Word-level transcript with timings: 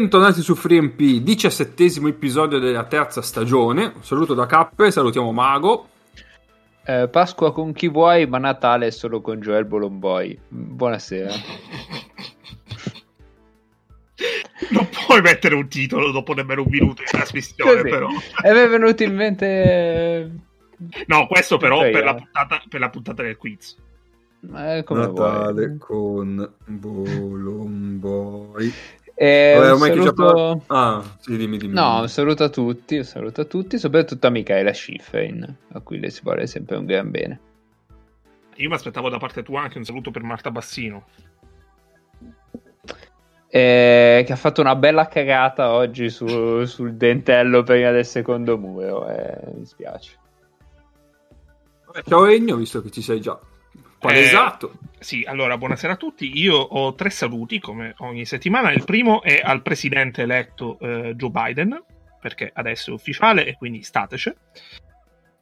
bentornati 0.00 0.40
su 0.40 0.54
FreeMP, 0.54 1.22
diciassettesimo 1.22 2.08
episodio 2.08 2.58
della 2.58 2.84
terza 2.84 3.20
stagione. 3.20 3.92
Un 3.96 4.02
saluto 4.02 4.32
da 4.32 4.46
Cappe, 4.46 4.90
salutiamo 4.90 5.30
Mago. 5.30 5.88
Eh, 6.86 7.06
Pasqua 7.08 7.52
con 7.52 7.74
chi 7.74 7.88
vuoi, 7.88 8.26
ma 8.26 8.38
Natale 8.38 8.92
solo 8.92 9.20
con 9.20 9.40
Joel 9.40 9.66
Bolomboy. 9.66 10.38
Buonasera. 10.48 11.28
non 14.72 14.88
puoi 14.88 15.20
mettere 15.20 15.54
un 15.54 15.68
titolo 15.68 16.12
dopo 16.12 16.32
nemmeno 16.32 16.62
un 16.62 16.68
minuto 16.70 17.02
di 17.02 17.08
trasmissione, 17.10 17.82
Così. 17.82 17.90
però. 17.90 18.08
E 18.42 18.52
mi 18.54 18.58
è 18.58 18.68
venuto 18.70 19.02
in 19.02 19.14
mente... 19.14 20.30
No, 21.08 21.26
questo 21.26 21.58
però 21.58 21.80
per, 21.80 22.04
la 22.04 22.12
eh. 22.12 22.22
puntata, 22.22 22.62
per 22.66 22.80
la 22.80 22.88
puntata 22.88 23.22
del 23.22 23.36
quiz. 23.36 23.76
Eh, 24.56 24.82
come 24.86 25.00
Natale 25.00 25.66
vuoi. 25.66 25.78
con 25.78 26.52
Bolomboy. 26.64 28.72
Eh, 29.22 29.52
Vabbè, 29.54 29.72
ormai 29.72 29.90
saluto... 29.90 30.64
Ah, 30.68 31.02
sì, 31.18 31.36
dimmi, 31.36 31.58
dimmi. 31.58 31.74
No, 31.74 32.00
un 32.00 32.08
saluto 32.08 32.42
a 32.42 32.48
tutti, 32.48 32.96
un 32.96 33.04
saluto 33.04 33.42
a 33.42 33.44
tutti, 33.44 33.78
soprattutto 33.78 34.26
a 34.26 34.30
Michaela 34.30 34.72
Schifrin, 34.72 35.56
a 35.72 35.80
cui 35.80 35.98
le 35.98 36.08
si 36.08 36.22
vuole 36.22 36.46
sempre 36.46 36.76
un 36.76 36.86
gran 36.86 37.10
bene. 37.10 37.40
Io 38.54 38.68
mi 38.70 38.74
aspettavo 38.74 39.10
da 39.10 39.18
parte 39.18 39.42
tua 39.42 39.60
anche 39.60 39.76
un 39.76 39.84
saluto 39.84 40.10
per 40.10 40.22
Marta 40.22 40.50
Bassino. 40.50 41.04
Eh, 43.48 44.22
che 44.24 44.32
ha 44.32 44.36
fatto 44.36 44.62
una 44.62 44.74
bella 44.74 45.06
cagata 45.06 45.70
oggi 45.70 46.08
su- 46.08 46.64
sul 46.64 46.94
dentello 46.94 47.62
prima 47.62 47.90
del 47.90 48.06
secondo 48.06 48.56
muro, 48.56 49.06
eh, 49.06 49.52
mi 49.52 49.66
spiace. 49.66 50.16
Ciao 52.06 52.24
Egno, 52.24 52.56
visto 52.56 52.80
che 52.80 52.90
ci 52.90 53.02
sei 53.02 53.20
già 53.20 53.38
palesato. 54.00 54.72
Sì, 54.98 55.24
allora, 55.26 55.56
buonasera 55.56 55.92
a 55.92 55.96
tutti. 55.96 56.38
Io 56.38 56.56
ho 56.56 56.94
tre 56.94 57.10
saluti, 57.10 57.60
come 57.60 57.94
ogni 57.98 58.24
settimana. 58.24 58.72
Il 58.72 58.84
primo 58.84 59.22
è 59.22 59.40
al 59.42 59.62
presidente 59.62 60.22
eletto 60.22 60.78
eh, 60.80 61.14
Joe 61.14 61.30
Biden, 61.30 61.82
perché 62.20 62.50
adesso 62.52 62.90
è 62.90 62.94
ufficiale 62.94 63.46
e 63.46 63.56
quindi 63.56 63.82
stateci. 63.82 64.32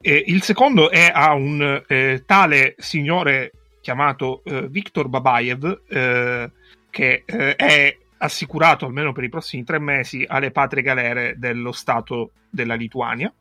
E 0.01 0.25
il 0.27 0.43
secondo 0.43 0.91
è 0.91 1.11
a 1.13 1.33
un 1.33 1.83
eh, 1.87 2.23
tale 2.27 2.75
signore 2.79 3.53
chiamato 3.81 4.43
eh, 4.45 4.69
Viktor 4.69 5.09
Babayev, 5.09 5.83
eh, 5.89 6.51
che 6.91 7.23
eh, 7.25 7.57
è 7.57 7.97
assicurato 8.19 8.87
almeno 8.87 9.13
per 9.13 9.25
i 9.25 9.29
prossimi 9.29 9.65
tre 9.65 9.79
mesi 9.79 10.25
alle 10.27 10.51
patrie 10.51 10.83
galere 10.83 11.35
dello 11.37 11.73
Stato 11.73 12.33
della 12.51 12.75
Lituania. 12.75 13.33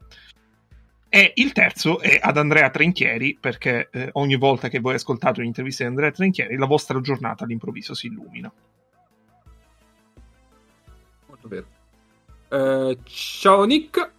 E 1.10 1.32
il 1.36 1.54
terzo 1.54 2.00
è 2.00 2.20
ad 2.22 2.38
Andrea 2.38 2.70
Trinchieri, 2.70 3.38
perché 3.40 3.90
eh, 3.92 4.10
ogni 4.14 4.36
volta 4.36 4.68
che 4.68 4.80
voi 4.80 4.96
ascoltate 4.96 5.40
un'intervista 5.40 5.84
di 5.84 5.90
Andrea 5.90 6.12
Trinchieri, 6.12 6.58
la 6.58 6.66
vostra 6.66 7.00
giornata 7.00 7.46
all'improvviso 7.46 7.94
si 7.94 8.08
illumina. 8.08 8.52
Molto 11.28 11.48
bene. 11.48 11.66
Eh, 12.50 12.98
ciao 13.04 13.64
Nick. 13.64 14.12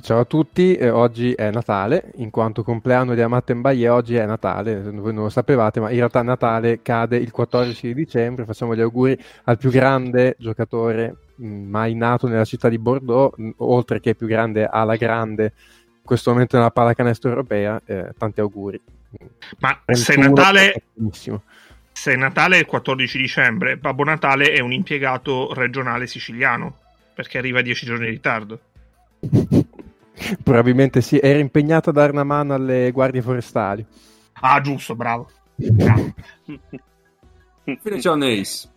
Ciao 0.00 0.20
a 0.20 0.24
tutti, 0.24 0.74
eh, 0.74 0.90
oggi 0.90 1.32
è 1.32 1.50
Natale, 1.50 2.12
in 2.16 2.30
quanto 2.30 2.62
compleanno 2.62 3.14
di 3.14 3.20
Amate 3.20 3.52
Mbaye, 3.54 3.88
oggi 3.88 4.14
è 4.14 4.24
Natale, 4.26 4.80
voi 4.80 5.12
non 5.12 5.24
lo 5.24 5.28
sapevate, 5.28 5.80
ma 5.80 5.90
in 5.90 5.96
realtà 5.96 6.22
Natale 6.22 6.82
cade 6.82 7.16
il 7.16 7.32
14 7.32 7.88
di 7.88 7.94
dicembre, 7.94 8.44
facciamo 8.44 8.76
gli 8.76 8.80
auguri 8.80 9.18
al 9.44 9.58
più 9.58 9.70
grande 9.70 10.36
giocatore 10.38 11.16
mai 11.38 11.94
nato 11.94 12.28
nella 12.28 12.44
città 12.44 12.68
di 12.68 12.78
Bordeaux, 12.78 13.34
oltre 13.58 14.00
che 14.00 14.14
più 14.14 14.26
grande 14.26 14.64
alla 14.64 14.96
grande 14.96 15.52
in 15.98 16.04
questo 16.04 16.30
momento 16.30 16.56
nella 16.56 16.70
pallacanestro 16.70 17.28
europea, 17.28 17.80
eh, 17.84 18.12
tanti 18.16 18.40
auguri. 18.40 18.80
Ma 19.58 19.80
se 19.86 20.14
31, 20.14 20.34
Natale, 20.34 20.82
se 21.92 22.16
Natale 22.16 22.56
è 22.56 22.60
il 22.60 22.66
14 22.66 23.18
dicembre, 23.18 23.76
Babbo 23.76 24.04
Natale 24.04 24.52
è 24.52 24.60
un 24.60 24.72
impiegato 24.72 25.52
regionale 25.54 26.06
siciliano, 26.06 26.76
perché 27.14 27.38
arriva 27.38 27.62
dieci 27.62 27.86
giorni 27.86 28.06
in 28.06 28.12
ritardo. 28.12 28.60
Probabilmente 30.42 31.00
sì, 31.00 31.18
era 31.18 31.38
impegnato 31.38 31.90
a 31.90 31.92
dare 31.92 32.12
una 32.12 32.24
mano 32.24 32.54
alle 32.54 32.90
guardie 32.90 33.22
forestali. 33.22 33.84
Ah, 34.40 34.60
giusto, 34.60 34.94
bravo. 34.94 35.30
bravo. 35.54 36.14
Infine 37.64 38.00
Nace. 38.16 38.68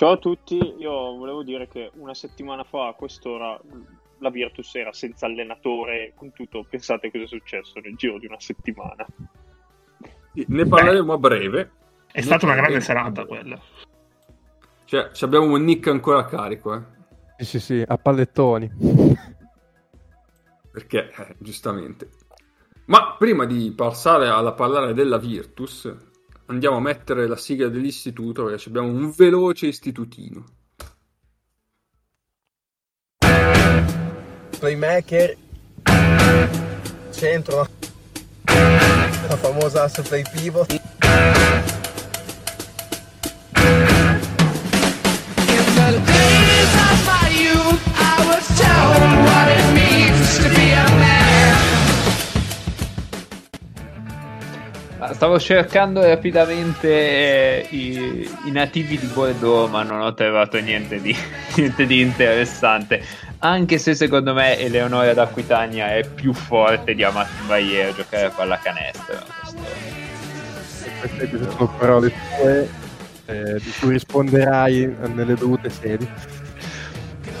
Ciao 0.00 0.12
a 0.12 0.16
tutti, 0.16 0.56
io 0.78 1.14
volevo 1.14 1.42
dire 1.42 1.68
che 1.68 1.90
una 1.96 2.14
settimana 2.14 2.64
fa 2.64 2.88
a 2.88 2.94
quest'ora 2.94 3.60
la 4.16 4.30
Virtus 4.30 4.74
era 4.76 4.94
senza 4.94 5.26
allenatore, 5.26 6.14
con 6.16 6.32
tutto, 6.32 6.64
pensate 6.66 7.10
cosa 7.10 7.24
è 7.24 7.26
successo 7.26 7.80
nel 7.80 7.96
giro 7.96 8.18
di 8.18 8.24
una 8.24 8.40
settimana. 8.40 9.04
Sì, 10.32 10.46
Ne 10.48 10.64
parleremo 10.64 11.12
a 11.12 11.18
breve. 11.18 11.72
È 12.10 12.22
stata 12.22 12.46
una 12.46 12.54
grande 12.54 12.80
serata 12.80 13.26
quella. 13.26 13.60
Cioè, 14.86 15.10
ci 15.12 15.22
abbiamo 15.22 15.52
un 15.52 15.62
Nick 15.62 15.88
ancora 15.88 16.24
carico, 16.24 16.74
eh. 16.74 16.82
Sì, 17.36 17.44
sì, 17.44 17.60
sì, 17.60 17.84
a 17.86 17.98
pallettoni. 17.98 18.70
Perché, 20.72 21.12
eh, 21.14 21.36
giustamente. 21.36 22.08
Ma 22.86 23.16
prima 23.18 23.44
di 23.44 23.70
passare 23.76 24.28
alla 24.28 24.54
parlare 24.54 24.94
della 24.94 25.18
Virtus, 25.18 25.94
andiamo 26.50 26.76
a 26.76 26.80
mettere 26.80 27.26
la 27.26 27.36
sigla 27.36 27.68
dell'istituto 27.68 28.44
perché 28.44 28.68
abbiamo 28.68 28.88
un 28.88 29.10
veloce 29.10 29.66
istitutino. 29.66 30.58
playmaker, 34.60 35.34
centro, 37.10 37.66
la 38.44 39.36
famosa 39.36 39.88
play 40.02 40.22
pivot. 40.34 40.89
Stavo 55.20 55.38
cercando 55.38 56.00
rapidamente 56.00 56.88
eh, 56.88 57.66
i, 57.72 58.26
i 58.46 58.50
nativi 58.50 58.98
di 58.98 59.04
Bordeaux, 59.04 59.68
ma 59.68 59.82
non 59.82 60.00
ho 60.00 60.14
trovato 60.14 60.58
niente 60.60 60.98
di, 60.98 61.14
niente 61.56 61.84
di 61.84 62.00
interessante. 62.00 63.04
Anche 63.40 63.76
se 63.76 63.94
secondo 63.94 64.32
me 64.32 64.58
Eleonora 64.58 65.12
d'Aquitania 65.12 65.94
è 65.94 66.06
più 66.06 66.32
forte 66.32 66.94
di 66.94 67.02
Amat 67.04 67.28
Bayer 67.46 67.90
a 67.90 67.94
giocare 67.94 68.24
a 68.24 68.30
pallacanestro. 68.30 69.18
Queste 71.00 71.28
sono 71.28 71.70
parole 71.76 72.12
tue 72.38 72.68
eh, 73.26 73.60
di 73.60 73.72
cui 73.78 73.90
risponderai 73.90 74.96
nelle 75.12 75.34
dovute 75.34 75.68
sedi. 75.68 76.08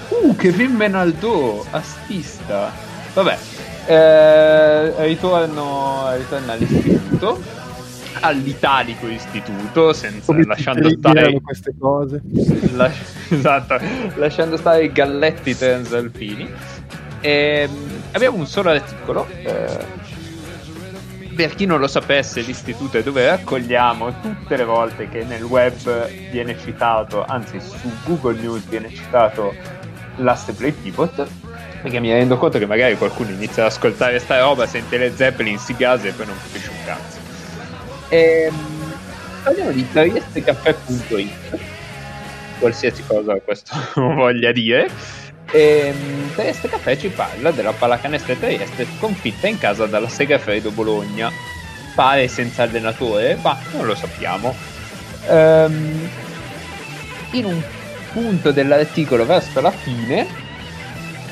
Uh, 0.08 0.36
Kevin 0.36 0.72
Menaldo, 0.72 1.64
astista. 1.70 2.70
Vabbè, 3.14 3.38
eh, 3.86 5.04
ritorno, 5.06 6.14
ritorno 6.14 6.52
all'istituto, 6.52 7.40
all'italico 8.20 9.06
istituto, 9.06 9.92
senza, 9.92 10.34
lasciando 10.44 10.88
stare... 10.90 11.40
queste 11.40 11.74
cose? 11.78 12.20
Las- 12.74 13.14
esatto, 13.28 13.78
lasciando 14.16 14.56
stare 14.56 14.84
i 14.84 14.92
galletti 14.92 15.56
transalpini. 15.56 16.48
Ehm, 17.20 17.70
abbiamo 18.12 18.36
un 18.36 18.46
solo 18.46 18.70
articolo. 18.70 19.26
eh, 19.42 20.08
per 21.34 21.54
chi 21.54 21.64
non 21.64 21.80
lo 21.80 21.86
sapesse, 21.86 22.42
l'istituto 22.42 22.98
è 22.98 23.02
dove 23.02 23.24
raccogliamo 23.26 24.20
tutte 24.20 24.56
le 24.56 24.64
volte 24.64 25.08
che 25.08 25.24
nel 25.24 25.42
web 25.42 26.08
viene 26.30 26.58
citato, 26.58 27.24
anzi 27.24 27.58
su 27.60 27.90
Google 28.04 28.38
News 28.38 28.66
viene 28.68 28.90
citato 28.90 29.54
l'asse 30.16 30.52
play 30.52 30.72
pivot. 30.72 31.26
Perché 31.80 31.98
mi 31.98 32.12
rendo 32.12 32.36
conto 32.36 32.58
che 32.58 32.66
magari 32.66 32.94
qualcuno 32.98 33.30
inizia 33.30 33.64
ad 33.64 33.70
ascoltare 33.70 34.18
sta 34.18 34.38
roba, 34.38 34.66
sente 34.66 34.98
le 34.98 35.16
Zeppelin, 35.16 35.58
si 35.58 35.74
gasa 35.74 36.08
e 36.08 36.12
poi 36.12 36.26
non 36.26 36.36
capisce 36.36 36.68
un 36.68 36.84
cazzo. 36.84 37.19
Ehm, 38.10 38.54
parliamo 39.42 39.70
di 39.70 39.88
triestecaffè.it 39.90 41.58
qualsiasi 42.58 43.02
cosa 43.06 43.34
questo 43.40 43.74
voglia 43.94 44.52
dire. 44.52 44.88
Ehm, 45.52 46.32
Trieste 46.34 46.68
Caffè 46.68 46.96
ci 46.96 47.08
parla 47.08 47.50
della 47.50 47.72
pallacanestro 47.72 48.36
Trieste 48.36 48.86
sconfitta 48.98 49.48
in 49.48 49.58
casa 49.58 49.86
dalla 49.86 50.08
Segafredo 50.08 50.70
Bologna. 50.70 51.30
Pare 51.94 52.28
senza 52.28 52.62
allenatore, 52.62 53.36
ma 53.42 53.58
non 53.72 53.86
lo 53.86 53.94
sappiamo. 53.94 54.54
Ehm, 55.28 56.08
in 57.32 57.44
un 57.44 57.62
punto 58.12 58.52
dell'articolo 58.52 59.24
verso 59.24 59.60
la 59.60 59.70
fine 59.70 60.48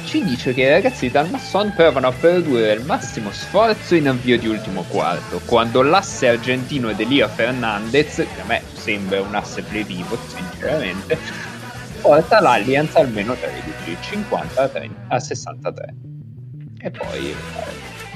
ci 0.08 0.24
dice 0.24 0.54
che 0.54 0.62
i 0.62 0.70
ragazzi 0.70 1.10
dal 1.10 1.28
Masson 1.28 1.70
provano 1.76 2.06
a 2.06 2.12
produrre 2.12 2.72
il 2.72 2.82
massimo 2.82 3.30
sforzo 3.30 3.94
in 3.94 4.08
avvio 4.08 4.38
di 4.38 4.48
ultimo 4.48 4.82
quarto, 4.88 5.38
quando 5.44 5.82
l'asse 5.82 6.28
argentino 6.28 6.88
ed 6.88 6.98
Elia 6.98 7.28
Fernandez, 7.28 8.14
che 8.14 8.40
a 8.40 8.44
me 8.46 8.62
sembra 8.72 9.20
un 9.20 9.34
asse 9.34 9.60
play 9.60 9.84
pivot 9.84 10.18
sinceramente, 10.26 11.18
porta 12.00 12.40
l'Allianz 12.40 12.96
almeno 12.96 13.34
13, 13.34 13.98
50 14.00 14.62
a, 14.62 14.68
30 14.68 14.94
a 15.08 15.20
63. 15.20 15.94
E 16.80 16.90
poi 16.90 17.28
eh, 17.28 17.34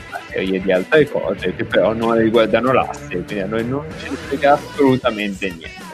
una 0.09 0.21
serie 0.31 0.61
di 0.63 0.73
altre 0.73 1.11
cose 1.11 1.55
che 1.55 1.65
però 1.67 1.93
non 1.93 2.17
riguardano 2.17 2.73
l'asse, 2.73 3.07
quindi 3.09 3.41
a 3.41 3.47
noi 3.47 3.67
non 3.67 3.85
ci 3.99 4.07
frega 4.07 4.55
assolutamente 4.55 5.47
niente. 5.47 5.91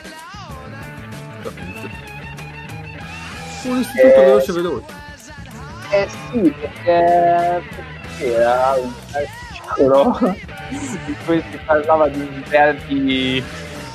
Un 3.64 3.78
istituto 3.78 4.14
Eh, 4.14 4.24
veloce 4.24 4.52
veloce. 4.52 4.97
Eh 5.90 6.08
sì, 6.08 6.50
perché 6.60 7.62
perché 8.18 8.34
era 8.34 8.74
un 8.74 8.92
articolo 9.12 10.18
in 10.70 11.16
cui 11.24 11.42
si 11.50 11.58
parlava 11.64 12.08
di 12.08 12.20
un 12.20 12.42
derby 12.48 13.42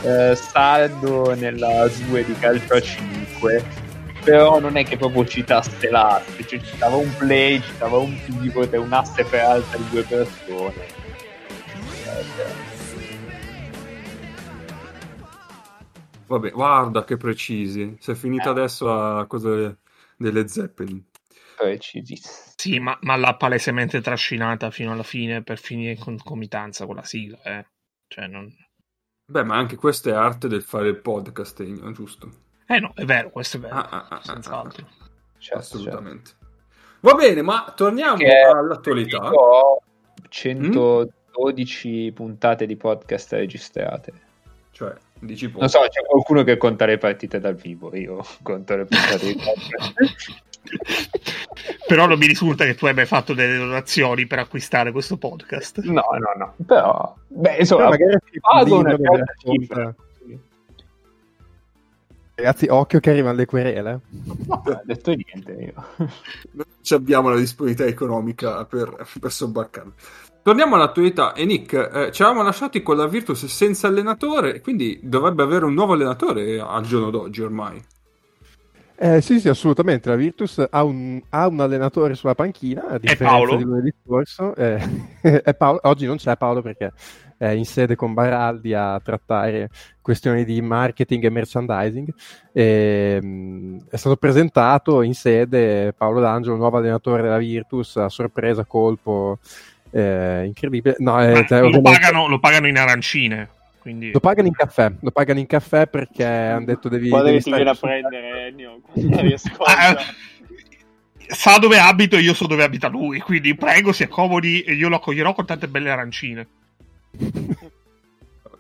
eh, 0.04 0.36
saldo 0.36 1.36
nella 1.36 1.88
SUE 1.90 2.26
di 2.26 2.34
calcio 2.34 2.74
a 2.74 2.82
5 2.82 3.82
però 4.24 4.60
non 4.60 4.78
è 4.78 4.86
che 4.86 4.96
proprio 4.96 5.26
citasse 5.26 5.90
l'asse 5.90 6.48
cioè 6.48 6.62
citava 6.62 6.96
un 6.96 7.14
play, 7.18 7.62
citava 7.62 7.98
un 7.98 8.18
pivot 8.24 8.74
e 8.74 8.78
un 8.78 8.94
asse 8.94 9.24
per 9.26 9.42
altre 9.42 9.80
due 9.90 10.04
persone 10.04 11.02
Vabbè, 16.26 16.50
guarda 16.50 17.04
che 17.04 17.18
precisi. 17.18 17.96
Si 18.00 18.10
è 18.10 18.16
finita 18.16 18.46
Eh. 18.46 18.52
adesso 18.52 18.86
la 18.86 19.26
cosa 19.28 19.76
delle 20.18 20.48
Zeppelin. 20.48 21.04
Precisissimo 21.56 22.34
Sì, 22.56 22.80
ma, 22.80 22.98
ma 23.02 23.16
l'ha 23.16 23.36
palesemente 23.36 24.02
trascinata 24.02 24.72
fino 24.72 24.92
alla 24.92 25.04
fine 25.04 25.44
per 25.44 25.58
finire 25.60 25.92
in 25.92 26.00
concomitanza 26.00 26.86
con 26.86 26.96
la 26.96 27.04
sigla, 27.04 27.42
eh. 27.44 27.66
Cioè, 28.08 28.28
non... 28.28 28.52
Beh, 29.26 29.44
ma 29.44 29.56
anche 29.56 29.76
questa 29.76 30.10
è 30.10 30.14
arte 30.14 30.48
del 30.48 30.62
fare 30.62 30.90
il 30.90 31.00
podcasting, 31.00 31.92
giusto? 31.92 32.30
Eh 32.68 32.80
no, 32.80 32.92
è 32.96 33.06
vero, 33.06 33.30
questo 33.30 33.58
è 33.58 33.60
vero, 33.60 33.76
Ah, 33.76 33.90
ah, 33.90 34.08
ah, 34.10 34.22
senz'altro. 34.24 34.88
Certo, 35.38 35.60
Assolutamente. 35.60 36.32
Va 37.02 37.14
bene, 37.16 37.42
ma 37.42 37.74
torniamo 37.76 38.16
Che- 38.18 38.30
all'attualità. 38.34 39.30
Ho 39.32 39.82
112 40.30 42.12
puntate 42.14 42.66
di 42.66 42.76
podcast 42.78 43.34
registrate. 43.34 44.14
Cioè, 44.72 44.94
dici 45.20 45.48
poco. 45.48 45.60
Non 45.62 45.70
so, 45.70 45.80
c'è 45.90 46.02
qualcuno 46.06 46.44
che 46.44 46.58
conta 46.58 46.86
le 46.86 46.98
partite 46.98 47.40
dal 47.40 47.56
vivo, 47.56 47.94
io 47.96 48.24
conto 48.42 48.76
le 48.76 48.86
puntate 48.86 49.26
di 49.26 49.36
podcast. 49.44 50.44
Però 51.88 52.08
non 52.08 52.18
mi 52.18 52.28
risulta 52.28 52.66
che 52.66 52.76
tu 52.76 52.86
abbia 52.86 53.06
fatto 53.06 53.34
delle 53.34 53.58
donazioni 53.58 54.26
per 54.26 54.40
acquistare 54.40 54.92
questo 54.92 55.18
podcast. 55.18 55.82
No, 55.84 56.04
no, 56.12 56.34
no. 56.38 56.54
Però, 56.66 57.16
beh, 57.28 57.58
insomma, 57.58 57.90
Però 57.90 58.06
magari 58.06 58.20
pago 58.40 58.80
una 58.80 59.96
Ragazzi, 62.36 62.66
occhio 62.68 63.00
che 63.00 63.12
arrivano 63.12 63.38
le 63.38 63.46
querele. 63.46 64.00
No, 64.48 64.62
non 64.66 64.76
ho 64.76 64.82
detto 64.84 65.12
niente 65.12 65.52
io. 65.52 66.08
Non 66.52 66.66
ci 66.82 66.96
abbiamo 66.96 67.30
la 67.30 67.38
disponibilità 67.38 67.88
economica 67.88 68.66
per, 68.66 69.08
per 69.20 69.32
sobbarcarlo. 69.32 69.94
Torniamo 70.42 70.76
all'attualità. 70.76 71.34
E 71.34 71.46
Nick, 71.46 71.74
eh, 71.74 72.12
ci 72.12 72.22
eravamo 72.24 72.44
lasciati 72.44 72.82
con 72.82 72.98
la 72.98 73.08
Virtus 73.08 73.46
senza 73.46 73.88
allenatore, 73.88 74.62
quindi 74.62 75.00
dovrebbe 75.04 75.44
avere 75.44 75.66
un 75.66 75.74
nuovo 75.74 75.94
allenatore 75.94 76.60
al 76.60 76.84
giorno 76.84 77.12
d'oggi 77.12 77.42
ormai. 77.42 77.82
Eh, 79.04 79.20
sì, 79.20 79.42
sì, 79.42 79.50
assolutamente. 79.50 80.08
La 80.08 80.16
Virtus 80.16 80.66
ha 80.70 80.82
un, 80.86 81.22
ha 81.28 81.46
un 81.48 81.60
allenatore 81.60 82.16
sulla 82.16 82.36
panchina, 82.36 82.88
a 82.88 82.98
differenza 82.98 83.26
Paolo? 83.36 83.58
di 83.58 83.64
lunedì 83.64 83.94
scorso. 84.02 84.56
Eh, 84.56 84.80
è 85.44 85.54
Paolo- 85.56 85.82
oggi 85.84 86.06
non 86.06 86.16
c'è 86.16 86.38
Paolo 86.38 86.62
perché 86.62 86.94
è 87.38 87.50
in 87.50 87.66
sede 87.66 87.98
con 87.98 88.14
Baraldi 88.14 88.74
a 88.74 89.02
trattare 89.04 89.70
questioni 90.00 90.46
di 90.46 90.62
marketing 90.62 91.26
e 91.26 91.30
merchandising. 91.30 92.14
E, 92.54 93.20
mh, 93.22 93.88
è 93.90 93.98
stato 93.98 94.16
presentato 94.16 95.02
in 95.02 95.16
sede 95.16 95.92
Paolo 95.92 96.22
D'Angelo, 96.22 96.56
nuovo 96.56 96.78
allenatore 96.78 97.24
della 97.24 97.40
Virtus, 97.40 97.98
a 97.98 98.08
sorpresa, 98.08 98.64
colpo 98.64 99.40
eh, 99.92 100.46
incredibile. 100.46 100.96
No, 101.00 101.22
eh, 101.22 101.46
cioè, 101.46 101.60
lo, 101.60 101.66
ovviamente- 101.68 102.00
pagano, 102.00 102.30
lo 102.30 102.40
pagano 102.40 102.70
in 102.70 102.78
arancine. 102.78 103.50
Quindi... 103.84 104.12
lo 104.14 104.22
pagano 104.22 104.48
in 104.48 104.54
caffè, 104.54 104.94
lo 105.02 105.12
pagano 105.12 105.40
in 105.40 105.46
caffè 105.46 105.88
perché 105.88 106.24
hanno 106.24 106.64
detto 106.64 106.88
devi, 106.88 107.10
Guarda 107.10 107.28
devi 107.28 107.42
ti 107.42 107.50
stare 107.50 107.64
viene 107.64 107.78
a 107.78 107.80
prendere 107.80 108.48
Ennio 108.48 108.80
quando 108.82 109.36
Ah, 109.66 109.98
sa 111.28 111.58
dove 111.58 111.78
abito 111.80 112.16
e 112.16 112.22
io 112.22 112.34
so 112.34 112.48
dove 112.48 112.64
abita 112.64 112.88
lui, 112.88 113.20
quindi 113.20 113.54
prego 113.56 113.92
si 113.92 114.04
accomodi 114.04 114.62
e 114.62 114.72
io 114.72 114.88
lo 114.88 114.96
accoglierò 114.96 115.34
con 115.34 115.46
tante 115.46 115.68
belle 115.68 115.90
arancine. 115.90 116.48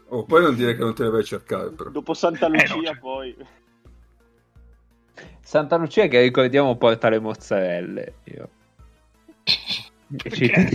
Oh, 0.09 0.25
poi 0.25 0.41
non 0.41 0.55
dire 0.55 0.75
che 0.75 0.83
non 0.83 0.93
te 0.93 1.03
le 1.03 1.09
vai 1.09 1.21
a 1.21 1.23
cercare, 1.23 1.69
però. 1.69 1.89
Dopo 1.89 2.13
Santa 2.13 2.47
Eh, 2.47 2.49
no, 2.49 2.57
Lucia 2.57 2.91
cioè. 2.91 2.99
poi... 2.99 3.35
Santa 5.39 5.77
Lucia 5.77 6.07
che 6.07 6.19
ricordiamo 6.19 6.75
porta 6.75 7.07
le 7.07 7.19
mozzarelle. 7.19 8.13
Io. 8.25 8.49
Perché? 10.17 10.69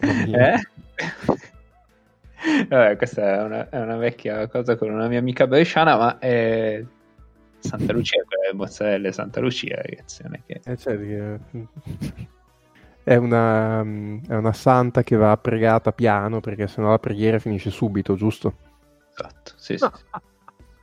Mia. 0.00 0.54
Eh? 0.54 0.60
Vabbè, 2.68 2.96
questa 2.96 3.22
è 3.22 3.42
una, 3.42 3.68
è 3.68 3.80
una 3.80 3.96
vecchia 3.96 4.46
cosa 4.48 4.76
con 4.76 4.90
una 4.90 5.08
mia 5.08 5.18
amica 5.18 5.46
bresciana, 5.46 5.96
ma 5.96 6.18
è 6.18 6.84
Santa 7.58 7.92
Lucia, 7.92 8.22
quelle 8.26 8.52
mozzarelle 8.52 9.12
Santa 9.12 9.40
Lucia, 9.40 9.76
ragazzi, 9.76 10.22
non 10.22 10.34
è 10.34 10.42
che... 10.44 10.60
Eh, 10.64 10.76
che- 10.76 11.40
È 13.02 13.16
una, 13.16 13.80
è 13.80 14.34
una 14.34 14.52
santa 14.54 15.02
che 15.02 15.16
va 15.16 15.36
pregata 15.36 15.92
piano 15.92 16.40
perché 16.40 16.66
sennò 16.66 16.90
la 16.90 16.98
preghiera 16.98 17.38
finisce 17.38 17.70
subito, 17.70 18.14
giusto? 18.14 18.54
Esatto, 19.10 19.52
sì, 19.56 19.76
sì. 19.76 19.86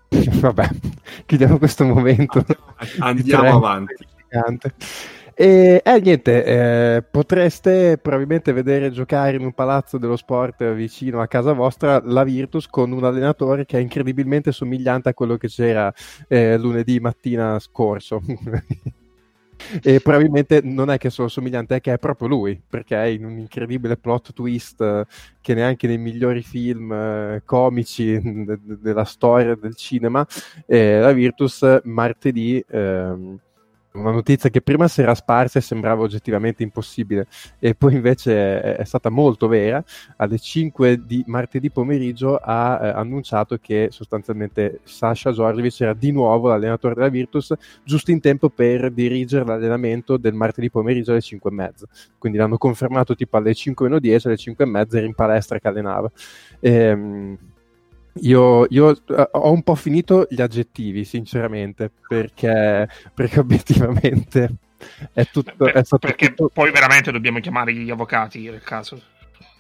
Vabbè, 0.40 0.70
chiudiamo 1.26 1.58
questo 1.58 1.84
momento. 1.86 2.46
Andiamo 3.00 3.56
avanti. 3.56 3.96
E 5.34 5.82
eh, 5.84 6.00
niente, 6.02 6.44
eh, 6.44 7.04
potreste 7.04 7.98
probabilmente 7.98 8.52
vedere 8.52 8.92
giocare 8.92 9.38
in 9.38 9.44
un 9.44 9.54
palazzo 9.54 9.98
dello 9.98 10.18
sport 10.18 10.74
vicino 10.74 11.22
a 11.22 11.28
casa 11.28 11.54
vostra 11.54 12.02
la 12.04 12.24
Virtus 12.24 12.68
con 12.68 12.92
un 12.92 13.04
allenatore 13.04 13.66
che 13.66 13.78
è 13.78 13.82
incredibilmente 13.82 14.52
somigliante 14.52 15.10
a 15.10 15.14
quello 15.14 15.38
che 15.38 15.48
c'era 15.48 15.92
eh, 16.28 16.58
lunedì 16.58 17.00
mattina 17.00 17.58
scorso. 17.60 18.22
e 19.82 20.00
probabilmente 20.02 20.60
non 20.64 20.90
è 20.90 20.98
che 20.98 21.08
è 21.08 21.12
solo 21.12 21.30
somigliante, 21.30 21.76
è 21.76 21.82
che 21.82 21.94
è 21.94 21.98
proprio 21.98 22.28
lui, 22.28 22.62
perché 22.68 22.96
è 22.98 23.06
in 23.06 23.24
un 23.24 23.38
incredibile 23.40 23.96
plot 23.96 24.34
twist 24.34 24.82
eh, 24.82 25.06
che 25.40 25.54
neanche 25.54 25.88
nei 25.88 25.98
migliori 25.98 26.42
film 26.44 26.92
eh, 26.92 27.42
comici 27.46 28.20
de- 28.22 28.60
de- 28.62 28.78
della 28.82 29.06
storia 29.06 29.56
del 29.56 29.76
cinema, 29.76 30.26
la 30.68 31.12
Virtus 31.14 31.82
martedì, 31.84 32.64
ehm, 32.68 33.40
una 33.94 34.12
notizia 34.12 34.50
che 34.50 34.62
prima 34.62 34.88
si 34.88 35.02
era 35.02 35.14
sparsa 35.16 35.60
e 35.60 35.62
sembrava 35.62 36.04
oggettivamente 36.04 36.64
impossibile, 36.64 37.28
e 37.60 37.76
poi 37.76 37.96
invece 37.96 38.62
è, 38.62 38.76
è 38.78 38.84
stata 38.84 39.10
molto 39.10 39.48
vera. 39.48 39.84
Alle 40.18 40.40
5 40.40 41.06
di 41.06 41.24
martedì 41.28 41.70
pomeriggio 41.70 42.38
ha 42.38 42.80
eh, 42.82 42.88
annunciato 42.90 43.58
che 43.58 43.90
sostanzialmente 43.92 44.80
Sasha 44.84 45.32
Djordjevic 45.32 45.82
era 45.82 45.94
di 45.94 46.12
nuovo 46.12 46.48
l'allenatore 46.48 46.94
della 46.96 47.10
Virtus, 47.10 47.54
giusto 47.84 48.12
in 48.12 48.20
tempo 48.20 48.50
per 48.50 48.92
dirigere 48.92 49.46
l'allenamento 49.46 50.18
del 50.18 50.34
martedì 50.34 50.70
pomeriggio 50.70 51.12
alle 51.12 51.22
5 51.22 51.50
e 51.50 51.54
mezza. 51.54 51.88
Quindi 52.18 52.38
l'hanno 52.38 52.58
confermato 52.58 53.16
tipo 53.16 53.38
alle 53.38 53.54
5 53.54 53.88
meno 53.88 54.00
10, 54.00 54.28
alle 54.28 54.38
5 54.38 54.64
e 54.64 54.68
mezza 54.68 54.98
era 54.98 55.06
in 55.06 55.14
palestra 55.14 55.60
che 55.60 55.68
allenava. 55.68 56.10
Ehm, 56.60 57.38
io, 58.16 58.66
io, 58.70 58.92
eh, 58.92 59.30
ho 59.32 59.52
un 59.52 59.64
po' 59.64 59.76
finito 59.76 60.28
gli 60.30 60.42
aggettivi, 60.42 61.04
sinceramente, 61.06 61.92
perché, 62.08 62.88
perché 63.14 63.40
obiettivamente 63.42 64.50
è 65.14 65.26
tutto. 65.28 65.54
Per- 65.56 65.74
è 65.74 65.84
stato 65.84 66.08
perché 66.08 66.30
tutto- 66.30 66.50
poi 66.54 66.72
veramente 66.72 67.12
dobbiamo 67.12 67.40
chiamare 67.40 67.74
gli 67.74 67.90
avvocati 67.90 68.50
nel 68.50 68.62
caso. 68.62 69.02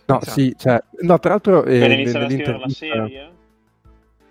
No, 0.05 0.19
Esatto. 0.19 0.39
sì, 0.39 0.53
cioè, 0.57 0.81
no, 1.01 1.19
tra 1.19 1.29
l'altro. 1.31 1.63
eh, 1.63 1.79
Per 1.79 1.91
iniziare 1.91 2.25
a 2.25 2.29
scrivere 2.29 2.59
la 2.59 2.69
serie... 2.69 3.31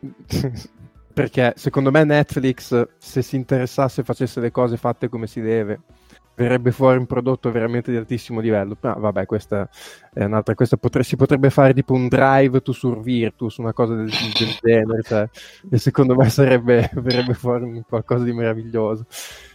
perché 1.13 1.53
secondo 1.57 1.91
me 1.91 2.05
Netflix, 2.05 2.89
se 2.99 3.23
si 3.23 3.37
interessasse 3.37 4.01
e 4.01 4.05
facesse 4.05 4.41
le 4.41 4.51
cose 4.51 4.77
fatte 4.77 5.09
come 5.09 5.27
si 5.27 5.41
deve, 5.41 5.81
verrebbe 6.35 6.73
fuori 6.73 6.99
un 6.99 7.07
prodotto 7.07 7.51
veramente 7.51 7.91
di 7.91 7.97
altissimo 7.97 8.41
livello. 8.41 8.77
Ma 8.81 8.93
vabbè, 8.95 9.27
questa 9.27 9.69
è 10.13 10.25
un'altra. 10.25 10.55
Questa 10.55 10.77
potre- 10.77 11.03
si 11.03 11.17
potrebbe 11.17 11.51
fare 11.51 11.75
tipo 11.75 11.93
un 11.95 12.09
drive 12.09 12.63
to 12.63 12.73
sur 12.73 13.01
Virtus, 13.01 13.57
una 13.59 13.73
cosa 13.73 13.95
del, 13.95 14.09
del 14.11 14.57
genere. 14.61 15.03
Cioè, 15.03 15.29
e 15.71 15.79
secondo 15.79 16.15
me 16.15 16.29
sarebbe, 16.31 16.91
verrebbe 16.97 17.35
fuori 17.35 17.83
qualcosa 17.87 18.25
di 18.25 18.33
meraviglioso. 18.33 19.07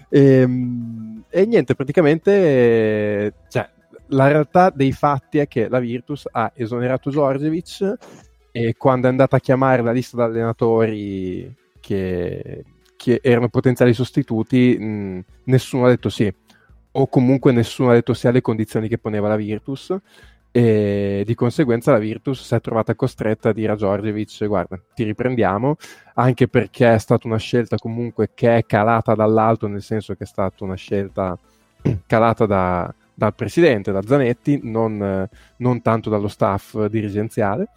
Ehm, 0.09 1.23
E, 1.29 1.45
niente, 1.45 1.75
praticamente, 1.75 3.33
cioè, 3.49 3.69
la 4.07 4.27
realtà 4.27 4.69
dei 4.69 4.91
fatti 4.91 5.39
è 5.39 5.47
che 5.47 5.67
la 5.67 5.79
Virtus 5.79 6.27
ha 6.31 6.51
esonerato 6.55 7.09
Djordjevic 7.09 7.93
e 8.51 8.75
quando 8.77 9.07
è 9.07 9.09
andata 9.09 9.35
a 9.37 9.39
chiamare 9.39 9.81
la 9.81 9.91
lista 9.91 10.15
di 10.17 10.23
allenatori 10.23 11.55
che, 11.79 12.63
che 12.95 13.19
erano 13.21 13.49
potenziali 13.49 13.93
sostituti, 13.93 14.77
mh, 14.77 15.25
nessuno 15.45 15.85
ha 15.85 15.89
detto 15.89 16.09
sì, 16.09 16.33
o 16.97 17.07
comunque 17.07 17.51
nessuno 17.51 17.89
ha 17.89 17.93
detto 17.93 18.13
sì 18.13 18.27
alle 18.27 18.41
condizioni 18.41 18.87
che 18.87 18.97
poneva 18.97 19.27
la 19.27 19.35
Virtus, 19.35 19.95
e 20.51 21.23
di 21.25 21.35
conseguenza 21.35 21.91
la 21.91 21.97
Virtus 21.97 22.41
si 22.41 22.55
è 22.55 22.61
trovata 22.61 22.95
costretta 22.95 23.49
a 23.49 23.53
dire 23.53 23.73
a 23.73 23.75
Djordjevic 23.75 24.45
guarda, 24.45 24.79
ti 24.93 25.03
riprendiamo, 25.03 25.75
anche 26.13 26.47
perché 26.47 26.93
è 26.93 26.97
stata 26.97 27.27
una 27.27 27.37
scelta 27.37 27.77
comunque 27.77 28.31
che 28.33 28.55
è 28.57 28.65
calata 28.65 29.15
dall'alto, 29.15 29.67
nel 29.67 29.81
senso 29.81 30.15
che 30.15 30.23
è 30.23 30.27
stata 30.27 30.63
una 30.63 30.75
scelta 30.75 31.37
calata 32.07 32.45
da- 32.45 32.93
dal 33.13 33.35
presidente, 33.35 33.91
da 33.91 34.01
Zanetti, 34.01 34.61
non, 34.63 35.27
non 35.57 35.81
tanto 35.81 36.09
dallo 36.09 36.29
staff 36.29 36.85
dirigenziale. 36.85 37.69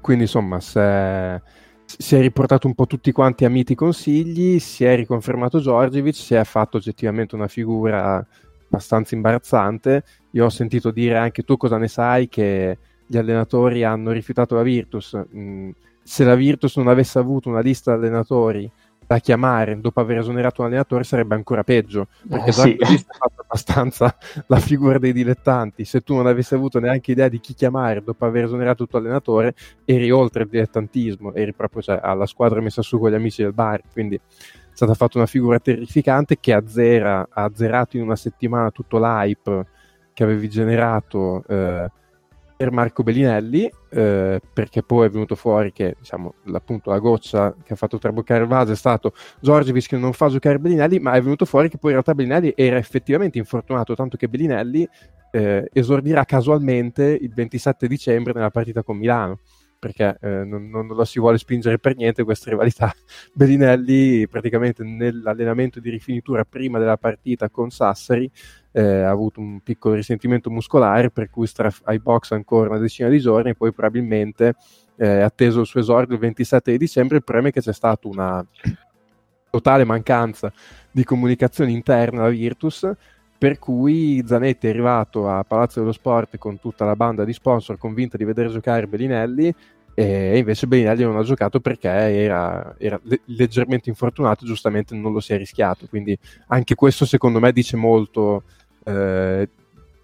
Quindi 0.00 0.24
insomma, 0.24 0.60
se, 0.60 1.42
si 1.86 2.16
è 2.16 2.20
riportato 2.20 2.66
un 2.66 2.74
po' 2.74 2.86
tutti 2.86 3.12
quanti 3.12 3.44
a 3.44 3.48
miti 3.48 3.74
consigli, 3.74 4.58
si 4.58 4.84
è 4.84 4.96
riconfermato 4.96 5.60
Giorgevic, 5.60 6.14
si 6.14 6.34
è 6.34 6.44
fatto 6.44 6.76
oggettivamente 6.76 7.34
una 7.36 7.46
figura 7.46 8.26
abbastanza 8.66 9.14
imbarazzante. 9.14 10.04
Io 10.32 10.44
ho 10.44 10.50
sentito 10.50 10.90
dire 10.90 11.16
anche 11.16 11.42
tu 11.42 11.56
cosa 11.56 11.78
ne 11.78 11.88
sai 11.88 12.28
che 12.28 12.78
gli 13.06 13.16
allenatori 13.16 13.84
hanno 13.84 14.10
rifiutato 14.10 14.56
la 14.56 14.62
Virtus. 14.62 15.18
Mm, 15.34 15.70
se 16.02 16.24
la 16.24 16.34
Virtus 16.34 16.76
non 16.76 16.88
avesse 16.88 17.18
avuto 17.18 17.48
una 17.48 17.60
lista 17.60 17.92
di 17.92 18.04
allenatori 18.04 18.70
da 19.06 19.18
chiamare 19.18 19.80
dopo 19.80 20.00
aver 20.00 20.18
esonerato 20.18 20.60
un 20.60 20.68
allenatore 20.68 21.04
sarebbe 21.04 21.34
ancora 21.34 21.62
peggio 21.62 22.08
perché 22.28 22.48
Eh, 22.48 22.52
sì. 22.52 22.74
è 22.74 22.86
fatto 22.86 23.42
abbastanza 23.42 24.16
la 24.48 24.58
figura 24.58 24.98
dei 24.98 25.12
dilettanti 25.12 25.84
se 25.84 26.00
tu 26.00 26.14
non 26.14 26.26
avessi 26.26 26.54
avuto 26.54 26.80
neanche 26.80 27.12
idea 27.12 27.28
di 27.28 27.38
chi 27.38 27.54
chiamare 27.54 28.02
dopo 28.02 28.24
aver 28.24 28.44
esonerato 28.44 28.82
il 28.82 28.88
tuo 28.88 28.98
allenatore 28.98 29.54
eri 29.84 30.10
oltre 30.10 30.42
il 30.42 30.48
dilettantismo 30.48 31.34
eri 31.34 31.52
proprio 31.52 31.82
cioè, 31.82 32.00
alla 32.02 32.26
squadra 32.26 32.60
messa 32.60 32.82
su 32.82 32.98
con 32.98 33.10
gli 33.10 33.14
amici 33.14 33.42
del 33.42 33.52
bar 33.52 33.80
quindi 33.92 34.16
è 34.16 34.20
stata 34.72 34.94
fatta 34.94 35.18
una 35.18 35.26
figura 35.26 35.58
terrificante 35.58 36.38
che 36.38 36.52
azzera, 36.52 37.26
ha 37.30 37.44
azzerato 37.44 37.96
in 37.96 38.02
una 38.02 38.16
settimana 38.16 38.70
tutto 38.70 38.98
l'hype 38.98 39.66
che 40.12 40.22
avevi 40.22 40.48
generato 40.50 41.44
eh, 41.48 41.90
per 42.56 42.72
Marco 42.72 43.02
Bellinelli, 43.02 43.70
eh, 43.90 44.40
perché 44.52 44.82
poi 44.82 45.06
è 45.06 45.10
venuto 45.10 45.34
fuori 45.34 45.72
che 45.72 45.96
diciamo, 45.98 46.34
appunto 46.52 46.90
la 46.90 46.98
goccia 46.98 47.54
che 47.62 47.74
ha 47.74 47.76
fatto 47.76 47.98
traboccare 47.98 48.42
il 48.42 48.48
vaso 48.48 48.72
è 48.72 48.76
stato 48.76 49.12
Giorgevic 49.40 49.88
che 49.88 49.98
non 49.98 50.14
fa 50.14 50.28
giocare 50.28 50.58
Bellinelli, 50.58 50.98
ma 50.98 51.12
è 51.12 51.20
venuto 51.20 51.44
fuori 51.44 51.68
che 51.68 51.76
poi 51.76 51.90
in 51.90 51.96
realtà 51.96 52.14
Bellinelli 52.14 52.54
era 52.56 52.78
effettivamente 52.78 53.36
infortunato, 53.38 53.94
tanto 53.94 54.16
che 54.16 54.28
Bellinelli 54.28 54.88
eh, 55.32 55.68
esordirà 55.72 56.24
casualmente 56.24 57.04
il 57.04 57.32
27 57.34 57.86
dicembre 57.86 58.32
nella 58.32 58.50
partita 58.50 58.82
con 58.82 58.96
Milano. 58.96 59.40
Perché 59.78 60.16
eh, 60.22 60.42
non, 60.44 60.70
non 60.70 60.88
la 60.96 61.04
si 61.04 61.20
vuole 61.20 61.36
spingere 61.36 61.78
per 61.78 61.94
niente 61.94 62.24
questa 62.24 62.48
rivalità. 62.48 62.92
Bellinelli, 63.34 64.26
praticamente 64.26 64.82
nell'allenamento 64.82 65.78
di 65.80 65.90
rifinitura 65.90 66.44
prima 66.44 66.78
della 66.78 66.96
partita 66.96 67.50
con 67.50 67.68
Sassari, 67.68 68.28
eh, 68.76 69.00
ha 69.02 69.08
avuto 69.08 69.40
un 69.40 69.60
piccolo 69.60 69.94
risentimento 69.94 70.50
muscolare 70.50 71.10
per 71.10 71.30
cui 71.30 71.46
starà 71.46 71.72
ai 71.84 71.98
box 71.98 72.32
ancora 72.32 72.68
una 72.68 72.78
decina 72.78 73.08
di 73.08 73.18
giorni 73.18 73.50
e 73.50 73.54
poi 73.54 73.72
probabilmente 73.72 74.54
eh, 74.96 75.20
atteso 75.20 75.60
il 75.60 75.66
suo 75.66 75.80
esordio 75.80 76.14
il 76.14 76.20
27 76.20 76.72
di 76.72 76.76
dicembre 76.76 77.16
il 77.16 77.24
problema 77.24 77.48
è 77.48 77.52
che 77.52 77.62
c'è 77.62 77.72
stata 77.72 78.06
una 78.06 78.46
totale 79.48 79.84
mancanza 79.84 80.52
di 80.90 81.04
comunicazione 81.04 81.70
interna 81.70 82.20
alla 82.20 82.28
Virtus 82.28 82.86
per 83.38 83.58
cui 83.58 84.22
Zanetti 84.26 84.66
è 84.66 84.70
arrivato 84.70 85.26
a 85.26 85.42
Palazzo 85.42 85.80
dello 85.80 85.92
Sport 85.92 86.36
con 86.36 86.60
tutta 86.60 86.84
la 86.84 86.96
banda 86.96 87.24
di 87.24 87.32
sponsor 87.32 87.78
convinta 87.78 88.18
di 88.18 88.24
vedere 88.24 88.50
giocare 88.50 88.86
Bellinelli 88.86 89.54
e 89.94 90.36
invece 90.36 90.66
Bellinelli 90.66 91.04
non 91.04 91.16
ha 91.16 91.22
giocato 91.22 91.60
perché 91.60 91.88
era, 91.88 92.74
era 92.76 93.00
le- 93.04 93.22
leggermente 93.24 93.88
infortunato 93.88 94.44
giustamente 94.44 94.94
non 94.94 95.14
lo 95.14 95.20
si 95.20 95.32
è 95.32 95.38
rischiato. 95.38 95.86
Quindi 95.86 96.18
anche 96.48 96.74
questo 96.74 97.06
secondo 97.06 97.40
me 97.40 97.50
dice 97.52 97.78
molto 97.78 98.42
eh, 98.86 99.48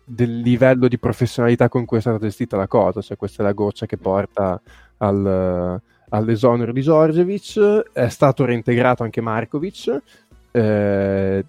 del 0.04 0.40
livello 0.40 0.88
di 0.88 0.98
professionalità 0.98 1.68
con 1.68 1.84
cui 1.84 1.98
è 1.98 2.00
stata 2.00 2.18
gestita 2.18 2.56
la 2.56 2.66
cosa, 2.66 3.00
cioè 3.00 3.16
questa 3.16 3.42
è 3.42 3.46
la 3.46 3.52
goccia 3.52 3.86
che 3.86 3.96
porta 3.96 4.60
al, 4.98 5.80
all'esonero 6.08 6.72
di 6.72 6.82
Giorgevic, 6.82 7.90
è 7.92 8.08
stato 8.08 8.44
reintegrato 8.44 9.04
anche 9.04 9.20
Markovic, 9.20 10.02
eh, 10.50 11.44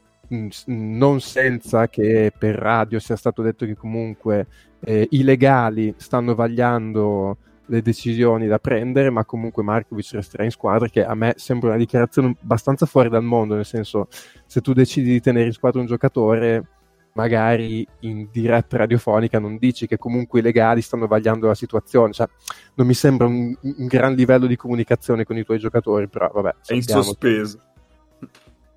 non 0.65 1.21
senza 1.21 1.87
che 1.89 2.31
per 2.37 2.55
radio 2.55 2.99
sia 2.99 3.15
stato 3.15 3.41
detto 3.41 3.65
che 3.65 3.75
comunque 3.75 4.47
eh, 4.79 5.07
i 5.11 5.23
legali 5.23 5.93
stanno 5.97 6.35
vagliando 6.35 7.37
le 7.65 7.81
decisioni 7.81 8.45
da 8.47 8.59
prendere, 8.59 9.09
ma 9.09 9.25
comunque 9.25 9.63
Markovic 9.63 10.11
resterà 10.11 10.43
in 10.43 10.51
squadra, 10.51 10.87
che 10.87 11.03
a 11.03 11.15
me 11.15 11.33
sembra 11.37 11.69
una 11.69 11.77
dichiarazione 11.77 12.35
abbastanza 12.41 12.85
fuori 12.85 13.09
dal 13.09 13.23
mondo, 13.23 13.55
nel 13.55 13.65
senso 13.65 14.07
se 14.45 14.61
tu 14.61 14.73
decidi 14.73 15.09
di 15.11 15.21
tenere 15.21 15.47
in 15.47 15.53
squadra 15.53 15.79
un 15.79 15.87
giocatore 15.87 16.65
magari 17.13 17.86
in 18.01 18.27
diretta 18.32 18.77
radiofonica 18.77 19.39
non 19.39 19.58
dici 19.58 19.88
che 19.88 19.98
comunque 19.98 20.39
i 20.39 20.43
legali 20.43 20.82
stanno 20.82 21.08
vagliando 21.08 21.48
la 21.48 21.55
situazione, 21.55 22.13
cioè 22.13 22.27
non 22.75 22.88
mi 22.88 22.93
sembra 22.93 23.27
un, 23.27 23.55
un 23.62 23.86
gran 23.88 24.13
livello 24.13 24.48
di 24.48 24.55
comunicazione 24.55 25.24
con 25.24 25.38
i 25.38 25.43
tuoi 25.43 25.60
giocatori, 25.60 26.08
però 26.08 26.29
vabbè, 26.34 26.55
È 26.65 26.74
in 26.74 26.84
sospeso. 26.84 27.60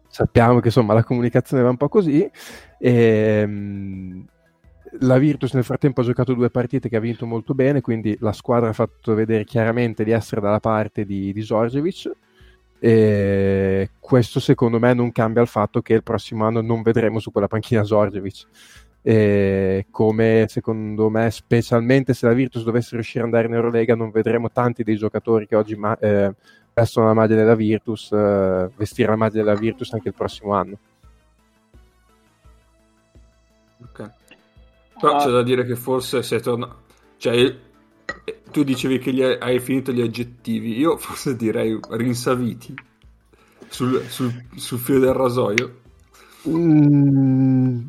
sappiamo 0.08 0.60
che 0.60 0.66
insomma 0.66 0.94
la 0.94 1.04
comunicazione 1.04 1.62
va 1.62 1.70
un 1.70 1.76
po' 1.76 1.88
così. 1.88 2.28
E, 2.78 4.24
la 5.00 5.18
Virtus 5.18 5.52
nel 5.52 5.64
frattempo 5.64 6.00
ha 6.00 6.04
giocato 6.04 6.32
due 6.32 6.50
partite 6.50 6.88
che 6.88 6.96
ha 6.96 7.00
vinto 7.00 7.26
molto 7.26 7.54
bene, 7.54 7.80
quindi 7.80 8.16
la 8.20 8.32
squadra 8.32 8.70
ha 8.70 8.72
fatto 8.72 9.14
vedere 9.14 9.44
chiaramente 9.44 10.04
di 10.04 10.10
essere 10.10 10.40
dalla 10.40 10.60
parte 10.60 11.04
di, 11.04 11.32
di 11.32 11.42
Giorgevic. 11.42 12.10
E 12.78 13.90
questo 13.98 14.38
secondo 14.40 14.78
me 14.78 14.92
non 14.94 15.10
cambia 15.12 15.42
il 15.42 15.48
fatto 15.48 15.80
che 15.82 15.94
il 15.94 16.02
prossimo 16.02 16.44
anno 16.46 16.60
non 16.60 16.82
vedremo 16.82 17.18
su 17.18 17.32
quella 17.32 17.48
panchina 17.48 17.82
Giorgevic. 17.82 18.46
E 19.02 19.86
come 19.90 20.46
secondo 20.48 21.08
me, 21.08 21.30
specialmente 21.30 22.12
se 22.12 22.26
la 22.26 22.32
Virtus 22.32 22.64
dovesse 22.64 22.94
riuscire 22.96 23.20
ad 23.20 23.26
andare 23.26 23.46
in 23.46 23.54
Eurolega, 23.54 23.94
non 23.94 24.10
vedremo 24.10 24.50
tanti 24.50 24.82
dei 24.82 24.96
giocatori 24.96 25.46
che 25.46 25.54
oggi 25.56 25.76
ma- 25.76 25.96
eh, 25.98 26.34
vestono 26.74 27.06
la 27.06 27.14
maglia 27.14 27.36
della 27.36 27.54
Virtus, 27.54 28.10
eh, 28.12 28.68
vestire 28.76 29.08
la 29.10 29.16
maglia 29.16 29.42
della 29.42 29.54
Virtus 29.54 29.92
anche 29.92 30.08
il 30.08 30.14
prossimo 30.14 30.54
anno. 30.54 30.76
Ok. 33.82 34.10
Però 35.00 35.16
Ah. 35.16 35.18
c'è 35.24 35.30
da 35.30 35.42
dire 35.42 35.64
che 35.64 35.76
forse 35.76 36.22
sei 36.22 36.40
tornato. 36.40 36.76
Cioè, 37.18 37.56
tu 38.50 38.62
dicevi 38.62 38.98
che 38.98 39.12
gli 39.12 39.22
hai, 39.22 39.36
hai 39.38 39.60
finito 39.60 39.92
gli 39.92 40.00
aggettivi. 40.00 40.78
Io 40.78 40.96
forse 40.96 41.36
direi 41.36 41.78
rinsaviti 41.90 42.74
sul, 43.68 44.02
sul, 44.08 44.32
sul 44.54 44.78
filo 44.78 44.98
del 44.98 45.12
rasoio. 45.12 45.80
Mm, 46.48 47.80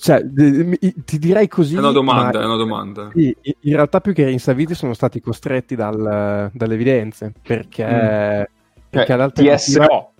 cioè, 0.00 0.24
ti 1.04 1.18
direi 1.18 1.46
così. 1.46 1.74
È 1.74 1.78
una 1.78 1.92
domanda, 1.92 2.38
ma- 2.38 2.44
è 2.44 2.46
una 2.46 2.56
domanda. 2.56 3.10
Sì, 3.14 3.36
in 3.42 3.74
realtà 3.74 4.00
più 4.00 4.12
che 4.12 4.24
rinsaviti 4.24 4.74
sono 4.74 4.94
stati 4.94 5.20
costretti 5.20 5.76
dal- 5.76 6.50
dalle 6.52 6.74
evidenze 6.74 7.32
perché, 7.42 8.48
perché 8.88 9.06
Cioè, 9.06 9.16
l'alternativa 9.16 9.56
TSO. 9.56 10.12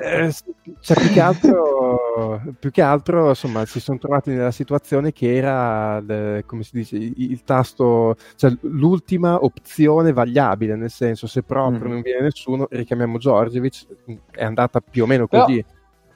Eh, 0.00 0.32
cioè, 0.80 0.96
più 0.98 1.10
che 1.10 1.20
altro, 1.20 2.40
più 2.58 2.70
che 2.70 2.80
altro, 2.80 3.28
insomma, 3.28 3.66
si 3.66 3.80
sono 3.80 3.98
trovati 3.98 4.30
nella 4.30 4.50
situazione 4.50 5.12
che 5.12 5.34
era, 5.36 5.98
il- 5.98 6.42
come 6.46 6.62
si 6.62 6.76
dice, 6.76 6.96
il, 6.96 7.42
tasto, 7.44 8.16
cioè 8.36 8.50
l'ultima 8.62 9.44
opzione 9.44 10.12
vagliabile, 10.12 10.74
nel 10.76 10.90
senso, 10.90 11.26
se 11.26 11.42
proprio 11.42 11.80
Mm. 11.86 11.90
non 11.92 12.00
viene 12.00 12.22
nessuno, 12.22 12.66
richiamiamo 12.70 13.18
Giorgevic, 13.18 13.86
è 14.30 14.44
andata 14.44 14.80
più 14.80 15.02
o 15.02 15.06
meno 15.06 15.26
Però- 15.26 15.44
così. 15.44 15.64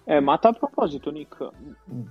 Eh, 0.04 0.20
ma 0.20 0.32
a 0.32 0.38
tal 0.38 0.56
proposito, 0.56 1.10
Nick, 1.10 1.46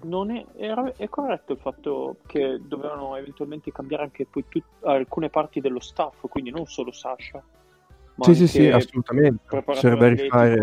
non 0.04 0.30
è, 0.30 0.46
era- 0.58 0.94
è 0.96 1.10
corretto 1.10 1.54
il 1.54 1.60
fatto 1.60 2.18
che 2.28 2.62
dovevano 2.64 3.16
eventualmente 3.16 3.72
cambiare 3.72 4.04
anche 4.04 4.28
poi 4.30 4.46
tut- 4.48 4.86
alcune 4.86 5.32
parti 5.32 5.60
dello 5.62 5.80
staff, 5.80 6.14
quindi 6.30 6.52
non 6.52 6.68
solo 6.68 6.92
Sasha, 6.92 7.42
Sì, 8.20 8.36
sì, 8.36 8.48
sì, 8.48 8.68
assolutamente. 8.68 9.42
da 9.72 10.08
rifare 10.10 10.56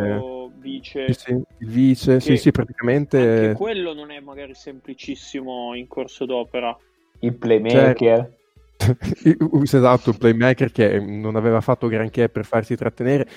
vice. 0.64 1.12
sì, 1.12 1.20
sì, 1.20 1.30
il 1.32 1.68
vice, 1.68 2.20
sì, 2.20 2.36
sì, 2.36 2.50
praticamente... 2.50 3.18
Anche 3.18 3.54
quello 3.54 3.92
non 3.92 4.10
è 4.10 4.20
magari 4.20 4.54
semplicissimo 4.54 5.74
in 5.74 5.86
corso 5.86 6.24
d'opera. 6.24 6.76
Il 7.20 7.34
playmaker. 7.34 8.32
esatto, 9.62 10.10
un 10.10 10.16
playmaker 10.18 10.72
che 10.72 10.98
non 10.98 11.36
aveva 11.36 11.60
fatto 11.60 11.86
granché 11.86 12.28
per 12.28 12.44
farsi 12.44 12.74
trattenere. 12.76 13.28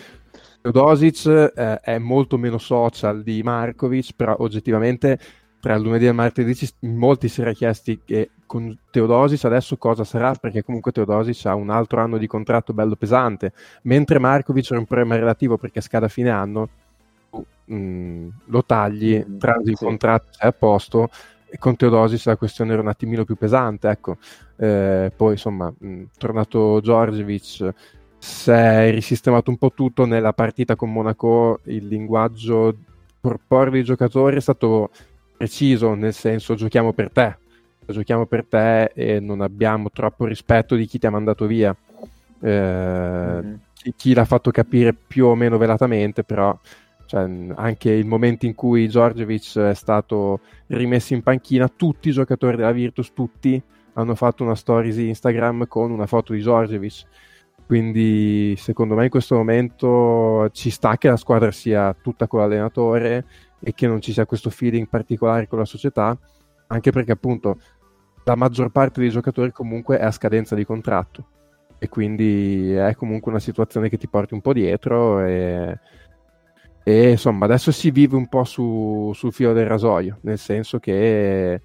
Teodosic 0.62 1.54
eh, 1.56 1.80
è 1.80 1.98
molto 1.98 2.38
meno 2.38 2.58
social 2.58 3.24
di 3.24 3.42
Markovic, 3.44 4.14
però 4.16 4.36
oggettivamente 4.40 5.20
tra 5.60 5.76
il 5.76 5.82
lunedì 5.82 6.06
e 6.06 6.10
il 6.10 6.14
martedì 6.14 6.56
ci- 6.56 6.70
molti 6.82 7.28
si 7.28 7.42
era 7.42 7.52
chiesti 7.52 8.02
che 8.04 8.32
con 8.46 8.78
Teodosic 8.90 9.44
adesso 9.46 9.78
cosa 9.78 10.04
sarà, 10.04 10.34
perché 10.34 10.64
comunque 10.64 10.92
Teodosic 10.92 11.46
ha 11.46 11.56
un 11.56 11.70
altro 11.70 12.02
anno 12.02 12.18
di 12.18 12.28
contratto 12.28 12.74
bello 12.74 12.96
pesante, 12.96 13.52
mentre 13.84 14.20
Markovic 14.20 14.72
era 14.72 14.80
un 14.80 14.86
problema 14.86 15.16
relativo 15.16 15.58
perché 15.58 15.82
scade 15.82 16.06
a 16.06 16.10
fine 16.10 16.30
anno, 16.30 16.70
tu, 17.68 17.74
mm, 17.74 18.30
lo 18.48 18.64
tagli, 18.66 19.24
Mm, 19.28 19.38
transi 19.38 19.70
il 19.72 19.78
sì. 19.78 19.86
contratto, 19.86 20.28
sei 20.32 20.50
a 20.50 20.52
posto, 20.54 21.10
e 21.50 21.58
con 21.58 21.76
Teodosic 21.76 22.26
la 22.26 22.38
questione 22.38 22.74
era 22.74 22.82
un 22.82 22.88
attimino 22.88 23.24
più 23.24 23.36
pesante, 23.36 23.90
ecco. 23.90 24.18
Eh, 24.58 25.12
poi 25.16 25.32
insomma, 25.34 25.74
mh, 25.78 26.04
tornato 26.18 26.80
Giorgevic, 26.82 27.74
si 28.20 28.52
è 28.52 28.92
risistemato 28.92 29.50
un 29.52 29.58
po' 29.58 29.72
tutto 29.74 30.06
nella 30.06 30.34
partita 30.34 30.76
con 30.76 30.92
Monaco, 30.92 31.60
il 31.66 31.88
linguaggio 31.88 32.76
corporeo 33.22 33.72
dei 33.72 33.84
giocatori 33.84 34.38
è 34.38 34.42
stato 34.42 34.90
preciso, 35.36 35.94
nel 35.94 36.14
senso 36.14 36.56
giochiamo 36.56 36.94
per 36.94 37.12
te, 37.12 37.38
giochiamo 37.86 38.26
per 38.26 38.46
te 38.48 38.86
e 38.96 39.20
non 39.20 39.42
abbiamo 39.42 39.90
troppo 39.92 40.26
rispetto 40.26 40.76
di 40.76 40.86
chi 40.88 40.98
ti 41.00 41.06
ha 41.06 41.12
mandato 41.12 41.46
via. 41.46 41.76
Eh, 42.40 43.42
Mhm. 43.44 43.60
chi, 43.74 43.94
chi 43.96 44.14
l'ha 44.14 44.26
fatto 44.26 44.52
capire 44.52 44.94
più 44.94 45.26
o 45.28 45.36
meno 45.36 45.58
velatamente, 45.58 46.24
però 46.24 46.58
cioè, 47.08 47.26
anche 47.56 47.90
il 47.90 48.06
momento 48.06 48.46
in 48.46 48.54
cui 48.54 48.90
Giorgevic 48.90 49.58
è 49.60 49.74
stato 49.74 50.42
rimesso 50.68 51.14
in 51.14 51.24
panchina, 51.24 51.70
tutti 51.70 52.10
i 52.10 52.12
giocatori 52.12 52.58
della 52.58 52.74
Virtus, 52.74 53.14
tutti 53.14 53.62
hanno 53.94 54.14
fatto 54.14 54.44
una 54.44 54.56
stories 54.56 54.98
Instagram 54.98 55.68
con 55.68 55.90
una 55.90 56.06
foto 56.06 56.34
di 56.34 56.42
Giorgevic. 56.42 57.06
Quindi 57.66 58.56
secondo 58.58 58.96
me 58.96 59.06
in 59.06 59.10
questo 59.10 59.36
momento 59.36 60.50
ci 60.52 60.70
sta 60.70 60.98
che 60.98 61.08
la 61.08 61.16
squadra 61.16 61.50
sia 61.52 61.96
tutta 62.00 62.28
con 62.28 62.42
l'allenatore 62.42 63.26
e 63.62 63.74
che 63.74 63.88
non 63.88 64.02
ci 64.02 64.12
sia 64.12 64.26
questo 64.26 64.50
feeling 64.50 64.88
particolare 64.90 65.48
con 65.48 65.60
la 65.60 65.66
società, 65.66 66.18
anche 66.68 66.92
perché 66.92 67.14
appunto 67.14 67.58
la 68.26 68.36
maggior 68.36 68.70
parte 68.70 69.00
dei 69.00 69.10
giocatori 69.10 69.52
comunque 69.52 69.98
è 69.98 70.04
a 70.04 70.12
scadenza 70.12 70.56
di 70.56 70.66
contratto 70.66 71.26
e 71.80 71.88
quindi 71.88 72.74
è 72.74 72.96
comunque 72.96 73.32
una 73.32 73.40
situazione 73.40 73.88
che 73.88 73.98
ti 73.98 74.10
porti 74.10 74.34
un 74.34 74.42
po' 74.42 74.52
dietro 74.52 75.22
e, 75.22 75.80
e 76.88 77.10
insomma 77.10 77.44
adesso 77.44 77.74
si 77.74 77.92
vive 77.92 78.16
un 78.16 78.30
po' 78.30 78.46
su, 78.46 79.12
sul 79.14 79.34
filo 79.34 79.52
del 79.52 79.66
rasoio, 79.66 80.20
nel 80.22 80.38
senso 80.38 80.80
che 80.80 81.62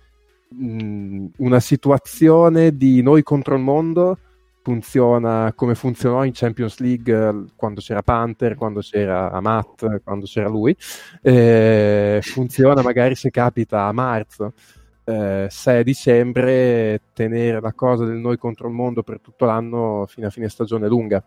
mh, 0.49 1.26
una 1.37 1.61
situazione 1.61 2.76
di 2.76 3.02
noi 3.02 3.23
contro 3.23 3.55
il 3.55 3.61
mondo 3.62 4.19
funziona 4.62 5.52
come 5.55 5.76
funzionò 5.76 6.25
in 6.25 6.33
Champions 6.35 6.81
League 6.81 7.14
eh, 7.14 7.45
quando 7.55 7.81
c'era 7.81 8.02
Panther, 8.02 8.57
quando 8.57 8.81
c'era 8.81 9.31
Amat, 9.31 10.02
quando 10.02 10.26
c'era 10.26 10.49
lui. 10.49 10.76
Eh, 11.21 12.19
funziona 12.21 12.83
magari 12.83 13.14
se 13.14 13.31
capita 13.31 13.85
a 13.85 13.93
marzo, 13.93 14.55
eh, 15.05 15.47
6 15.49 15.85
dicembre, 15.85 17.00
tenere 17.12 17.61
la 17.61 17.73
cosa 17.73 18.05
del 18.05 18.17
noi 18.17 18.38
contro 18.38 18.67
il 18.67 18.75
mondo 18.75 19.05
per 19.05 19.21
tutto 19.21 19.45
l'anno 19.45 20.05
fino 20.09 20.26
a 20.26 20.31
fine 20.31 20.49
stagione 20.49 20.88
lunga. 20.88 21.25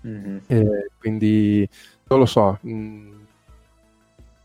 Mhm. 0.00 0.42
Eh, 0.46 0.90
quindi 0.98 1.68
non 2.08 2.18
lo 2.18 2.26
so. 2.26 2.58
mh, 2.60 3.16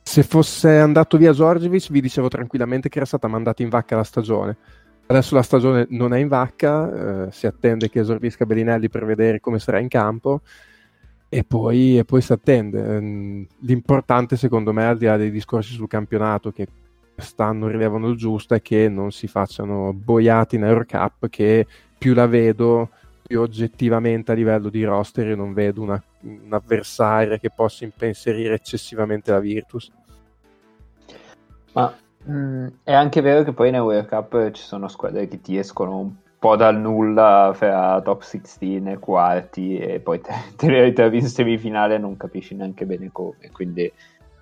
se 0.04 0.22
fosse 0.24 0.78
andato 0.78 1.18
via 1.18 1.32
Giorgievic, 1.32 1.90
vi 1.90 2.02
dicevo 2.02 2.28
tranquillamente 2.28 2.90
che 2.90 2.98
era 2.98 3.06
stata 3.06 3.28
mandata 3.28 3.64
in 3.64 3.70
vacca 3.70 3.96
la 3.96 4.04
stagione. 4.04 4.58
Adesso 5.06 5.34
la 5.36 5.42
stagione 5.42 5.88
non 5.90 6.14
è 6.14 6.20
in 6.20 6.28
vacca, 6.28 7.26
eh, 7.28 7.32
si 7.32 7.48
attende 7.48 7.90
che 7.90 8.00
esordisca 8.02 8.46
Bellinelli 8.46 8.90
per 8.90 9.06
vedere 9.06 9.40
come 9.40 9.60
sarà 9.60 9.80
in 9.80 9.88
campo 9.88 10.42
e 11.30 11.44
poi, 11.44 11.98
e 11.98 12.06
poi 12.06 12.22
si 12.22 12.32
attende. 12.32 12.96
Ehm, 12.96 13.48
L'importante, 13.62 14.38
secondo 14.38 14.72
me, 14.72 14.86
al 14.86 14.98
di 14.98 15.06
là 15.06 15.18
dei 15.18 15.32
discorsi 15.32 15.74
sul 15.74 15.88
campionato 15.88 16.52
che 16.52 16.68
quest'anno 17.16 17.68
rilevano 17.68 18.08
il 18.10 18.18
giusto, 18.18 18.54
è 18.54 18.62
che 18.62 18.90
non 18.90 19.12
si 19.12 19.28
facciano 19.28 19.94
boiate 19.94 20.58
in 20.58 20.64
Eurocup, 20.64 21.30
che 21.30 21.66
più 21.98 22.14
la 22.14 22.28
vedo, 22.28 22.90
più 23.34 23.42
oggettivamente 23.42 24.32
a 24.32 24.36
livello 24.36 24.70
di 24.70 24.84
roster 24.84 25.26
io 25.26 25.36
non 25.36 25.54
vedo 25.54 25.82
una, 25.82 26.02
un'avversaria 26.22 27.40
che 27.40 27.50
possa 27.50 27.84
impensierire 27.84 28.54
eccessivamente 28.54 29.32
la 29.32 29.40
Virtus. 29.40 29.92
Ma 31.72 31.92
mm, 32.30 32.68
è 32.84 32.94
anche 32.94 33.22
vero 33.22 33.42
che 33.42 33.52
poi 33.52 33.70
in 33.70 33.76
Eurocup 33.76 34.52
ci 34.52 34.62
sono 34.62 34.88
squadre 34.88 35.28
che 35.28 35.42
ti 35.42 35.58
escono 35.58 35.98
un 35.98 36.14
po' 36.38 36.56
dal 36.56 36.78
nulla 36.78 37.54
fra 37.56 38.00
top 38.04 38.22
16 38.22 38.84
e 38.86 39.00
quarti 39.00 39.78
e 39.80 40.00
poi 40.00 40.22
te, 40.22 40.32
te 40.56 40.70
le 40.70 40.84
ritrovi 40.84 41.18
in 41.18 41.28
semifinale 41.28 41.96
e 41.96 41.98
non 41.98 42.16
capisci 42.16 42.54
neanche 42.54 42.86
bene 42.86 43.10
come. 43.12 43.50
Quindi, 43.52 43.92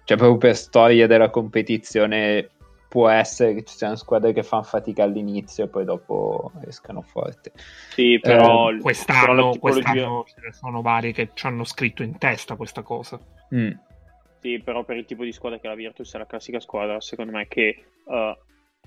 cioè, 0.04 0.18
proprio 0.18 0.38
per 0.38 0.58
storia 0.58 1.08
della 1.08 1.30
competizione 1.30 2.50
può 2.92 3.08
essere 3.08 3.54
che 3.54 3.64
ci 3.64 3.78
siano 3.78 3.96
squadre 3.96 4.34
che 4.34 4.44
fanno 4.44 4.64
fatica 4.64 5.04
all'inizio 5.04 5.64
e 5.64 5.68
poi 5.70 5.86
dopo 5.86 6.52
escano 6.68 7.02
forte. 7.02 7.54
Sì, 7.94 8.20
però, 8.20 8.66
però 8.66 8.70
la 8.72 8.82
Quest'anno, 8.82 9.52
tipologia- 9.52 9.60
quest'anno 9.60 10.24
ce 10.28 10.42
ne 10.44 10.52
sono 10.52 10.82
vari 10.82 11.14
che 11.14 11.30
ci 11.34 11.46
hanno 11.48 11.64
scritto 11.64 12.04
in 12.04 12.18
testa 12.18 12.58
questa 12.58 12.82
cosa. 12.82 13.18
Mm. 13.56 13.72
Sì, 14.42 14.60
però 14.60 14.84
per 14.84 14.98
il 14.98 15.06
tipo 15.06 15.24
di 15.24 15.32
squadra 15.32 15.58
che 15.58 15.68
è 15.68 15.70
la 15.70 15.76
Virtus 15.76 16.14
è 16.14 16.18
la 16.18 16.26
classica 16.26 16.60
squadra, 16.60 17.00
secondo 17.00 17.32
me, 17.32 17.48
che 17.48 17.86
eh, 18.06 18.38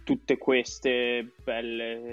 tutte 0.02 0.36
queste 0.36 1.32
belle, 1.42 2.04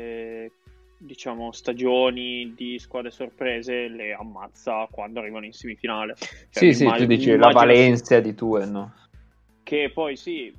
eh, 0.45 0.51
diciamo, 0.97 1.51
stagioni 1.51 2.53
di 2.55 2.79
squadre 2.79 3.11
sorprese 3.11 3.89
le 3.89 4.13
ammazza 4.13 4.87
quando 4.89 5.19
arrivano 5.19 5.43
in 5.45 5.51
semifinale. 5.51 6.15
Cioè, 6.17 6.47
Sì, 6.51 6.71
sì, 6.71 6.77
tu 6.77 6.83
immagino- 6.83 7.07
dici 7.07 7.27
la 7.31 7.35
immagino 7.35 7.59
Valencia 7.59 8.19
di 8.21 8.33
turno. 8.33 8.93
Che 9.63 9.91
poi 9.93 10.15
sì, 10.17 10.47
eh, 10.47 10.53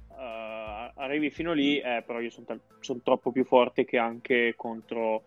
arrivi 1.02 1.30
fino 1.30 1.52
lì, 1.52 1.78
eh, 1.78 2.02
però 2.06 2.20
io 2.20 2.30
sono 2.30 3.00
troppo 3.02 3.32
più 3.32 3.44
forte 3.44 3.84
che 3.84 3.98
anche 3.98 4.54
contro 4.56 5.24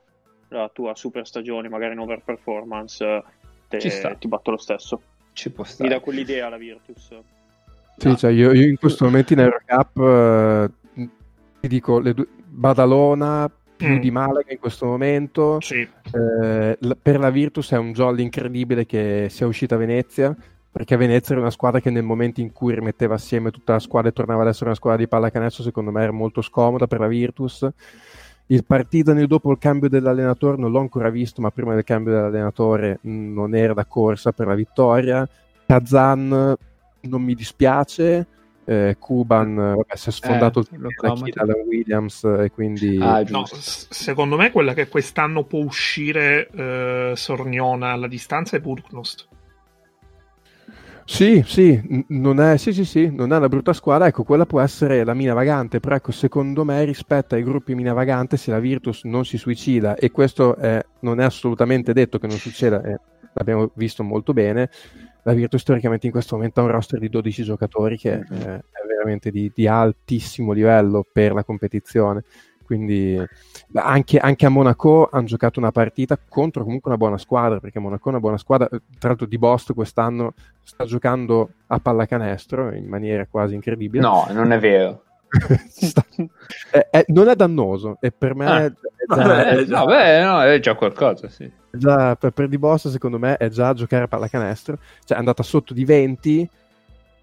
la 0.49 0.69
tua 0.69 0.95
super 0.95 1.27
stagione, 1.27 1.69
magari 1.69 1.93
in 1.93 1.99
overperformance, 1.99 3.23
te- 3.67 3.79
Ci 3.79 3.89
sta. 3.89 4.15
ti 4.15 4.27
batto 4.27 4.51
lo 4.51 4.57
stesso. 4.57 5.01
Ci 5.33 5.51
può 5.51 5.63
Mi 5.63 5.69
stare. 5.69 5.89
dà 5.89 5.99
quell'idea 5.99 6.49
la 6.49 6.57
Virtus. 6.57 7.13
Sì, 7.97 8.15
cioè 8.17 8.31
io, 8.31 8.51
io 8.53 8.67
in 8.67 8.77
questo 8.77 9.05
momento 9.05 9.33
in 9.33 9.39
Eurocup 9.39 9.97
eh, 10.97 11.09
ti 11.61 11.67
dico 11.67 11.99
le 11.99 12.13
due- 12.13 12.27
Badalona 12.47 13.51
più 13.75 13.87
Mm. 13.95 13.99
di 13.99 14.11
Malaga 14.11 14.51
in 14.53 14.59
questo 14.59 14.85
momento. 14.85 15.59
Sì, 15.59 15.81
Eh, 16.13 16.77
per 17.01 17.19
la 17.19 17.29
Virtus 17.29 17.71
è 17.73 17.77
un 17.77 17.91
jolly 17.91 18.21
incredibile 18.23 18.85
che 18.85 19.27
sia 19.29 19.45
uscita 19.47 19.75
a 19.75 19.77
Venezia, 19.77 20.33
perché 20.75 20.97
Venezia 20.97 21.35
era 21.35 21.39
una 21.39 21.51
squadra 21.51 21.79
che 21.79 21.89
nel 21.89 22.03
momento 22.03 22.41
in 22.41 22.51
cui 22.51 22.75
rimetteva 22.75 23.13
assieme 23.13 23.49
tutta 23.49 23.71
la 23.71 23.79
squadra 23.79 24.09
e 24.09 24.13
tornava 24.13 24.41
ad 24.41 24.49
essere 24.49 24.65
una 24.65 24.75
squadra 24.75 24.99
di 24.99 25.07
pallacanestro, 25.07 25.63
secondo 25.63 25.89
me 25.89 26.03
era 26.03 26.11
molto 26.11 26.41
scomoda 26.41 26.85
per 26.85 26.99
la 26.99 27.07
Virtus. 27.07 27.65
Il 28.47 28.65
Partizan 28.65 29.25
dopo 29.25 29.51
il 29.51 29.57
cambio 29.57 29.87
dell'allenatore 29.87 30.57
non 30.57 30.71
l'ho 30.71 30.81
ancora 30.81 31.09
visto, 31.09 31.39
ma 31.41 31.49
prima 31.49 31.75
del 31.75 31.85
cambio 31.85 32.11
dell'allenatore 32.11 32.99
mh, 32.99 33.09
non 33.09 33.55
era 33.55 33.73
da 33.73 33.85
corsa 33.85 34.33
per 34.33 34.47
la 34.47 34.53
vittoria. 34.53 35.25
Kazan 35.65 36.55
non 36.99 37.21
mi 37.21 37.35
dispiace. 37.35 38.27
Eh, 38.65 38.97
Kuban 38.99 39.55
vabbè, 39.55 39.95
si 39.95 40.09
è 40.09 40.11
sfondato 40.11 40.59
Eh, 40.59 40.63
il 40.75 41.21
tiro 41.21 41.45
da 41.45 41.53
Williams 41.65 42.23
e 42.25 42.51
quindi 42.53 42.97
Ah, 42.99 43.23
no, 43.29 43.45
s- 43.45 43.87
secondo 43.91 44.35
me 44.35 44.51
quella 44.51 44.73
che 44.73 44.89
quest'anno 44.89 45.43
può 45.43 45.59
uscire 45.59 46.49
eh, 46.49 47.13
Sorniona 47.15 47.91
alla 47.91 48.07
distanza 48.07 48.57
è 48.57 48.59
Burknost. 48.59 49.27
Sì, 51.07 51.43
sì, 51.45 51.79
non 52.09 52.39
è, 52.41 52.57
sì, 52.57 52.73
sì, 52.73 52.83
sì, 52.83 53.09
non 53.13 53.31
è 53.31 53.37
una 53.37 53.47
brutta 53.47 53.73
squadra, 53.73 54.07
ecco, 54.07 54.23
quella 54.23 54.47
può 54.47 54.59
essere 54.59 55.03
la 55.03 55.13
mina 55.13 55.33
vagante, 55.35 55.79
però 55.79 55.95
ecco, 55.95 56.11
secondo 56.11 56.63
me 56.65 56.83
rispetto 56.83 57.35
ai 57.35 57.43
gruppi 57.43 57.75
mina 57.75 57.93
vagante, 57.93 58.37
se 58.37 58.49
la 58.49 58.59
Virtus 58.59 59.03
non 59.03 59.23
si 59.23 59.37
suicida, 59.37 59.95
e 59.95 60.09
questo 60.09 60.55
è- 60.55 60.83
non 61.01 61.19
è 61.19 61.23
assolutamente 61.23 61.93
detto 61.93 62.17
che 62.17 62.25
non 62.25 62.37
succeda, 62.37 62.81
e 62.81 62.97
l'abbiamo 63.33 63.69
visto 63.75 64.01
molto 64.03 64.33
bene, 64.33 64.69
la 65.23 65.33
Virtus 65.33 65.61
storicamente 65.61 66.07
in 66.07 66.11
questo 66.11 66.35
momento 66.35 66.59
ha 66.61 66.63
un 66.63 66.71
roster 66.71 66.99
di 66.99 67.09
12 67.09 67.43
giocatori 67.43 67.97
che 67.97 68.13
eh, 68.13 68.23
è 68.57 68.63
veramente 68.87 69.29
di, 69.29 69.51
di 69.53 69.67
altissimo 69.67 70.53
livello 70.53 71.05
per 71.11 71.33
la 71.33 71.43
competizione. 71.43 72.23
Quindi 72.65 73.23
anche, 73.73 74.17
anche 74.17 74.45
a 74.45 74.49
Monaco 74.49 75.07
hanno 75.11 75.25
giocato 75.25 75.59
una 75.59 75.71
partita 75.71 76.17
contro 76.27 76.63
comunque 76.63 76.89
una 76.89 76.97
buona 76.97 77.17
squadra, 77.17 77.59
perché 77.59 77.77
Monaco 77.79 78.07
è 78.07 78.09
una 78.11 78.19
buona 78.19 78.37
squadra, 78.37 78.65
eh, 78.67 78.81
tra 78.97 79.09
l'altro 79.09 79.27
di 79.27 79.37
Bost 79.37 79.73
quest'anno 79.73 80.33
sta 80.63 80.85
giocando 80.85 81.49
a 81.67 81.79
pallacanestro 81.79 82.73
in 82.73 82.87
maniera 82.87 83.27
quasi 83.29 83.53
incredibile. 83.53 84.01
No, 84.03 84.25
non 84.31 84.51
è 84.51 84.59
vero. 84.59 85.03
È- 86.71 86.87
è- 86.89 87.05
non 87.07 87.27
è 87.27 87.35
dannoso 87.35 87.97
e 87.99 88.11
per 88.11 88.35
me 88.35 88.45
Ah. 88.45 88.63
è 88.65 88.69
già- 88.71 88.75
Vabbè, 89.07 89.63
già- 89.65 89.85
beh, 89.85 90.23
no, 90.23 90.41
è 90.41 90.59
già 90.59 90.73
qualcosa, 90.75 91.29
sì. 91.29 91.51
già- 91.71 92.15
per, 92.15 92.31
per 92.31 92.47
Di 92.47 92.57
Boss 92.57 92.87
secondo 92.89 93.19
me 93.19 93.37
è 93.37 93.49
già 93.49 93.73
giocare 93.73 94.05
a 94.05 94.07
pallacanestro 94.07 94.77
cioè 95.03 95.17
è 95.17 95.19
andata 95.19 95.43
sotto 95.43 95.73
di 95.73 95.83
20 95.85 96.49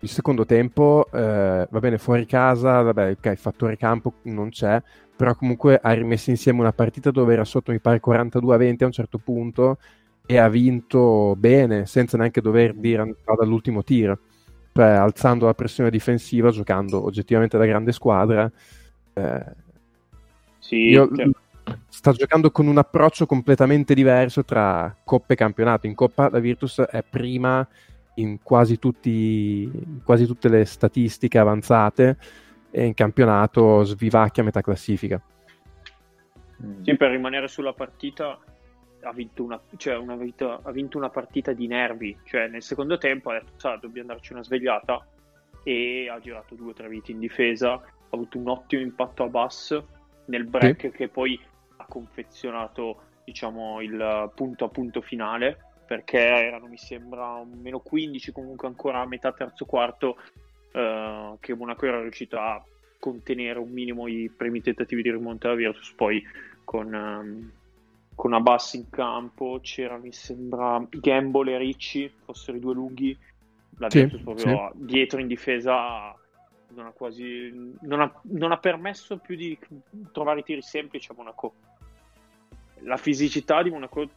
il 0.03 0.09
secondo 0.09 0.45
tempo 0.45 1.07
eh, 1.13 1.67
va 1.71 1.79
bene 1.81 1.99
fuori 1.99 2.27
casa 2.27 2.83
vabbè 2.83 3.11
ok 3.13 3.35
fattore 3.35 3.77
campo 3.77 4.15
non 4.23 4.51
c'è 4.51 4.83
però 5.15 5.35
comunque 5.37 5.79
ha 5.81 5.93
rimesso 5.93 6.31
insieme 6.31 6.61
una 6.61 6.73
partita 6.73 7.11
dove 7.13 7.33
era 7.35 7.45
sotto 7.45 7.71
mi 7.73 7.81
pare 7.81 8.01
42 8.01 8.55
a 8.55 8.59
20 8.59 8.83
a 8.83 8.87
un 8.87 8.93
certo 8.93 9.19
punto 9.19 9.79
e 10.27 10.39
ha 10.39 10.49
vinto 10.49 11.35
bene 11.37 11.87
senza 11.87 12.17
neanche 12.17 12.41
dover 12.41 12.75
dire 12.75 13.17
vado 13.25 13.43
all'ultimo 13.43 13.85
tiro 13.85 14.19
cioè 14.73 14.87
alzando 14.87 15.47
la 15.47 15.55
pressione 15.55 15.91
difensiva 15.91 16.51
giocando 16.51 17.05
oggettivamente 17.05 17.57
da 17.59 17.67
grande 17.67 17.93
squadra 17.93 18.51
eh, 19.15 19.45
Sì, 20.59 20.77
io- 20.77 21.11
cioè, 21.15 21.29
sta 21.89 22.13
giocando 22.13 22.51
con 22.51 22.67
un 22.67 22.79
approccio 22.79 23.27
completamente 23.27 23.95
diverso 23.95 24.45
tra 24.45 24.95
Coppa 25.05 25.35
e 25.35 25.37
campionato. 25.37 25.87
In 25.87 25.95
Coppa 25.95 26.29
la 26.31 26.39
Virtus 26.39 26.81
è 26.81 27.03
prima 27.09 27.67
in 28.23 28.43
quasi, 28.43 28.79
tutti, 28.79 29.65
in 29.65 30.03
quasi 30.05 30.27
tutte 30.27 30.49
le 30.49 30.65
statistiche 30.65 31.39
avanzate 31.39 32.17
e 32.71 32.87
in 32.87 32.95
campionato 32.95 33.83
svivacchia 33.85 34.43
a 34.43 34.47
metà 34.47 34.61
classifica. 34.63 35.21
Mm. 36.65 36.83
Sì, 36.83 36.97
per 36.97 37.11
rimanere 37.11 37.49
sulla 37.49 37.73
partita 37.73 38.39
ha 39.05 39.13
vinto 39.13 39.43
una, 39.43 39.61
cioè 39.77 39.97
una 39.97 40.17
vita- 40.17 40.61
ha 40.63 40.71
vinto 40.71 40.97
una 40.97 41.11
partita 41.11 41.53
di 41.53 41.67
nervi, 41.67 42.17
cioè 42.25 42.47
nel 42.47 42.63
secondo 42.63 42.99
tempo 42.99 43.31
ha 43.31 43.35
detto 43.35 43.53
"Sa, 43.57 43.77
dobbiamo 43.77 44.09
darci 44.09 44.33
una 44.33 44.45
svegliata 44.45 45.05
e 45.65 46.09
ha 46.09 46.19
girato 46.21 46.55
due 46.55 46.71
o 46.71 46.73
tre 46.73 46.89
viti 46.89 47.13
in 47.13 47.19
difesa, 47.19 47.73
ha 47.73 47.83
avuto 48.11 48.39
un 48.39 48.49
ottimo 48.49 48.83
impatto 48.83 49.25
a 49.25 49.29
bus 49.29 49.83
nel 50.27 50.45
break 50.45 50.91
che 50.91 51.09
poi 51.09 51.39
ha 51.77 51.85
confezionato 51.89 53.03
diciamo 53.25 53.81
il 53.81 54.31
punto 54.35 54.65
a 54.65 54.69
punto 54.69 55.01
finale 55.01 55.72
perché 55.93 56.21
erano 56.21 56.69
mi 56.69 56.79
sembra 56.79 57.45
meno 57.45 57.81
15 57.81 58.33
comunque 58.33 58.67
ancora 58.67 59.01
a 59.01 59.07
metà 59.07 59.31
terzo 59.33 59.67
quarto 59.67 60.17
eh, 60.73 61.35
che 61.39 61.55
Monaco 61.55 61.85
era 61.85 62.01
riuscito 62.01 62.39
a 62.39 62.65
contenere 62.99 63.59
un 63.59 63.69
minimo 63.69 64.09
i 64.09 64.33
primi 64.35 64.63
tentativi 64.63 65.03
di 65.03 65.11
rimonta 65.11 65.49
della 65.49 65.61
Virtus. 65.61 65.93
Poi 65.93 66.25
con, 66.65 66.95
ehm, 66.95 67.51
con 68.15 68.33
Abbas 68.33 68.73
in 68.73 68.89
campo, 68.89 69.59
c'era 69.61 69.99
mi 69.99 70.13
sembra 70.13 70.83
Gamble 70.89 71.53
e 71.53 71.59
Ricci, 71.59 72.11
fossero 72.25 72.57
i 72.57 72.61
due 72.61 72.73
lunghi, 72.73 73.19
la 73.77 73.91
Sì, 73.91 73.99
Virtus 73.99 74.23
proprio 74.23 74.73
dietro 74.73 75.21
in 75.21 75.27
difesa 75.27 76.17
non 76.69 76.87
ha 76.87 76.93
quasi 76.93 77.77
non 77.83 78.01
ha, 78.01 78.21
non 78.31 78.51
ha 78.51 78.57
permesso 78.57 79.19
più 79.19 79.37
di 79.37 79.59
trovare 80.11 80.41
i 80.41 80.43
tiri 80.43 80.63
semplici 80.63 81.11
a 81.11 81.15
Monaco. 81.15 81.53
La 82.85 82.97
fisicità 82.97 83.63
di 83.63 83.71
Monaco 83.71 84.09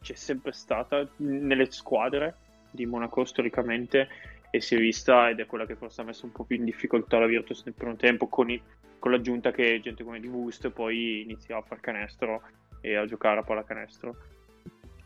c'è 0.00 0.14
sempre 0.14 0.52
stata 0.52 1.06
nelle 1.16 1.70
squadre 1.70 2.34
di 2.70 2.86
Monaco 2.86 3.24
storicamente 3.24 4.08
e 4.50 4.60
si 4.60 4.74
è 4.74 4.78
vista 4.78 5.28
ed 5.30 5.40
è 5.40 5.46
quella 5.46 5.64
che 5.66 5.76
forse 5.76 6.00
ha 6.00 6.04
messo 6.04 6.26
un 6.26 6.32
po' 6.32 6.44
più 6.44 6.56
in 6.56 6.64
difficoltà 6.64 7.18
la 7.18 7.26
Virtus 7.26 7.62
nel 7.64 7.74
primo 7.74 7.96
tempo 7.96 8.26
con, 8.26 8.50
i- 8.50 8.60
con 8.98 9.10
l'aggiunta 9.12 9.52
che 9.52 9.80
gente 9.82 10.02
come 10.04 10.20
Di 10.20 10.26
Wust 10.26 10.68
poi 10.70 11.22
iniziava 11.22 11.60
a 11.62 11.64
far 11.64 11.80
canestro 11.80 12.42
e 12.80 12.96
a 12.96 13.06
giocare 13.06 13.40
a 13.40 13.42
pallacanestro 13.42 14.16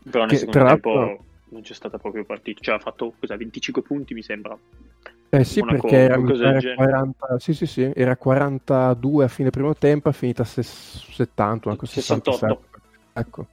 però 0.09 0.21
nel 0.25 0.29
Che, 0.29 0.37
secondo 0.37 0.59
tra 0.59 0.67
tempo 0.69 0.93
l'altro- 0.93 1.23
non 1.49 1.61
c'è 1.61 1.73
stata 1.73 1.97
proprio 1.99 2.25
partita 2.25 2.59
cioè 2.61 2.75
ha 2.75 2.79
fatto 2.79 3.13
cosa, 3.19 3.35
25 3.37 3.81
punti 3.83 4.13
mi 4.15 4.23
sembra 4.23 4.57
Eh 5.29 5.43
sì, 5.43 5.59
Monaco, 5.59 5.87
perché 5.87 5.97
era, 6.03 6.15
era 6.15 6.57
genere. 6.59 6.75
40, 6.75 7.39
sì, 7.39 7.53
sì, 7.53 7.65
sì, 7.65 7.91
era 7.93 8.15
42 8.17 9.23
a 9.25 9.27
fine 9.27 9.49
primo 9.51 9.75
tempo, 9.75 10.09
è 10.09 10.13
finita 10.13 10.41
a 10.41 10.45
ses- 10.45 11.05
70, 11.11 11.67
una 11.69 11.77
cosa 11.77 11.91
68. 11.93 12.31
67. 12.37 12.74
Ecco. 13.17 13.47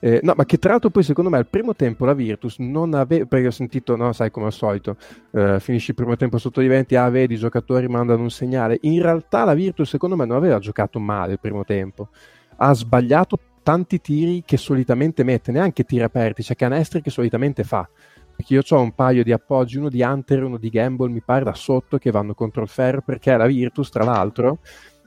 Eh, 0.00 0.20
no, 0.22 0.34
ma 0.36 0.44
che 0.44 0.58
tra 0.58 0.72
l'altro 0.72 0.90
poi 0.90 1.02
secondo 1.04 1.30
me 1.30 1.38
al 1.38 1.46
primo 1.46 1.74
tempo 1.74 2.04
la 2.04 2.12
Virtus 2.12 2.58
non 2.58 2.92
aveva, 2.92 3.24
perché 3.24 3.46
ho 3.46 3.52
sentito, 3.52 3.96
no, 3.96 4.12
sai 4.12 4.30
come 4.30 4.46
al 4.46 4.52
solito, 4.52 4.96
eh, 5.32 5.58
finisci 5.60 5.90
il 5.90 5.96
primo 5.96 6.16
tempo 6.16 6.38
sotto 6.38 6.60
di 6.60 6.66
20, 6.66 6.96
ah 6.96 7.08
vedi 7.08 7.34
i 7.34 7.38
giocatori 7.38 7.86
mandano 7.88 8.22
un 8.22 8.30
segnale, 8.30 8.78
in 8.82 9.00
realtà 9.00 9.44
la 9.44 9.54
Virtus 9.54 9.88
secondo 9.88 10.16
me 10.16 10.26
non 10.26 10.36
aveva 10.36 10.58
giocato 10.58 10.98
male 10.98 11.32
il 11.32 11.40
primo 11.40 11.64
tempo, 11.64 12.08
ha 12.56 12.74
sbagliato 12.74 13.38
tanti 13.62 14.00
tiri 14.00 14.42
che 14.44 14.56
solitamente 14.56 15.22
mette, 15.22 15.50
neanche 15.52 15.84
tiri 15.84 16.02
aperti, 16.02 16.42
cioè 16.42 16.56
canestri 16.56 17.00
che 17.00 17.10
solitamente 17.10 17.64
fa, 17.64 17.88
perché 18.36 18.54
io 18.54 18.62
ho 18.68 18.80
un 18.80 18.92
paio 18.92 19.24
di 19.24 19.32
appoggi, 19.32 19.78
uno 19.78 19.88
di 19.88 20.02
Hunter 20.02 20.42
uno 20.42 20.58
di 20.58 20.68
Gamble, 20.68 21.10
mi 21.10 21.22
pare 21.22 21.44
da 21.44 21.54
sotto, 21.54 21.96
che 21.96 22.10
vanno 22.10 22.34
contro 22.34 22.62
il 22.62 22.68
ferro, 22.68 23.00
perché 23.00 23.34
la 23.34 23.46
Virtus, 23.46 23.88
tra 23.88 24.04
l'altro, 24.04 24.58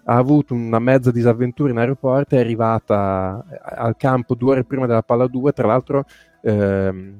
ha 0.09 0.15
avuto 0.15 0.55
una 0.55 0.79
mezza 0.79 1.11
disavventura 1.11 1.69
in 1.71 1.77
aeroporto, 1.77 2.35
è 2.35 2.39
arrivata 2.39 3.45
al 3.61 3.95
campo 3.95 4.33
due 4.33 4.53
ore 4.53 4.63
prima 4.63 4.87
della 4.87 5.03
palla 5.03 5.27
2, 5.27 5.51
tra 5.51 5.67
l'altro 5.67 6.03
ehm, 6.41 7.17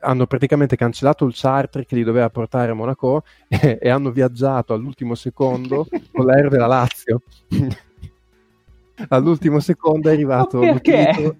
hanno 0.00 0.26
praticamente 0.28 0.76
cancellato 0.76 1.24
il 1.24 1.32
charter 1.34 1.84
che 1.84 1.96
li 1.96 2.04
doveva 2.04 2.30
portare 2.30 2.70
a 2.70 2.74
Monaco 2.74 3.24
e, 3.48 3.78
e 3.82 3.88
hanno 3.88 4.12
viaggiato 4.12 4.72
all'ultimo 4.72 5.16
secondo 5.16 5.88
con 6.12 6.26
l'aereo 6.26 6.48
della 6.48 6.68
Lazio. 6.68 7.22
all'ultimo 9.08 9.58
secondo 9.58 10.08
è 10.08 10.12
arrivato 10.12 10.60
Ma 10.60 10.72
perché? 10.74 11.38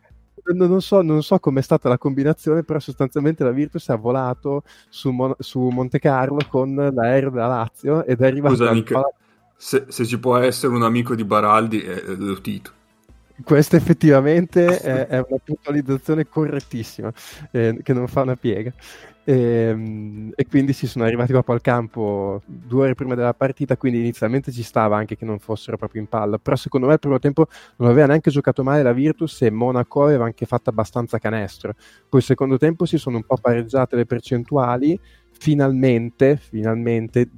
non 0.54 0.80
so, 0.80 1.02
non 1.02 1.22
so 1.22 1.38
com'è 1.38 1.62
stata 1.62 1.88
la 1.88 1.98
combinazione, 1.98 2.64
però 2.64 2.80
sostanzialmente 2.80 3.44
la 3.44 3.50
Virtus 3.50 3.88
ha 3.90 3.96
volato 3.96 4.64
su, 4.88 5.10
Mon- 5.10 5.34
su 5.38 5.60
Monte 5.60 6.00
Carlo 6.00 6.38
con 6.48 6.74
l'aereo 6.74 7.30
della 7.30 7.46
Lazio 7.46 8.04
ed 8.04 8.20
è 8.20 8.26
arrivato 8.26 8.56
Scusa, 8.56 8.82
pala- 8.82 9.12
se, 9.58 9.86
se 9.88 10.06
ci 10.06 10.18
può 10.20 10.36
essere 10.38 10.72
un 10.74 10.84
amico 10.84 11.14
di 11.16 11.24
Baraldi 11.24 11.80
è 11.80 12.02
lo 12.16 12.40
Tito. 12.40 12.72
Questa 13.44 13.76
effettivamente 13.76 14.78
è, 14.80 15.06
è 15.06 15.16
una 15.28 15.38
puntualizzazione 15.42 16.26
correttissima, 16.28 17.12
eh, 17.52 17.78
che 17.82 17.92
non 17.92 18.08
fa 18.08 18.22
una 18.22 18.36
piega. 18.36 18.72
Ehm, 19.24 20.32
E, 20.34 20.46
quindi 20.46 20.72
si 20.72 20.86
sono 20.86 21.04
arrivati 21.04 21.32
proprio 21.32 21.54
al 21.54 21.60
campo 21.60 22.42
due 22.46 22.84
ore 22.84 22.94
prima 22.94 23.14
della 23.14 23.34
partita, 23.34 23.76
quindi 23.76 23.98
inizialmente 24.00 24.50
ci 24.52 24.62
stava 24.62 24.96
anche 24.96 25.16
che 25.16 25.24
non 25.24 25.38
fossero 25.38 25.76
proprio 25.76 26.00
in 26.00 26.08
palla, 26.08 26.38
però 26.38 26.56
secondo 26.56 26.86
me 26.86 26.94
il 26.94 26.98
primo 26.98 27.18
tempo 27.18 27.46
non 27.76 27.90
aveva 27.90 28.06
neanche 28.06 28.30
giocato 28.30 28.62
male 28.64 28.82
la 28.82 28.92
Virtus 28.92 29.42
e 29.42 29.50
Monaco 29.50 30.02
aveva 30.04 30.24
anche 30.24 30.46
fatto 30.46 30.70
abbastanza 30.70 31.18
canestro. 31.18 31.74
Poi 32.08 32.20
secondo 32.22 32.56
tempo 32.58 32.86
si 32.86 32.98
sono 32.98 33.16
un 33.18 33.24
po' 33.24 33.36
pareggiate 33.36 33.96
le 33.96 34.06
percentuali, 34.06 34.98
finalmente, 35.30 36.36
finalmente, 36.36 37.28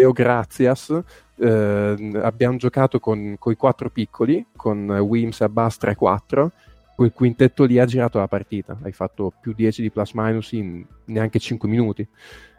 Deo 0.00 0.12
Grazias, 0.12 0.98
eh, 1.36 2.10
abbiamo 2.22 2.56
giocato 2.56 2.98
con 3.00 3.36
i 3.38 3.54
quattro 3.54 3.90
piccoli, 3.90 4.46
con 4.56 4.88
Wims, 4.88 5.42
Abbas 5.42 5.76
3 5.76 5.94
4. 5.94 6.52
Quel 6.96 7.12
quintetto 7.12 7.64
lì 7.64 7.78
ha 7.78 7.84
girato 7.84 8.18
la 8.18 8.26
partita. 8.26 8.78
Hai 8.82 8.92
fatto 8.92 9.30
più 9.38 9.52
10 9.52 9.82
di 9.82 9.90
plus 9.90 10.12
minus 10.14 10.52
in 10.52 10.82
neanche 11.06 11.38
5 11.38 11.68
minuti. 11.68 12.06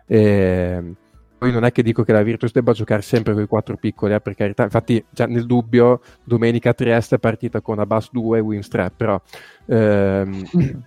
E 0.06 0.94
poi 1.36 1.52
non 1.52 1.64
è 1.64 1.72
che 1.72 1.82
dico 1.82 2.04
che 2.04 2.12
la 2.12 2.22
Virtus 2.22 2.52
debba 2.52 2.74
giocare 2.74 3.02
sempre 3.02 3.34
con 3.34 3.42
i 3.42 3.48
quattro 3.48 3.76
piccoli, 3.76 4.14
eh, 4.14 4.22
per 4.22 4.36
carità. 4.36 4.62
Infatti, 4.62 5.04
già 5.10 5.26
nel 5.26 5.48
dubbio, 5.48 6.02
domenica 6.24 6.76
Trieste 6.76 7.16
è 7.16 7.20
partita 7.20 7.60
con 7.62 7.80
Abbas 7.80 8.10
2 8.12 8.38
e 8.38 8.42
Wims 8.42 8.68
3. 8.68 8.92
Però, 8.96 9.20
ehm, 9.66 10.44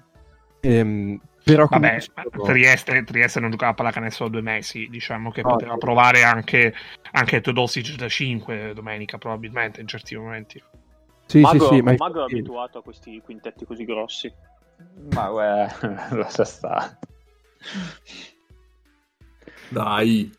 ehm, 0.61 1.21
però 1.44 1.66
Vabbè, 1.68 2.02
Trieste, 2.42 3.04
Trieste 3.04 3.40
non 3.40 3.50
giocava 3.50 3.72
a 3.72 3.74
pallacanestro 3.74 4.24
da 4.26 4.30
due 4.33 4.40
mesi, 4.40 4.88
diciamo 4.88 5.30
che 5.30 5.42
No, 5.42 5.50
poteva 5.50 5.72
sì. 5.74 5.78
provare 5.78 6.22
anche, 6.22 6.74
anche 7.12 7.40
Teodosic 7.40 7.96
da 7.96 8.09
5 8.09 8.72
domenica, 8.74 9.18
probabilmente, 9.18 9.80
in 9.80 9.87
certi 9.87 10.16
momenti. 10.16 10.62
Sì, 11.26 11.40
Mago, 11.40 11.68
sì, 11.68 11.74
sì, 11.76 11.80
ma 11.83 11.94
Mago 11.96 12.20
è 12.20 12.24
abituato 12.24 12.78
a 12.78 12.83
questi 12.83 13.20
quintetti 13.22 13.64
così 13.64 13.85
grossi 13.85 14.33
Ma 15.12 15.28
guarda, 15.28 16.09
lascia 16.12 16.44
sta. 16.44 16.98
Dai, 19.68 20.30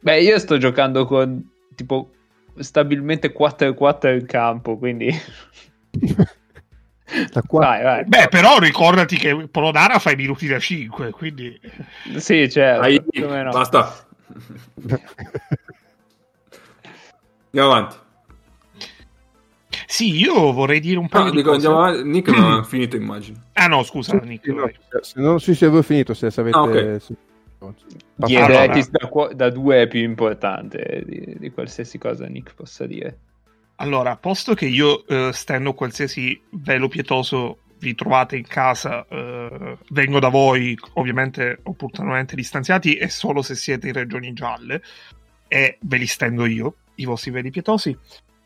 Beh, 0.00 0.22
io 0.22 0.38
sto 0.38 0.58
giocando 0.58 1.04
con 1.06 1.50
tipo 1.74 2.10
stabilmente 2.58 3.32
4 3.32 3.68
e 3.68 3.74
4 3.74 4.10
in 4.12 4.26
campo, 4.26 4.78
quindi 4.78 5.10
vai, 7.50 7.82
vai. 7.82 8.04
Beh, 8.04 8.28
però 8.28 8.58
ricordati 8.58 9.16
che 9.16 9.48
Polonara 9.50 9.98
fa 9.98 10.10
i 10.10 10.16
minuti 10.16 10.46
da 10.46 10.58
5, 10.58 11.10
quindi... 11.10 11.58
Sì, 12.16 12.48
certo, 12.50 12.82
dai, 12.82 13.02
no. 13.42 13.50
basta. 13.50 14.06
Andiamo 17.50 17.72
avanti. 17.72 17.96
Sì, 19.86 20.16
io 20.16 20.52
vorrei 20.52 20.80
dire 20.80 20.98
un 20.98 21.08
paio 21.08 21.24
No, 21.24 21.30
di 21.30 21.36
dico, 21.38 21.50
cose. 21.52 21.66
andiamo 21.66 21.84
avanti. 21.86 22.08
Nick 22.08 22.28
non 22.28 22.52
ha 22.52 22.62
finito, 22.64 22.96
immagino. 22.96 23.38
Ah 23.54 23.66
no, 23.68 23.82
scusa, 23.82 24.20
Sì, 24.20 24.26
Nick. 24.28 24.44
sì, 24.44 24.52
no, 24.52 24.70
se 25.00 25.20
non 25.20 25.40
sì, 25.40 25.54
sì, 25.54 25.64
avevo 25.64 25.82
finito 25.82 26.12
se, 26.14 26.26
avete 26.26 26.56
Ah, 26.56 26.62
ok. 26.62 26.96
sì. 27.00 27.16
Gli 28.14 28.36
Allora. 28.36 28.66
Da, 28.66 29.28
da 29.34 29.50
due 29.50 29.82
è 29.82 29.86
più 29.88 30.00
importante 30.00 31.02
di, 31.06 31.36
di 31.38 31.50
qualsiasi 31.50 31.98
cosa 31.98 32.26
Nick 32.26 32.54
possa 32.54 32.86
dire. 32.86 33.18
Allora, 33.80 34.16
posto 34.16 34.54
che 34.54 34.66
io 34.66 35.06
eh, 35.06 35.30
stendo 35.32 35.72
qualsiasi 35.72 36.40
velo 36.50 36.88
pietoso 36.88 37.58
vi 37.78 37.94
trovate 37.94 38.36
in 38.36 38.44
casa, 38.44 39.06
eh, 39.08 39.78
vengo 39.90 40.18
da 40.18 40.28
voi, 40.28 40.76
ovviamente 40.94 41.60
opportunamente 41.62 42.34
distanziati, 42.34 42.96
e 42.96 43.08
solo 43.08 43.40
se 43.40 43.54
siete 43.54 43.86
in 43.86 43.92
regioni 43.92 44.32
gialle, 44.32 44.82
e 45.46 45.78
ve 45.80 45.96
li 45.96 46.06
stendo 46.06 46.44
io, 46.44 46.74
i 46.96 47.04
vostri 47.04 47.30
veli 47.30 47.50
pietosi, 47.50 47.96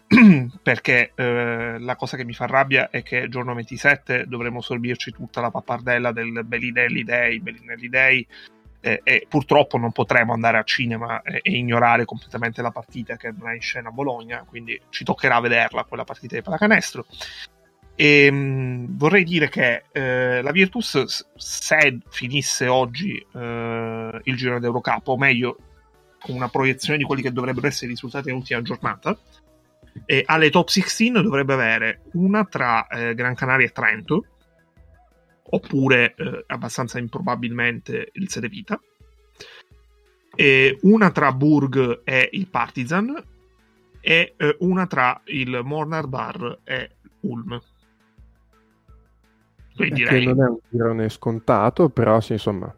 perché 0.62 1.12
eh, 1.14 1.78
la 1.78 1.96
cosa 1.96 2.18
che 2.18 2.26
mi 2.26 2.34
fa 2.34 2.44
rabbia 2.44 2.90
è 2.90 3.02
che 3.02 3.30
giorno 3.30 3.54
27 3.54 4.26
dovremo 4.28 4.60
sorbirci 4.60 5.12
tutta 5.12 5.40
la 5.40 5.50
pappardella 5.50 6.12
del 6.12 6.42
Bellinelli 6.44 7.04
Day, 7.04 7.40
Bellinelli 7.40 7.88
Day, 7.88 8.26
eh, 8.82 9.00
e 9.04 9.26
purtroppo 9.28 9.78
non 9.78 9.92
potremo 9.92 10.32
andare 10.32 10.58
a 10.58 10.64
cinema 10.64 11.22
e, 11.22 11.40
e 11.42 11.52
ignorare 11.52 12.04
completamente 12.04 12.60
la 12.60 12.72
partita 12.72 13.16
che 13.16 13.28
andrà 13.28 13.54
in 13.54 13.60
scena 13.60 13.88
a 13.88 13.92
Bologna, 13.92 14.44
quindi 14.46 14.78
ci 14.90 15.04
toccherà 15.04 15.38
vederla 15.40 15.84
quella 15.84 16.04
partita 16.04 16.34
di 16.34 16.42
pallacanestro. 16.42 17.06
E, 17.94 18.30
mh, 18.30 18.96
vorrei 18.96 19.22
dire 19.22 19.48
che 19.48 19.84
eh, 19.92 20.42
la 20.42 20.50
Virtus, 20.50 21.28
se 21.36 21.98
finisse 22.08 22.66
oggi 22.66 23.14
eh, 23.34 24.20
il 24.24 24.36
giro 24.36 24.58
d'Eurocup, 24.58 25.06
o 25.08 25.16
meglio, 25.16 25.56
con 26.20 26.34
una 26.34 26.48
proiezione 26.48 26.98
di 26.98 27.04
quelli 27.04 27.22
che 27.22 27.32
dovrebbero 27.32 27.68
essere 27.68 27.86
i 27.86 27.90
risultati 27.90 28.26
dell'ultima 28.26 28.62
giornata, 28.62 29.16
alle 30.24 30.50
top 30.50 30.68
16 30.68 31.10
dovrebbe 31.10 31.52
avere 31.52 32.02
una 32.12 32.44
tra 32.44 32.86
eh, 32.86 33.14
Gran 33.14 33.34
Canaria 33.34 33.66
e 33.66 33.72
Trento, 33.72 34.24
oppure 35.44 36.14
eh, 36.14 36.44
abbastanza 36.46 36.98
improbabilmente 36.98 38.10
il 38.14 38.30
Sede 38.30 38.48
Vita, 38.48 38.80
e 40.34 40.78
una 40.82 41.10
tra 41.10 41.32
Burg 41.32 42.00
e 42.04 42.28
il 42.32 42.48
Partizan, 42.48 43.22
e 44.00 44.34
eh, 44.36 44.56
una 44.60 44.86
tra 44.86 45.20
il 45.26 45.60
Mornar 45.62 46.06
Bar 46.06 46.58
e 46.64 46.90
Ulm. 47.20 47.60
Quindi 49.74 50.02
che 50.02 50.10
direi, 50.10 50.24
non 50.26 50.42
è 50.42 50.48
un 50.48 50.58
girone 50.68 51.08
scontato, 51.08 51.88
però 51.88 52.20
sì, 52.20 52.32
insomma, 52.32 52.74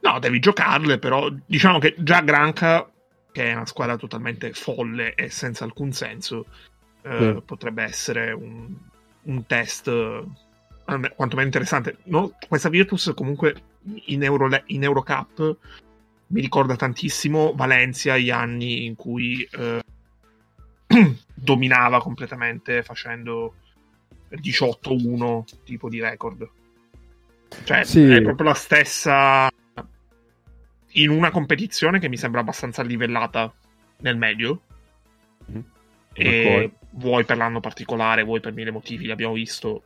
no, 0.00 0.18
devi 0.18 0.38
giocarle, 0.40 0.98
però 0.98 1.28
diciamo 1.46 1.78
che 1.78 1.94
già 1.98 2.20
Granca, 2.20 2.90
che 3.32 3.50
è 3.50 3.54
una 3.54 3.66
squadra 3.66 3.96
totalmente 3.96 4.52
folle 4.52 5.14
e 5.14 5.30
senza 5.30 5.64
alcun 5.64 5.92
senso, 5.92 6.46
eh, 7.02 7.34
Sì. 7.34 7.42
potrebbe 7.44 7.82
essere 7.82 8.32
un, 8.32 8.74
un 9.22 9.46
test 9.46 9.88
eh, 10.86 11.12
quantomeno 11.14 11.46
interessante. 11.46 11.98
No, 12.04 12.36
questa 12.48 12.68
Virtus 12.68 13.12
comunque 13.14 13.54
in, 14.06 14.22
Euro, 14.22 14.48
in 14.66 14.82
Eurocup 14.82 15.56
mi 16.28 16.40
ricorda 16.40 16.76
tantissimo 16.76 17.52
Valencia, 17.54 18.16
gli 18.16 18.30
anni 18.30 18.86
in 18.86 18.94
cui 18.94 19.46
eh, 19.52 19.82
dominava 21.34 22.00
completamente 22.00 22.82
facendo 22.82 23.54
18-1 24.30 25.44
tipo 25.64 25.88
di 25.88 26.00
record. 26.00 26.48
Cioè, 27.64 27.84
Sì. 27.84 28.02
è 28.10 28.22
proprio 28.22 28.48
la 28.48 28.54
stessa 28.54 29.48
in 30.96 31.10
una 31.10 31.30
competizione 31.30 31.98
che 31.98 32.08
mi 32.08 32.16
sembra 32.16 32.40
abbastanza 32.40 32.82
livellata 32.82 33.52
nel 33.98 34.16
medio. 34.16 34.60
Mhm. 35.46 35.64
E 36.16 36.72
vuoi 36.90 37.24
per 37.24 37.36
l'anno 37.36 37.60
particolare, 37.60 38.22
vuoi 38.22 38.40
per 38.40 38.52
mille 38.52 38.70
motivi, 38.70 39.06
l'abbiamo 39.06 39.34
visto 39.34 39.82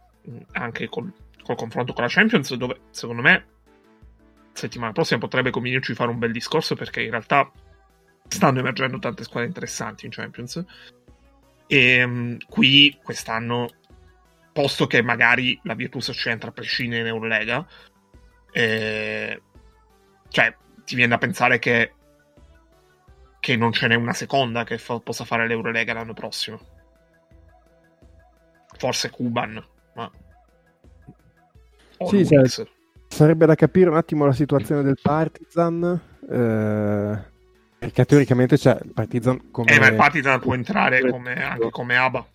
anche 0.52 0.88
col, 0.88 1.12
col 1.42 1.56
confronto 1.56 1.92
con 1.92 2.04
la 2.04 2.10
Champions, 2.10 2.54
dove 2.54 2.80
secondo 2.90 3.22
me 3.22 3.46
settimana 4.52 4.92
prossima 4.92 5.20
potrebbe 5.20 5.50
convenirci 5.50 5.94
fare 5.94 6.10
un 6.10 6.18
bel 6.18 6.32
discorso 6.32 6.74
perché 6.74 7.02
in 7.02 7.10
realtà 7.10 7.50
stanno 8.26 8.58
emergendo 8.58 8.98
tante 8.98 9.24
squadre 9.24 9.48
interessanti 9.48 10.04
in 10.04 10.12
Champions. 10.12 10.64
E 11.66 12.06
mh, 12.06 12.38
qui 12.48 12.98
quest'anno, 13.02 13.68
posto 14.52 14.86
che 14.86 15.02
magari 15.02 15.58
la 15.64 15.74
Virtus 15.74 16.10
c'entra 16.12 16.50
a 16.50 16.52
prescindere 16.52 17.02
in 17.02 17.06
Eurolega, 17.08 17.66
eh, 18.52 19.42
cioè 20.28 20.56
ti 20.84 20.94
viene 20.94 21.10
da 21.10 21.18
pensare 21.18 21.58
che, 21.58 21.94
che 23.38 23.56
non 23.56 23.72
ce 23.72 23.86
n'è 23.86 23.94
una 23.94 24.14
seconda 24.14 24.64
che 24.64 24.78
fa- 24.78 25.00
possa 25.00 25.24
fare 25.24 25.46
l'Eurolega 25.46 25.92
l'anno 25.92 26.14
prossimo. 26.14 26.58
Forse 28.76 29.10
Kuban, 29.10 29.62
ma... 29.98 30.10
Sì, 32.06 32.24
cioè, 32.24 32.66
Sarebbe 33.08 33.46
da 33.46 33.54
capire 33.56 33.90
un 33.90 33.96
attimo 33.96 34.24
la 34.24 34.32
situazione 34.32 34.82
del 34.82 34.98
Partizan. 35.02 36.00
eh, 36.30 37.18
perché 37.78 38.04
teoricamente 38.04 38.56
c'è 38.56 38.78
il 38.84 38.92
Partizan 38.92 39.50
come. 39.50 39.72
Eh, 39.72 39.80
ma 39.80 39.88
il 39.88 39.96
Partizan 39.96 40.40
può 40.40 40.54
entrare 40.54 41.10
come, 41.10 41.34
anche 41.34 41.70
come 41.70 41.96
ABA. 41.96 42.26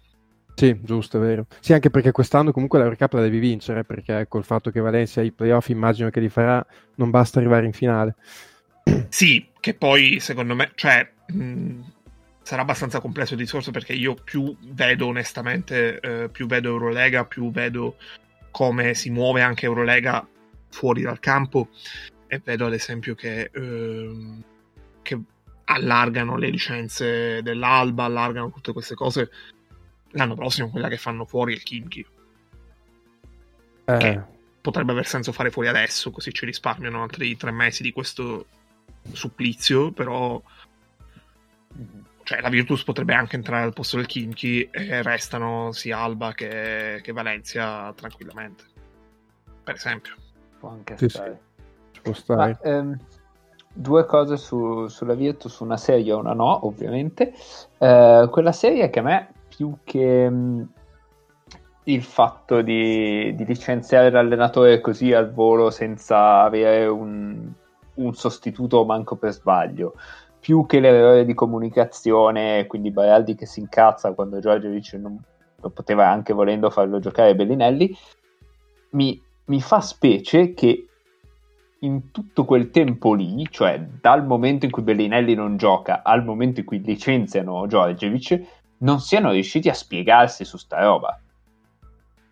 Sì, 0.56 0.80
giusto, 0.82 1.18
è 1.18 1.22
vero. 1.22 1.48
Sì, 1.60 1.74
anche 1.74 1.90
perché 1.90 2.12
quest'anno 2.12 2.52
comunque 2.52 2.80
l'Eurocup 2.80 3.14
la 3.14 3.22
devi 3.22 3.40
vincere, 3.40 3.84
perché 3.84 4.26
col 4.28 4.44
fatto 4.44 4.70
che 4.72 4.80
Valencia 4.80 5.22
i 5.22 5.32
playoff 5.32 5.70
immagino 5.70 6.10
che 6.10 6.20
li 6.20 6.30
farà, 6.30 6.66
non 6.96 7.10
basta 7.10 7.40
arrivare 7.40 7.66
in 7.66 7.74
finale. 7.74 8.16
Sì, 9.10 9.48
che 9.60 9.74
poi 9.74 10.20
secondo 10.20 10.56
me, 10.56 10.72
cioè, 10.76 11.10
mh, 11.28 11.80
sarà 12.44 12.62
abbastanza 12.62 13.00
complesso 13.00 13.34
il 13.34 13.40
discorso 13.40 13.72
perché 13.72 13.94
io 13.94 14.14
più 14.14 14.56
vedo 14.60 15.08
onestamente, 15.08 16.00
eh, 16.00 16.30
più 16.30 16.46
vedo 16.46 16.70
Eurolega, 16.70 17.26
più 17.26 17.50
vedo 17.52 17.96
come 18.52 18.94
si 18.94 19.10
muove 19.10 19.42
anche 19.42 19.66
Eurolega 19.66 20.28
fuori 20.70 21.02
dal 21.02 21.20
campo 21.20 21.70
e 22.28 22.42
vedo 22.44 22.66
ad 22.66 22.74
esempio 22.74 23.16
che, 23.16 23.50
ehm, 23.52 24.44
che 25.02 25.22
allargano 25.66 26.36
le 26.36 26.50
licenze 26.50 27.42
dell'Alba, 27.42 28.04
allargano 28.04 28.52
tutte 28.52 28.74
queste 28.74 28.96
cose. 28.96 29.32
L'anno 30.12 30.36
prossimo 30.36 30.70
quella 30.70 30.90
che 30.90 30.98
fanno 30.98 31.26
fuori 31.26 31.54
è 31.54 31.56
il 31.56 31.64
Kimchi. 31.64 32.06
Eh, 33.86 33.98
Che- 33.98 34.22
potrebbe 34.62 34.92
aver 34.92 35.08
senso 35.08 35.32
fare 35.32 35.50
fuori 35.50 35.70
adesso, 35.70 36.12
così 36.12 36.32
ci 36.34 36.46
risparmiano 36.46 37.02
altri 37.02 37.36
tre 37.38 37.52
mesi 37.52 37.84
di 37.84 37.92
questo 37.92 38.46
supplizio, 39.12 39.92
però 39.92 40.42
cioè, 42.24 42.42
la 42.42 42.50
Virtus 42.50 42.84
potrebbe 42.84 43.14
anche 43.14 43.36
entrare 43.36 43.64
al 43.64 43.74
posto 43.74 43.98
del 43.98 44.06
Kimchi 44.06 44.64
e 44.72 45.02
restano 45.02 45.72
sia 45.72 46.00
Alba 46.00 46.34
che, 46.34 47.00
che 47.02 47.12
Valencia 47.12 47.94
tranquillamente. 47.96 48.64
Per 49.64 49.76
esempio. 49.76 50.16
Può 50.60 50.70
anche 50.70 50.98
Sì, 50.98 51.10
stare. 51.10 51.40
ci 51.92 52.02
può 52.02 52.14
stare. 52.14 52.58
Ma, 52.64 52.70
ehm, 52.70 52.98
due 53.74 54.06
cose 54.06 54.38
su- 54.38 54.88
sulla 54.88 55.14
Virtus, 55.16 55.60
una 55.60 55.78
serie 55.78 56.12
e 56.12 56.16
una 56.16 56.34
no, 56.34 56.66
ovviamente. 56.66 57.34
Eh, 57.78 58.28
quella 58.32 58.52
serie 58.52 58.90
che 58.90 59.00
a 59.00 59.04
me, 59.04 59.34
più 59.50 59.78
che 59.84 60.30
mh, 60.30 60.70
il 61.86 62.04
fatto 62.04 62.62
di, 62.62 63.36
di 63.36 63.46
licenziare 63.46 64.10
l'allenatore 64.10 64.80
così 64.80 65.12
al 65.14 65.34
volo 65.34 65.70
senza 65.70 66.42
avere 66.44 66.86
un, 66.88 67.52
un 67.96 68.14
sostituto 68.14 68.86
manco 68.86 69.16
per 69.18 69.34
sbaglio, 69.34 69.96
più 70.44 70.66
che 70.66 70.82
l'errore 70.82 71.24
di 71.24 71.34
comunicazione, 71.34 72.68
quindi 72.68 72.92
Baraldi 72.92 73.34
che 73.34 73.46
si 73.46 73.62
incazza 73.62 74.12
quando 74.12 74.42
Giorgiovic 74.42 74.92
non, 74.96 75.18
non 75.62 75.72
poteva 75.72 76.10
anche 76.10 76.34
volendo 76.34 76.70
farlo 76.70 77.00
giocare 77.00 77.34
Bellinelli, 77.34 77.96
mi, 78.90 79.24
mi 79.46 79.62
fa 79.62 79.80
specie 79.80 80.54
che 80.54 80.88
in 81.80 82.12
tutto 82.12 82.44
quel 82.44 82.72
tempo 82.72 83.14
lì, 83.14 83.48
cioè 83.50 83.80
dal 84.02 84.26
momento 84.26 84.66
in 84.66 84.72
cui 84.72 84.84
Bellinelli 84.84 85.34
non 85.34 85.56
gioca 85.56 86.04
al 86.04 86.26
momento 86.26 86.60
in 86.60 86.66
cui 86.66 86.82
licenziano 86.84 87.66
Giorgevic, 87.66 88.42
non 88.80 89.00
siano 89.00 89.32
riusciti 89.32 89.70
a 89.70 89.74
spiegarsi 89.74 90.44
su 90.44 90.58
sta 90.58 90.82
roba. 90.82 91.18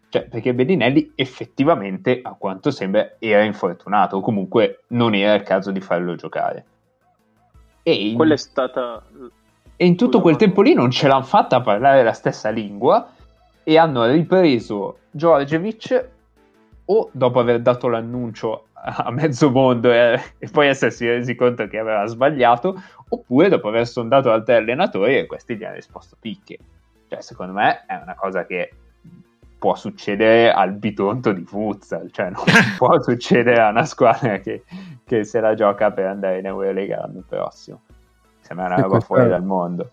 Cioè, 0.10 0.28
perché 0.28 0.54
Bellinelli 0.54 1.14
effettivamente, 1.16 2.20
a 2.22 2.36
quanto 2.38 2.72
sembra, 2.72 3.16
era 3.20 3.44
infortunato, 3.44 4.18
o 4.18 4.20
comunque 4.22 4.84
non 4.88 5.16
era 5.16 5.34
il 5.34 5.44
caso 5.44 5.72
di 5.72 5.80
farlo 5.80 6.16
giocare. 6.16 6.66
E 7.84 7.94
in, 7.94 8.16
Quella 8.16 8.34
è 8.34 8.38
stata 8.38 9.04
e 9.76 9.86
in 9.88 9.98
tutto 9.98 10.22
quel 10.22 10.36
tempo 10.36 10.62
lì 10.62 10.76
non 10.76 10.92
ce 10.92 11.08
l'hanno 11.08 11.24
fatta 11.24 11.56
a 11.56 11.62
parlare 11.62 12.04
la 12.04 12.14
stessa 12.14 12.50
lingua 12.50 13.14
e 13.64 13.78
hanno 13.80 14.06
ripreso 14.06 15.00
Giorgevic 15.10 16.10
o 16.86 17.10
dopo 17.12 17.40
aver 17.40 17.62
dato 17.62 17.88
l'annuncio 17.88 18.66
a 18.84 19.10
mezzo 19.10 19.50
mondo 19.50 19.92
e, 19.92 20.22
e 20.38 20.50
poi 20.52 20.68
essersi 20.68 21.08
resi 21.08 21.36
conto 21.36 21.68
che 21.68 21.80
aveva 21.80 22.06
sbagliato, 22.06 22.80
oppure 23.10 23.50
dopo 23.50 23.70
aver 23.70 23.88
sondato 23.88 24.32
altri 24.32 24.56
allenatori 24.56 25.18
e 25.18 25.26
questi 25.26 25.56
gli 25.56 25.64
hanno 25.64 25.76
risposto 25.76 26.16
picche. 26.20 26.58
Cioè, 27.08 27.22
secondo 27.22 27.54
me 27.54 27.84
è 27.86 28.00
una 28.02 28.16
cosa 28.16 28.46
che 28.46 28.72
può 29.62 29.76
succedere 29.76 30.52
al 30.52 30.74
bitonto 30.74 31.32
di 31.32 31.44
futsal, 31.44 32.12
cioè 32.12 32.32
non 32.32 32.44
può 32.80 33.00
succedere 33.00 33.62
a 33.62 33.70
una 33.70 33.86
squadra 33.86 34.40
che, 34.40 34.64
che 35.06 35.24
se 35.24 35.40
la 35.40 35.54
gioca 35.54 35.92
per 35.92 36.08
andare 36.08 36.40
in 36.40 36.48
Eurolega 36.48 37.02
l'anno 37.02 37.24
prossimo. 37.24 37.82
Sembra 38.40 38.66
una 38.66 38.78
roba 38.78 39.00
fuori 39.02 39.30
dal 39.30 39.44
mondo. 39.44 39.92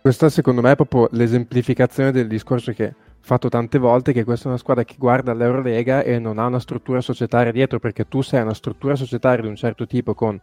Questa 0.00 0.28
secondo 0.28 0.62
me 0.62 0.72
è 0.72 0.74
proprio 0.74 1.06
l'esemplificazione 1.12 2.10
del 2.10 2.26
discorso 2.26 2.72
che 2.72 2.86
ho 2.86 2.94
fatto 3.20 3.48
tante 3.48 3.78
volte, 3.78 4.12
che 4.12 4.24
questa 4.24 4.46
è 4.46 4.48
una 4.48 4.58
squadra 4.58 4.82
che 4.82 4.96
guarda 4.98 5.32
l'Eurolega 5.32 6.02
e 6.02 6.18
non 6.18 6.40
ha 6.40 6.46
una 6.46 6.58
struttura 6.58 7.00
societaria 7.00 7.52
dietro, 7.52 7.78
perché 7.78 8.08
tu 8.08 8.20
sei 8.20 8.42
una 8.42 8.52
struttura 8.52 8.96
societaria 8.96 9.42
di 9.42 9.48
un 9.48 9.54
certo 9.54 9.86
tipo 9.86 10.14
con 10.14 10.40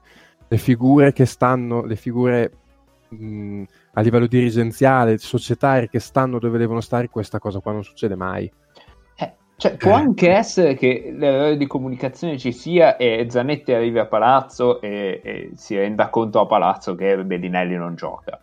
le 0.47 0.57
figure 0.57 1.11
che 1.11 1.25
stanno, 1.25 1.83
le 1.83 1.97
figure 1.97 2.51
mh, 3.11 3.63
a 3.93 4.01
livello 4.01 4.27
dirigenziale, 4.27 5.17
societarie 5.17 5.89
che 5.89 5.99
stanno 5.99 6.39
dove 6.39 6.57
devono 6.57 6.81
stare, 6.81 7.09
questa 7.09 7.39
cosa 7.39 7.59
qua 7.59 7.73
non 7.73 7.83
succede 7.83 8.15
mai. 8.15 8.51
Eh, 9.15 9.33
cioè, 9.57 9.75
può 9.75 9.93
anche 9.93 10.31
essere 10.31 10.75
che 10.75 11.13
l'errore 11.15 11.57
di 11.57 11.67
comunicazione 11.67 12.37
ci 12.37 12.51
sia 12.51 12.95
e 12.97 13.27
Zanetti 13.29 13.73
arrivi 13.73 13.99
a 13.99 14.05
palazzo 14.05 14.81
e, 14.81 15.21
e 15.23 15.51
si 15.55 15.77
renda 15.77 16.09
conto 16.09 16.39
a 16.39 16.45
palazzo 16.45 16.95
che 16.95 17.23
Bellinelli 17.23 17.75
non 17.75 17.95
gioca. 17.95 18.39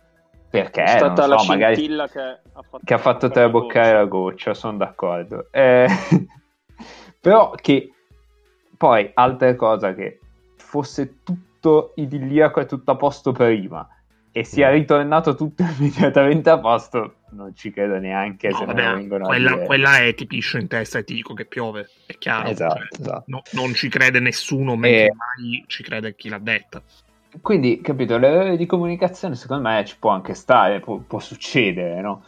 Perché, 0.49 0.83
è 0.83 0.87
stata 0.87 1.21
non 1.21 1.29
la 1.29 1.37
so, 1.37 1.51
magari 1.51 1.75
scintilla 1.75 2.07
che 2.07 2.19
ha 2.19 2.61
fatto, 2.63 2.79
che 2.83 2.93
ha 2.95 2.97
fatto 2.97 3.29
traboccare 3.29 3.89
traboccare 3.89 3.93
la 3.93 4.05
goccia, 4.05 4.53
sono 4.55 4.77
d'accordo. 4.77 5.47
Eh, 5.51 5.87
però 7.21 7.51
che 7.51 7.91
poi, 8.75 9.11
altra 9.13 9.55
cosa, 9.55 9.93
che 9.93 10.19
fosse 10.55 11.17
tutto 11.23 11.91
idilliaco 11.95 12.61
e 12.61 12.65
tutto 12.65 12.91
a 12.91 12.95
posto 12.95 13.31
prima 13.31 13.87
e 14.31 14.43
sia 14.43 14.69
ritornato 14.69 15.35
tutto 15.35 15.63
immediatamente 15.77 16.49
a 16.49 16.59
posto, 16.59 17.15
non 17.31 17.55
ci 17.55 17.71
credo 17.71 17.97
neanche 17.97 18.49
No, 18.49 18.57
se 18.57 18.65
vabbè, 18.65 18.93
vengono 18.95 19.25
quella, 19.25 19.57
quella 19.57 19.97
è 19.99 20.13
ti 20.13 20.25
piscio 20.25 20.57
in 20.57 20.67
testa 20.67 20.99
e 20.99 21.03
ti 21.03 21.13
dico 21.13 21.33
che 21.33 21.45
piove, 21.45 21.89
è 22.05 22.17
chiaro. 22.17 22.49
Esatto, 22.49 22.75
cioè, 22.75 22.87
esatto. 22.99 23.23
no- 23.27 23.41
non 23.51 23.73
ci 23.73 23.89
crede 23.89 24.19
nessuno, 24.19 24.75
mentre 24.75 25.05
Eh. 25.05 25.13
mai 25.13 25.63
ci 25.67 25.83
crede 25.83 26.15
chi 26.15 26.29
l'ha 26.29 26.39
detta. 26.39 26.81
Quindi, 27.41 27.79
capito, 27.81 28.17
l'errore 28.17 28.57
di 28.57 28.65
comunicazione 28.65 29.35
secondo 29.35 29.67
me 29.69 29.85
ci 29.85 29.95
può 29.99 30.09
anche 30.09 30.33
stare, 30.33 30.79
può, 30.79 30.97
può 30.97 31.19
succedere, 31.19 32.01
no? 32.01 32.23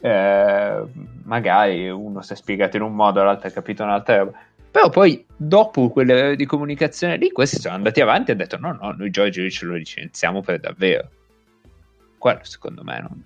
Eh, 0.00 0.82
magari 1.24 1.90
uno 1.90 2.22
si 2.22 2.32
è 2.32 2.36
spiegato 2.36 2.76
in 2.76 2.82
un 2.82 2.94
modo, 2.94 3.22
l'altro 3.22 3.48
ha 3.48 3.52
capito 3.52 3.82
un'altra 3.82 4.16
roba. 4.18 4.38
Però 4.70 4.88
poi, 4.90 5.24
dopo 5.36 5.88
quell'errore 5.88 6.36
di 6.36 6.44
comunicazione 6.46 7.16
lì, 7.16 7.30
questi 7.32 7.58
sono 7.58 7.74
andati 7.74 8.00
avanti 8.00 8.30
e 8.30 8.34
hanno 8.34 8.42
detto 8.42 8.58
no, 8.58 8.72
no, 8.80 8.92
noi 8.92 9.10
Giorgiovic 9.10 9.62
lo 9.62 9.74
licenziamo 9.74 10.42
per 10.42 10.60
davvero. 10.60 11.08
Quello 12.26 12.40
secondo 12.42 12.82
me 12.82 13.00
non, 13.00 13.24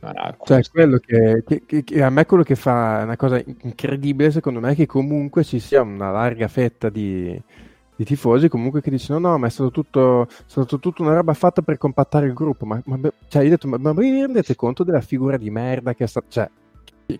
non 0.00 0.12
ha 0.16 0.36
Cioè, 0.42 0.60
quello 0.70 0.98
che, 0.98 1.42
che- 1.66 1.82
che- 1.84 2.02
a 2.02 2.10
me 2.10 2.24
quello 2.26 2.42
che 2.44 2.54
fa 2.54 3.00
una 3.02 3.16
cosa 3.16 3.42
incredibile, 3.62 4.30
secondo 4.30 4.60
me, 4.60 4.70
è 4.72 4.74
che 4.76 4.86
comunque 4.86 5.42
ci 5.42 5.58
sia 5.58 5.82
una 5.82 6.10
larga 6.12 6.46
fetta 6.46 6.88
di, 6.90 7.40
di 7.96 8.04
tifosi 8.04 8.48
comunque 8.48 8.80
che 8.80 8.90
dicono 8.90 9.18
no, 9.18 9.38
ma 9.38 9.48
è 9.48 9.50
stato 9.50 9.70
tutto, 9.72 10.28
è 10.28 10.32
stato 10.46 10.78
tutto 10.78 11.02
una 11.02 11.14
roba 11.14 11.34
fatta 11.34 11.62
per 11.62 11.76
compattare 11.76 12.26
il 12.26 12.34
gruppo. 12.34 12.66
Ma, 12.66 12.80
ma, 12.84 12.98
cioè, 13.28 13.42
io 13.42 13.50
detto, 13.50 13.66
ma, 13.66 13.78
ma 13.78 13.92
vi 13.92 14.10
rendete 14.20 14.54
conto 14.54 14.84
della 14.84 15.00
figura 15.00 15.36
di 15.36 15.50
merda 15.50 15.94
che 15.94 16.04
è 16.04 16.06
stata... 16.06 16.26
Cioè, 16.28 16.50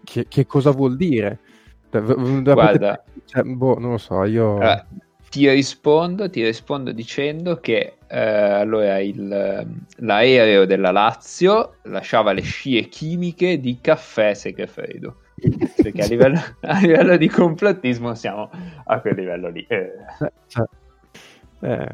che, 0.05 0.27
che- 0.29 0.47
cosa 0.47 0.71
vuol 0.71 0.97
dire? 0.97 1.41
Cioè, 1.91 2.03
Guarda. 2.03 3.03
cioè, 3.25 3.43
boh, 3.43 3.79
non 3.81 3.91
lo 3.91 3.99
so, 3.99 4.23
io... 4.25 4.53
Allora, 4.59 4.87
ti 5.29 5.49
rispondo, 5.51 6.31
ti 6.31 6.45
rispondo 6.45 6.93
dicendo 6.93 7.59
che 7.59 7.97
eh, 8.11 8.19
allora 8.21 8.99
il, 8.99 9.67
l'aereo 9.97 10.65
della 10.67 10.91
Lazio 10.91 11.77
lasciava 11.85 12.33
le 12.33 12.43
scie 12.43 12.83
chimiche 12.89 13.61
di 13.61 13.79
caffè 13.81 14.35
Segafredo. 14.35 15.21
Perché 15.77 16.03
a 16.03 16.07
livello, 16.07 16.39
a 16.63 16.79
livello 16.81 17.17
di 17.17 17.29
complottismo 17.29 18.15
siamo 18.15 18.51
a 18.85 19.01
quel 19.01 19.15
livello 19.15 19.49
lì. 19.49 19.65
Eh, 19.69 19.93
Eh, 21.63 21.69
eh, 21.69 21.87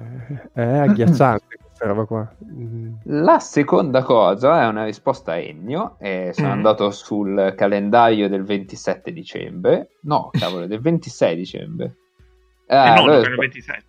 è 0.53 0.63
agghiacciante 0.79 1.57
questa 1.61 1.87
roba 1.87 2.05
qua. 2.05 2.35
Mm. 2.45 2.95
La 3.05 3.39
seconda 3.41 4.03
cosa 4.03 4.63
è 4.63 4.67
una 4.67 4.85
risposta 4.85 5.33
a 5.33 5.39
Ennio. 5.39 5.97
e 5.99 6.31
sono 6.35 6.49
Mm. 6.49 6.53
andato 6.53 6.91
sul 6.93 7.53
calendario 7.57 8.29
del 8.29 8.45
27 8.45 9.13
dicembre. 9.13 9.91
No, 10.03 10.31
cavolo, 10.31 10.67
del 10.67 10.81
26 10.81 11.35
dicembre. 11.37 11.95
Eh, 12.69 12.75
Eh, 12.77 12.85
no, 12.89 12.93
allora- 12.95 13.17
giocano 13.17 13.35
il 13.35 13.39
27. 13.41 13.85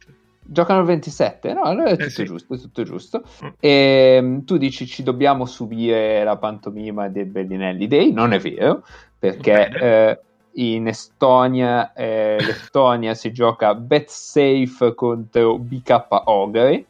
Giocano 0.49 0.79
il 0.79 0.85
27? 0.85 1.53
No, 1.53 1.61
allora 1.63 1.89
è 1.89 1.91
tutto 1.91 2.05
Eh, 2.05 2.09
sì. 2.09 2.23
giusto, 2.23 2.53
è 2.53 2.57
tutto 2.57 2.83
giusto. 2.83 3.23
Mm. 3.43 3.47
E 3.59 4.41
tu 4.45 4.57
dici 4.57 4.87
ci 4.87 5.03
dobbiamo 5.03 5.45
subire 5.45 6.23
la 6.23 6.37
pantomima 6.37 7.09
del 7.09 7.25
Bellinelli 7.25 7.87
Day, 7.87 8.11
non 8.11 8.31
è 8.31 8.39
vero, 8.39 8.83
perché 9.19 9.67
eh, 9.67 10.19
in 10.53 10.87
Estonia, 10.87 11.93
eh, 11.93 12.37
l'Estonia 12.39 13.13
si 13.13 13.31
gioca 13.31 13.75
Bet 13.75 14.07
Safe 14.07 14.93
contro 14.95 15.57
BK 15.57 16.07
Ogre, 16.25 16.85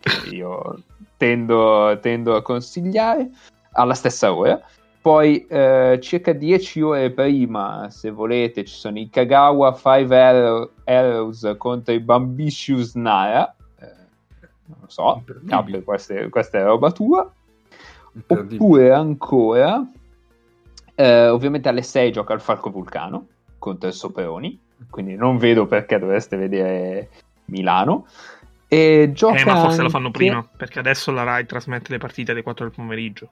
che 0.00 0.34
io 0.34 0.82
tendo, 1.16 1.98
tendo 2.00 2.36
a 2.36 2.42
consigliare, 2.42 3.30
alla 3.72 3.94
stessa 3.94 4.32
ora. 4.32 4.60
Poi 5.02 5.44
eh, 5.48 5.98
circa 6.00 6.32
10 6.32 6.80
ore 6.80 7.10
prima, 7.10 7.90
se 7.90 8.10
volete, 8.12 8.64
ci 8.64 8.74
sono 8.74 9.00
i 9.00 9.10
Kagawa 9.10 9.74
5 9.74 10.16
Arrow- 10.16 10.70
Arrows 10.84 11.54
contro 11.58 11.92
i 11.92 11.98
Bambitious 11.98 12.94
Nara. 12.94 13.52
Eh, 13.80 13.86
non 14.66 14.76
lo 14.80 14.86
so. 14.88 15.24
Capri, 15.48 15.82
questa, 15.82 16.28
questa 16.28 16.58
è 16.58 16.62
roba 16.62 16.92
tua. 16.92 17.28
Oppure 18.28 18.92
ancora, 18.92 19.84
eh, 20.94 21.28
ovviamente 21.28 21.68
alle 21.68 21.82
6 21.82 22.12
gioca 22.12 22.34
il 22.34 22.40
Falco 22.40 22.70
Vulcano 22.70 23.26
contro 23.58 23.88
il 23.88 23.94
Soperoni, 23.94 24.56
quindi 24.88 25.16
non 25.16 25.36
vedo 25.36 25.66
perché 25.66 25.98
dovreste 25.98 26.36
vedere 26.36 27.08
Milano. 27.46 28.06
E 28.68 29.10
gioca 29.12 29.40
Eh, 29.40 29.44
ma 29.44 29.56
forse 29.62 29.82
lo 29.82 29.88
fanno 29.88 30.06
anche- 30.06 30.18
prima, 30.18 30.46
perché 30.56 30.78
adesso 30.78 31.10
la 31.10 31.24
Rai 31.24 31.44
trasmette 31.44 31.90
le 31.90 31.98
partite 31.98 32.30
alle 32.30 32.42
4 32.42 32.64
del 32.66 32.72
pomeriggio. 32.74 33.30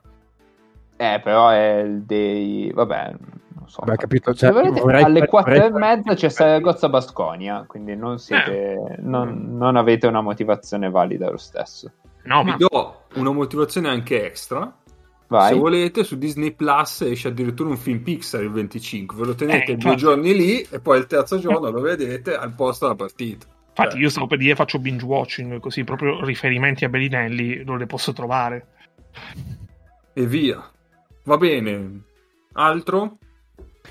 Eh, 1.01 1.19
però 1.25 1.49
è 1.49 1.79
il 1.79 2.03
dei... 2.03 2.71
Vabbè, 2.75 3.15
non 3.55 3.69
so. 3.69 3.81
Vabbè, 3.85 3.97
capito, 3.97 4.35
cioè, 4.35 4.53
volete, 4.53 4.81
vorrei- 4.83 5.03
alle 5.03 5.27
4 5.27 5.51
vorrei- 5.51 5.69
e 5.69 5.73
mezza 5.73 6.13
c'è 6.15 6.29
Saragozza 6.29 6.91
Basconia, 6.91 7.65
quindi 7.67 7.97
non 7.97 8.19
siete... 8.19 8.73
Eh. 8.73 8.97
Non, 8.99 9.57
non 9.57 9.77
avete 9.77 10.07
una 10.07 10.21
motivazione 10.21 10.91
valida 10.91 11.31
lo 11.31 11.39
stesso. 11.39 11.91
No, 12.25 12.43
Vi 12.45 12.51
ma 12.51 12.57
do 12.59 13.05
una 13.15 13.33
motivazione 13.33 13.89
anche 13.89 14.27
extra. 14.27 14.71
Vai. 15.29 15.55
Se 15.55 15.59
volete, 15.59 16.05
su 16.05 16.19
Disney 16.19 16.53
Plus 16.53 17.01
esce 17.01 17.29
addirittura 17.29 17.71
un 17.71 17.79
film 17.79 18.01
Pixar 18.03 18.43
il 18.43 18.51
25. 18.51 19.17
Ve 19.17 19.25
lo 19.25 19.35
tenete 19.35 19.73
Eh, 19.73 19.77
due 19.77 19.95
giorni 19.95 20.35
lì 20.35 20.61
e 20.61 20.81
poi 20.81 20.99
il 20.99 21.07
terzo 21.07 21.39
giorno 21.39 21.71
lo 21.71 21.81
vedete 21.81 22.35
al 22.35 22.53
posto 22.53 22.85
della 22.85 22.97
partita. 22.99 23.47
infatti 23.69 23.93
Cioè, 23.93 24.01
io 24.01 24.11
stavo 24.11 24.27
per 24.27 24.37
dire 24.37 24.55
faccio 24.55 24.79
binge 24.79 25.07
watching, 25.07 25.61
così 25.61 25.83
proprio 25.83 26.23
riferimenti 26.27 26.85
a 26.85 26.91
Bellinelli 26.91 27.65
non 27.65 27.79
le 27.79 27.87
posso 27.87 28.13
trovare. 28.13 28.67
E 30.13 30.27
via. 30.27 30.63
Va 31.25 31.37
bene. 31.37 32.03
Altro? 32.53 33.19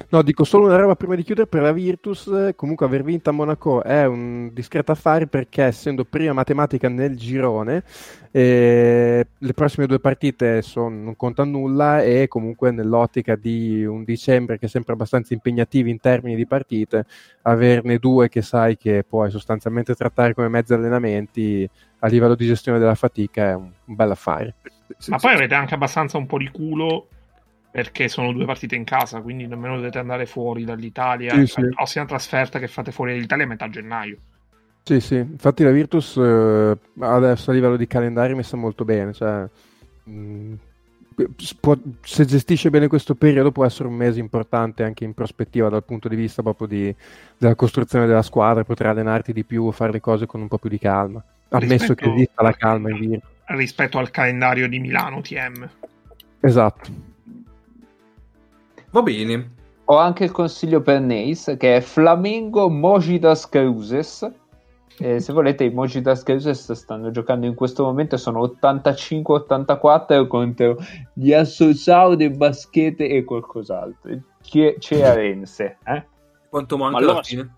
No, 0.09 0.21
dico 0.21 0.43
solo 0.43 0.65
una 0.65 0.77
roba 0.77 0.95
prima 0.95 1.15
di 1.15 1.23
chiudere 1.23 1.47
per 1.47 1.61
la 1.61 1.71
Virtus. 1.71 2.51
Comunque, 2.55 2.85
aver 2.85 3.03
vinto 3.03 3.29
a 3.29 3.33
Monaco 3.33 3.83
è 3.83 4.05
un 4.05 4.49
discreto 4.53 4.91
affare 4.91 5.27
perché, 5.27 5.63
essendo 5.63 6.05
prima 6.05 6.31
matematica 6.31 6.87
nel 6.87 7.17
girone, 7.17 7.83
eh, 8.31 9.27
le 9.37 9.53
prossime 9.53 9.87
due 9.87 9.99
partite 9.99 10.61
son- 10.61 11.03
non 11.03 11.15
contano 11.15 11.51
nulla. 11.51 12.01
E 12.01 12.27
comunque, 12.27 12.71
nell'ottica 12.71 13.35
di 13.35 13.83
un 13.83 14.03
dicembre 14.03 14.57
che 14.57 14.67
è 14.67 14.69
sempre 14.69 14.93
abbastanza 14.93 15.33
impegnativo 15.33 15.89
in 15.89 15.99
termini 15.99 16.35
di 16.35 16.47
partite, 16.47 17.05
averne 17.43 17.97
due 17.97 18.29
che 18.29 18.41
sai 18.41 18.77
che 18.77 19.03
puoi 19.07 19.29
sostanzialmente 19.29 19.95
trattare 19.95 20.33
come 20.33 20.47
mezzi 20.47 20.73
allenamenti 20.73 21.69
a 21.99 22.07
livello 22.07 22.35
di 22.35 22.45
gestione 22.45 22.79
della 22.79 22.95
fatica 22.95 23.49
è 23.49 23.55
un, 23.55 23.69
un 23.85 23.95
bel 23.95 24.11
affare. 24.11 24.55
Ma 25.07 25.17
poi 25.17 25.33
avete 25.33 25.53
anche 25.53 25.73
abbastanza 25.73 26.17
un 26.17 26.25
po' 26.25 26.37
di 26.37 26.49
culo 26.49 27.07
perché 27.71 28.07
sono 28.07 28.31
due 28.33 28.45
partite 28.45 28.75
in 28.75 28.83
casa, 28.83 29.21
quindi 29.21 29.45
nemmeno 29.47 29.75
dovete 29.75 29.99
andare 29.99 30.25
fuori 30.25 30.63
dall'Italia. 30.65 31.33
Sì, 31.35 31.45
sì. 31.47 31.61
La 31.61 31.67
prossima 31.75 32.05
trasferta 32.05 32.57
che 32.59 32.67
fate 32.67 32.91
fuori 32.91 33.13
dall'Italia 33.13 33.43
è 33.43 33.47
a 33.47 33.49
metà 33.49 33.69
gennaio. 33.69 34.17
Sì, 34.83 34.99
sì, 35.01 35.15
infatti 35.17 35.63
la 35.63 35.69
Virtus 35.71 36.17
eh, 36.17 36.77
adesso 36.99 37.51
a 37.51 37.53
livello 37.53 37.77
di 37.77 37.85
calendario 37.85 38.33
è 38.33 38.37
messa 38.37 38.57
molto 38.57 38.85
bene, 38.85 39.13
cioè, 39.13 39.45
mh, 40.05 40.53
s- 41.37 41.53
può- 41.53 41.77
se 42.01 42.25
gestisce 42.25 42.71
bene 42.71 42.87
questo 42.87 43.13
periodo 43.13 43.51
può 43.51 43.65
essere 43.65 43.87
un 43.87 43.93
mese 43.93 44.19
importante 44.19 44.83
anche 44.83 45.03
in 45.03 45.13
prospettiva 45.13 45.69
dal 45.69 45.83
punto 45.83 46.07
di 46.07 46.15
vista 46.15 46.41
proprio 46.41 46.65
di- 46.67 46.95
della 47.37 47.53
costruzione 47.53 48.07
della 48.07 48.23
squadra, 48.23 48.63
poter 48.63 48.87
allenarti 48.87 49.31
di 49.31 49.43
più, 49.43 49.69
fare 49.71 49.91
le 49.91 49.99
cose 49.99 50.25
con 50.25 50.41
un 50.41 50.47
po' 50.47 50.57
più 50.57 50.69
di 50.69 50.79
calma, 50.79 51.23
ammesso 51.49 51.73
Rispetto- 51.89 51.93
che 52.05 52.09
esista 52.15 52.41
la 52.41 52.53
calma 52.53 52.89
in 52.89 52.99
Virtus. 52.99 53.29
rispetto 53.45 53.99
al 53.99 54.09
calendario 54.09 54.67
di 54.67 54.79
Milano 54.79 55.21
TM. 55.21 55.69
Esatto. 56.39 57.08
Va 58.91 59.01
bene. 59.01 59.51
Ho 59.85 59.97
anche 59.97 60.23
il 60.23 60.31
consiglio 60.31 60.81
per 60.81 61.01
Neis 61.01 61.55
che 61.57 61.77
è 61.77 61.81
Flamengo 61.81 62.69
Mojidas 62.69 63.47
Cruces. 63.49 64.29
E 65.01 65.19
se 65.19 65.31
volete, 65.31 65.63
i 65.63 65.69
Mojidas 65.69 66.23
Cruces 66.23 66.71
stanno 66.73 67.09
giocando 67.11 67.45
in 67.45 67.55
questo 67.55 67.83
momento. 67.83 68.17
Sono 68.17 68.41
85-84 68.61 70.27
contro 70.27 70.77
gli 71.13 71.33
Associao 71.33 72.15
de 72.15 72.31
Baschete 72.31 73.07
e 73.07 73.23
qualcos'altro. 73.23 74.17
Che- 74.41 74.75
Cearense. 74.79 75.77
Eh? 75.85 76.05
Quanto 76.49 76.77
manca 76.77 76.97
allora 76.97 77.13
alla 77.13 77.23
sì. 77.23 77.35
fine? 77.35 77.53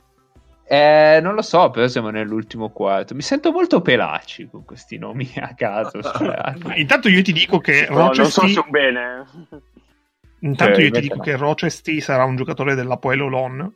Eh, 0.71 1.19
non 1.21 1.35
lo 1.35 1.41
so, 1.41 1.69
però 1.69 1.85
siamo 1.87 2.11
nell'ultimo 2.11 2.69
quarto. 2.69 3.13
Mi 3.13 3.21
sento 3.21 3.51
molto 3.51 3.81
pelaci 3.81 4.47
con 4.49 4.63
questi 4.63 4.97
nomi 4.97 5.29
a 5.35 5.53
caso. 5.53 5.99
cioè. 6.01 6.53
Ma 6.63 6.75
intanto 6.77 7.09
io 7.09 7.21
ti 7.21 7.33
dico 7.33 7.59
che 7.59 7.87
No, 7.89 8.05
non 8.05 8.13
so 8.13 8.21
Rochester, 8.21 8.49
se 8.49 8.59
un 8.59 8.69
bene. 8.69 9.25
Intanto 10.41 10.77
Ok, 10.77 10.83
io 10.83 10.91
ti 10.91 11.01
dico 11.01 11.15
no. 11.15 11.21
che 11.21 11.35
Rochester 11.35 12.01
sarà 12.01 12.23
un 12.23 12.35
giocatore 12.35 12.75
dell'Apoel 12.75 13.21
Olon 13.21 13.73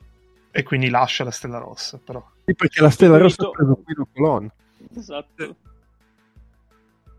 e 0.52 0.64
quindi 0.64 0.90
lascia 0.90 1.24
la 1.24 1.32
Stella 1.32 1.58
Rossa, 1.58 2.00
però. 2.04 2.26
Sì, 2.46 2.56
perché 2.56 2.82
la 2.82 2.90
Stella 2.90 3.18
Rossa 3.18 3.46
ha 3.46 3.50
preso 3.50 3.82
Guido 3.84 4.08
Colon. 4.14 4.52
Esatto. 4.96 5.56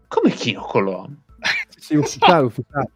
Come 0.09 0.31
Chino 0.31 0.63
Colon? 0.63 1.23
Sì, 1.77 1.97
ufficiale, 1.97 2.47
ufficiale. 2.47 2.91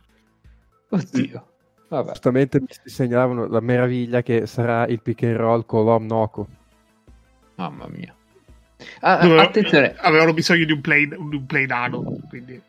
Oddio. 0.89 1.47
Vabbè. 1.89 2.13
Giustamente 2.13 2.61
mi 2.61 2.67
si 2.69 2.81
segnalavano 2.85 3.47
la 3.49 3.61
meraviglia 3.61 4.23
che 4.23 4.47
sarà 4.47 4.87
il 4.87 5.03
pick 5.03 5.25
and 5.25 5.37
roll 5.37 5.67
Colom 5.67 6.07
Noco. 6.07 6.49
Mamma 7.57 7.87
mia. 7.89 8.15
Ah, 9.01 9.19
Dove- 9.19 9.41
attenzione, 9.41 9.95
Avevano 9.99 10.33
bisogno 10.33 10.65
di 10.65 10.73
un 10.73 10.81
play, 10.81 11.07
di 11.07 11.17
un 11.17 11.47
play 11.47 11.67
dago, 11.67 12.03
quindi... 12.29 12.61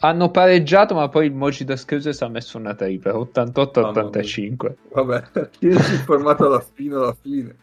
hanno 0.00 0.30
pareggiato, 0.30 0.94
ma 0.94 1.08
poi 1.08 1.26
il 1.26 1.32
Mojidas 1.34 1.84
Cruces 1.84 2.20
ha 2.22 2.28
messo 2.28 2.58
una 2.58 2.74
tripla 2.74 3.12
88-85. 3.14 4.72
Vabbè, 4.92 5.22
chi 5.50 5.72
si 5.72 5.92
è 5.92 5.94
informato 5.96 6.46
alla 6.46 6.64
fine, 6.74 6.94
alla 6.94 7.16
fine. 7.20 7.56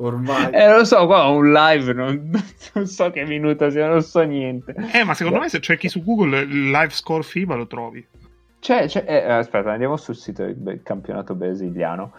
Ormai. 0.00 0.50
Eh, 0.52 0.70
lo 0.72 0.84
so, 0.84 1.06
qua 1.06 1.28
ho 1.28 1.34
un 1.36 1.50
live, 1.52 1.92
non, 1.92 2.30
non 2.74 2.86
so 2.86 3.10
che 3.10 3.24
minuto 3.24 3.68
sia, 3.70 3.88
non 3.88 4.02
so 4.02 4.20
niente. 4.22 4.74
Eh, 4.92 5.02
ma 5.02 5.14
secondo 5.14 5.40
me 5.40 5.48
se 5.48 5.60
cerchi 5.60 5.88
su 5.88 6.04
Google 6.04 6.40
il 6.40 6.70
live 6.70 6.90
score 6.90 7.22
FIBA 7.22 7.54
lo 7.56 7.66
trovi. 7.66 8.06
Cioè, 8.60 8.88
cioè, 8.88 9.04
eh, 9.06 9.30
aspetta, 9.32 9.72
andiamo 9.72 9.96
sul 9.96 10.14
sito 10.16 10.44
del 10.54 10.82
campionato 10.82 11.34
brasiliano. 11.34 12.12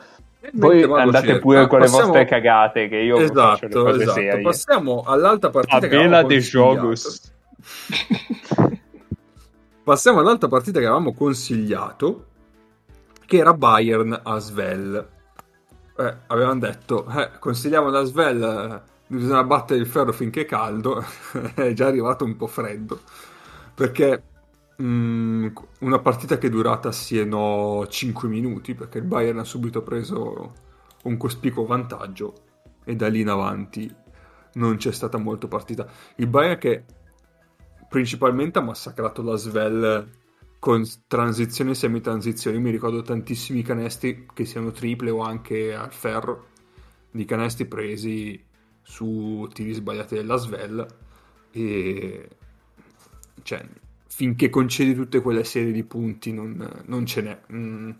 Voi 0.53 0.81
Mago 0.81 0.95
andate 0.95 1.39
pure 1.39 1.67
con 1.67 1.79
le 1.79 1.85
passiamo- 1.85 2.07
vostre 2.07 2.25
cagate, 2.25 2.87
che 2.89 2.97
io 2.97 3.17
faccio 3.17 3.33
le 3.33 3.67
Esatto, 3.67 3.83
cose 3.83 4.01
esatto. 4.01 4.19
serie. 4.19 4.41
Passiamo 4.41 5.03
all'altra 5.05 5.49
partita 5.49 5.79
Tabella 5.79 6.23
de 6.23 6.39
jogos. 6.39 7.31
Passiamo 9.89 10.19
all'altra 10.19 10.47
partita 10.47 10.77
che 10.77 10.85
avevamo 10.85 11.15
consigliato, 11.15 12.27
che 13.25 13.37
era 13.37 13.55
Bayern 13.55 14.19
Asvel. 14.21 15.09
Eh, 15.97 16.15
avevamo 16.27 16.59
detto, 16.59 17.07
eh, 17.07 17.31
consigliamo 17.39 17.89
l'Asvel, 17.89 18.43
eh, 18.43 18.81
bisogna 19.07 19.43
battere 19.43 19.79
il 19.79 19.87
ferro 19.87 20.11
finché 20.11 20.41
è 20.41 20.45
caldo, 20.45 21.03
è 21.55 21.73
già 21.73 21.87
arrivato 21.87 22.23
un 22.23 22.35
po' 22.35 22.45
freddo, 22.45 23.01
perché 23.73 24.21
mm, 24.79 25.47
una 25.79 25.97
partita 25.97 26.37
che 26.37 26.45
è 26.45 26.51
durata 26.51 26.91
sì 26.91 27.17
e 27.17 27.25
no 27.25 27.83
5 27.87 28.29
minuti, 28.29 28.75
perché 28.75 28.99
il 28.99 29.05
Bayern 29.05 29.39
ha 29.39 29.43
subito 29.43 29.81
preso 29.81 30.53
un 31.05 31.17
cospicuo 31.17 31.65
vantaggio 31.65 32.33
e 32.83 32.95
da 32.95 33.07
lì 33.07 33.21
in 33.21 33.29
avanti 33.29 33.91
non 34.53 34.77
c'è 34.77 34.91
stata 34.91 35.17
molto 35.17 35.47
partita. 35.47 35.87
Il 36.17 36.27
Bayern 36.27 36.59
che 36.59 36.83
principalmente 37.89 38.59
ha 38.59 38.61
massacrato 38.61 39.21
la 39.23 39.35
Svel 39.35 40.07
con 40.59 40.85
transizioni 41.07 41.71
e 41.71 41.75
semitransizioni. 41.75 42.59
Mi 42.59 42.69
ricordo 42.69 43.01
tantissimi 43.01 43.63
canestri 43.63 44.27
che 44.33 44.45
siano 44.45 44.71
triple 44.71 45.09
o 45.09 45.21
anche 45.21 45.73
al 45.73 45.91
ferro 45.91 46.47
di 47.11 47.25
canestri 47.25 47.65
presi 47.65 48.41
su 48.81 49.47
tiri 49.51 49.73
sbagliati 49.73 50.15
della 50.15 50.37
Svel 50.37 50.85
e 51.51 52.29
cioè 53.41 53.65
finché 54.07 54.49
concedi 54.49 54.93
tutte 54.93 55.21
quelle 55.21 55.43
serie 55.43 55.71
di 55.71 55.83
punti 55.83 56.31
non, 56.31 56.83
non 56.85 57.05
ce 57.05 57.21
n'è. 57.21 57.39
Mm. 57.53 57.91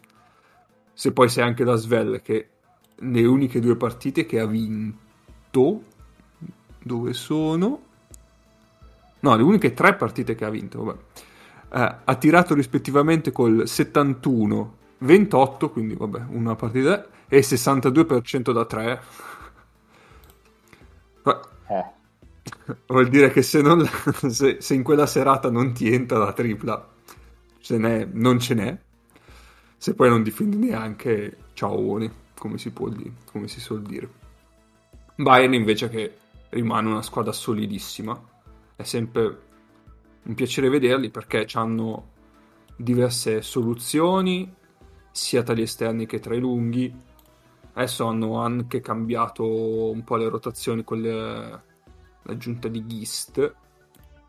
se 0.94 1.12
poi 1.12 1.30
sei 1.30 1.44
anche 1.44 1.64
la 1.64 1.76
Svel 1.76 2.22
che 2.22 2.50
le 2.96 3.26
uniche 3.26 3.60
due 3.60 3.78
partite 3.78 4.26
che 4.26 4.40
ha 4.40 4.46
vinto 4.46 5.84
dove 6.84 7.14
sono 7.14 7.88
no 9.22 9.36
le 9.36 9.44
uniche 9.44 9.74
tre 9.74 9.96
partite 9.96 10.36
che 10.36 10.46
ha 10.46 10.50
vinto 10.50 10.84
vabbè 10.84 11.00
eh, 11.72 11.96
ha 12.04 12.16
tirato 12.16 12.54
rispettivamente 12.54 13.32
col 13.32 13.68
71 13.68 14.78
28 15.00 15.70
quindi 15.70 15.96
vabbè 15.96 16.26
una 16.30 16.56
partita 16.56 17.08
e 17.28 17.40
62% 17.42 18.52
da 18.52 18.66
3 18.66 19.02
Eh, 21.70 21.86
vuol 22.88 23.10
dire 23.10 23.32
che 23.32 23.42
se, 23.42 23.62
non, 23.62 23.88
se, 24.30 24.58
se 24.60 24.74
in 24.74 24.84
quella 24.84 25.06
serata 25.06 25.50
non 25.50 25.74
ti 25.74 25.92
entra 25.94 26.18
la 26.18 26.34
tripla 26.34 26.88
ce 27.60 27.78
n'è, 27.78 28.08
non 28.12 28.40
ce 28.40 28.54
n'è. 28.54 28.78
Se 29.78 29.94
poi 29.94 30.10
non 30.10 30.24
difendi 30.24 30.58
neanche 30.58 31.38
ciao 31.54 31.98
come 32.38 32.58
si 32.58 32.72
può 32.72 32.90
dire 32.90 33.12
come 33.32 33.48
si 33.48 33.60
suol 33.60 33.82
dire. 33.84 34.10
Bayern 35.16 35.54
invece 35.54 35.90
che 35.90 36.18
rimane 36.50 36.88
una 36.88 37.02
squadra 37.02 37.32
solidissima 37.32 38.20
è 38.80 38.84
sempre 38.84 39.48
un 40.24 40.34
piacere 40.36 40.70
vederli 40.70 41.10
perché 41.10 41.46
hanno 41.54 42.12
diverse 42.78 43.42
soluzioni 43.42 44.56
sia 45.12 45.44
tra 45.44 45.54
gli 45.54 45.62
esterni 45.62 46.06
che 46.06 46.20
tra 46.20 46.34
i 46.34 46.40
lunghi. 46.40 46.94
Adesso 47.74 48.06
hanno 48.06 48.40
anche 48.40 48.80
cambiato 48.80 49.92
un 49.92 50.02
po' 50.06 50.16
le 50.16 50.30
rotazioni 50.30 50.86
con 50.86 51.02
le- 51.02 51.64
l'aggiunta 52.24 52.70
di 52.70 52.86
Gist 52.86 53.56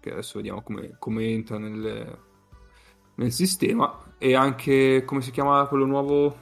che 0.01 0.11
adesso 0.11 0.39
vediamo 0.39 0.63
come, 0.63 0.97
come 0.99 1.27
entra 1.27 1.57
nel, 1.59 2.19
nel 3.15 3.33
sistema. 3.33 4.15
E 4.19 4.35
anche 4.35 5.05
come 5.07 5.21
si 5.23 5.31
chiama 5.31 5.65
quello 5.67 5.87
nuovo? 5.87 6.37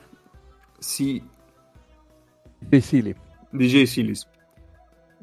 Sì, 0.78 1.22
Sì, 2.70 2.80
sì, 2.80 3.02
lì. 3.02 3.14
DJ 3.50 3.82
Silis. 3.84 4.26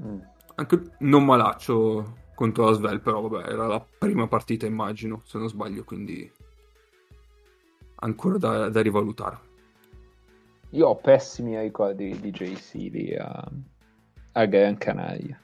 Mm. 0.02 0.20
anche 0.56 0.82
non 1.00 1.24
malaccio 1.26 2.18
contro 2.36 2.66
la 2.66 2.74
Svel 2.74 3.02
però 3.02 3.22
vabbè 3.22 3.50
era 3.50 3.66
la 3.66 3.84
prima 3.98 4.28
partita 4.28 4.66
immagino 4.66 5.22
se 5.26 5.38
non 5.38 5.50
sbaglio 5.50 5.84
quindi 5.84 6.32
ancora 7.96 8.38
da, 8.38 8.70
da 8.70 8.82
rivalutare 8.82 9.40
Io 10.72 10.88
ho 10.88 10.96
pessimi 10.96 11.58
ricordi 11.60 12.20
di 12.20 12.32
JC 12.32 12.74
lì 12.92 13.16
a, 13.16 13.50
a 14.34 14.46
Gran 14.46 14.78
Canaria. 14.78 15.40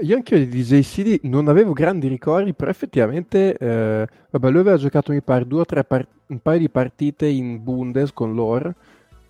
Io 0.00 0.16
anche 0.16 0.48
di 0.48 0.62
DJ 0.62 0.80
CD 0.80 1.18
non 1.24 1.48
avevo 1.48 1.72
grandi 1.74 2.08
ricordi, 2.08 2.54
però 2.54 2.70
effettivamente, 2.70 3.54
eh, 3.58 4.08
vabbè, 4.30 4.50
lui 4.50 4.60
aveva 4.60 4.78
giocato 4.78 5.12
mi 5.12 5.20
pare 5.20 5.46
due 5.46 5.60
o 5.60 5.64
tre 5.66 5.84
par- 5.84 6.08
un 6.28 6.38
paio 6.38 6.60
di 6.60 6.70
partite 6.70 7.26
in 7.26 7.62
Bundes 7.62 8.10
con 8.14 8.34
loro, 8.34 8.74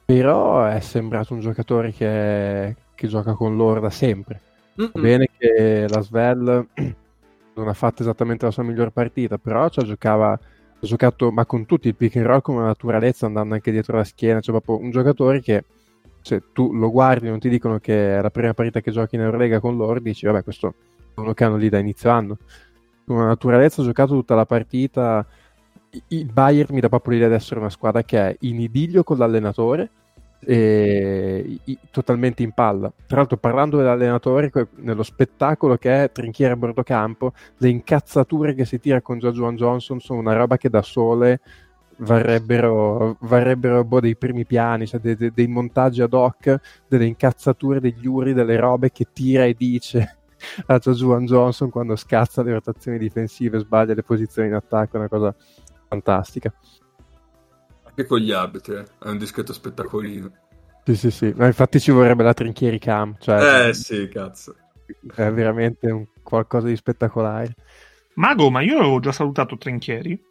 però 0.04 0.64
è 0.64 0.78
sembrato 0.78 1.34
un 1.34 1.40
giocatore 1.40 1.92
che, 1.92 2.76
che 2.94 3.08
gioca 3.08 3.34
con 3.34 3.56
loro 3.56 3.80
da 3.80 3.90
sempre. 3.90 4.40
Va 4.74 4.84
Mm-mm. 4.84 5.02
bene 5.02 5.28
che 5.36 5.86
la 5.88 6.00
Svel 6.00 6.66
non 7.54 7.68
ha 7.68 7.74
fatto 7.74 8.02
esattamente 8.02 8.44
la 8.44 8.50
sua 8.50 8.62
miglior 8.62 8.90
partita, 8.90 9.38
però 9.38 9.68
cioè, 9.68 9.84
giocava, 9.84 10.32
ha 10.32 10.40
giocato 10.80 11.30
ma 11.30 11.44
con 11.44 11.66
tutti 11.66 11.88
il 11.88 11.94
pick 11.94 12.16
and 12.16 12.26
roll 12.26 12.40
con 12.40 12.56
una 12.56 12.66
naturalezza 12.66 13.26
andando 13.26 13.54
anche 13.54 13.70
dietro 13.70 13.96
la 13.96 14.04
schiena, 14.04 14.40
cioè 14.40 14.60
proprio 14.60 14.84
un 14.84 14.90
giocatore 14.90 15.40
che 15.40 15.64
se 16.22 16.42
tu 16.52 16.72
lo 16.72 16.90
guardi 16.90 17.28
non 17.28 17.40
ti 17.40 17.48
dicono 17.48 17.78
che 17.78 18.18
è 18.18 18.22
la 18.22 18.30
prima 18.30 18.54
partita 18.54 18.80
che 18.80 18.92
giochi 18.92 19.16
in 19.16 19.22
Eurolega 19.22 19.60
con 19.60 19.76
loro, 19.76 20.00
dici 20.00 20.24
vabbè 20.26 20.42
questo 20.42 20.74
è 21.14 21.20
uno 21.20 21.34
che 21.34 21.44
hanno 21.44 21.56
lì 21.56 21.68
da 21.68 21.78
inizio 21.78 22.10
anno. 22.10 22.38
Con 23.04 23.16
una 23.16 23.26
naturalezza 23.26 23.82
ha 23.82 23.84
giocato 23.84 24.14
tutta 24.14 24.34
la 24.34 24.46
partita, 24.46 25.26
il 26.08 26.32
Bayern 26.32 26.74
mi 26.74 26.80
dà 26.80 26.88
proprio 26.88 27.14
l'idea 27.14 27.28
di 27.28 27.34
essere 27.34 27.60
una 27.60 27.68
squadra 27.68 28.02
che 28.02 28.18
è 28.18 28.36
in 28.40 28.60
idillio 28.60 29.02
con 29.02 29.18
l'allenatore 29.18 29.90
e 30.44 31.60
i- 31.64 31.78
totalmente 31.90 32.42
in 32.42 32.52
palla. 32.52 32.92
Tra 33.06 33.18
l'altro, 33.18 33.36
parlando 33.36 33.76
dell'allenatore, 33.76 34.50
que- 34.50 34.68
nello 34.76 35.02
spettacolo 35.02 35.76
che 35.76 36.04
è 36.04 36.12
Trinchiere 36.12 36.54
a 36.54 36.56
bordo 36.56 36.82
campo, 36.82 37.32
le 37.58 37.68
incazzature 37.68 38.54
che 38.54 38.64
si 38.64 38.78
tira 38.80 39.00
con 39.00 39.18
Jojuan 39.18 39.56
Johnson 39.56 40.00
sono 40.00 40.20
una 40.20 40.34
roba 40.34 40.56
che 40.56 40.68
da 40.68 40.82
sole 40.82 41.40
varrebbero, 41.98 43.16
varrebbero 43.20 43.84
boh, 43.84 44.00
dei 44.00 44.16
primi 44.16 44.44
piani, 44.44 44.86
cioè 44.86 45.00
de- 45.00 45.16
de- 45.16 45.32
dei 45.32 45.46
montaggi 45.46 46.02
ad 46.02 46.12
hoc, 46.14 46.56
delle 46.88 47.06
incazzature, 47.06 47.80
degli 47.80 48.06
uri, 48.06 48.32
delle 48.32 48.56
robe 48.56 48.90
che 48.90 49.06
tira 49.12 49.44
e 49.44 49.54
dice 49.54 50.18
a 50.66 50.78
Jojuan 50.78 51.24
Johnson 51.26 51.70
quando 51.70 51.94
scazza 51.96 52.42
le 52.42 52.52
rotazioni 52.52 52.98
difensive, 52.98 53.58
sbaglia 53.58 53.94
le 53.94 54.02
posizioni 54.02 54.48
in 54.48 54.54
attacco, 54.54 54.96
è 54.96 54.98
una 54.98 55.08
cosa 55.08 55.34
fantastica. 55.88 56.52
Anche 57.94 58.06
con 58.06 58.18
gli 58.18 58.32
arbitri 58.32 58.74
eh. 58.74 58.84
è 58.98 59.08
un 59.08 59.18
discreto 59.18 59.52
spettacolino 59.52 60.30
Sì, 60.84 60.96
sì, 60.96 61.10
sì, 61.10 61.32
ma 61.36 61.46
infatti 61.46 61.78
ci 61.80 61.90
vorrebbe 61.90 62.22
la 62.22 62.34
trinchieri 62.34 62.78
cam, 62.78 63.16
cioè 63.18 63.68
eh 63.68 63.74
sì 63.74 64.08
cazzo 64.08 64.56
è 65.14 65.30
veramente 65.30 65.90
un 65.90 66.06
qualcosa 66.22 66.66
di 66.66 66.76
spettacolare. 66.76 67.54
Mago, 68.14 68.50
ma 68.50 68.60
io 68.60 68.78
avevo 68.78 69.00
già 69.00 69.12
salutato 69.12 69.56
Trinchieri. 69.56 70.30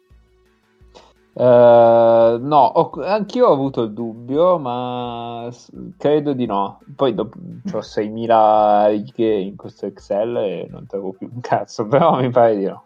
Eh, 1.34 2.38
no, 2.40 2.56
ho- 2.56 3.02
anch'io 3.02 3.46
ho 3.48 3.52
avuto 3.52 3.82
il 3.82 3.92
dubbio, 3.92 4.58
ma 4.58 5.50
credo 5.96 6.32
di 6.32 6.46
no. 6.46 6.80
Poi 6.94 7.14
dopo 7.14 7.38
ho 7.72 7.80
6.000 7.80 8.86
righe 8.88 9.34
in 9.34 9.56
questo 9.56 9.86
Excel 9.86 10.36
e 10.36 10.68
non 10.70 10.86
trovo 10.86 11.12
più 11.12 11.28
un 11.32 11.40
cazzo, 11.40 11.86
però 11.88 12.20
mi 12.20 12.30
pare 12.30 12.56
di 12.56 12.64
no. 12.64 12.84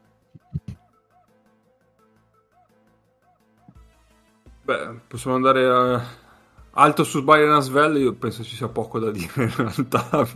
Beh, 4.67 5.01
possiamo 5.07 5.37
andare 5.37 5.65
a... 5.65 6.05
alto 6.73 7.05
su 7.05 7.23
Bayern 7.23 7.53
Asvel, 7.53 7.97
io 7.99 8.15
penso 8.15 8.43
ci 8.43 8.57
sia 8.57 8.69
poco 8.69 8.99
da 8.99 9.11
dire 9.13 9.31
in 9.45 9.55
realtà. 9.55 10.27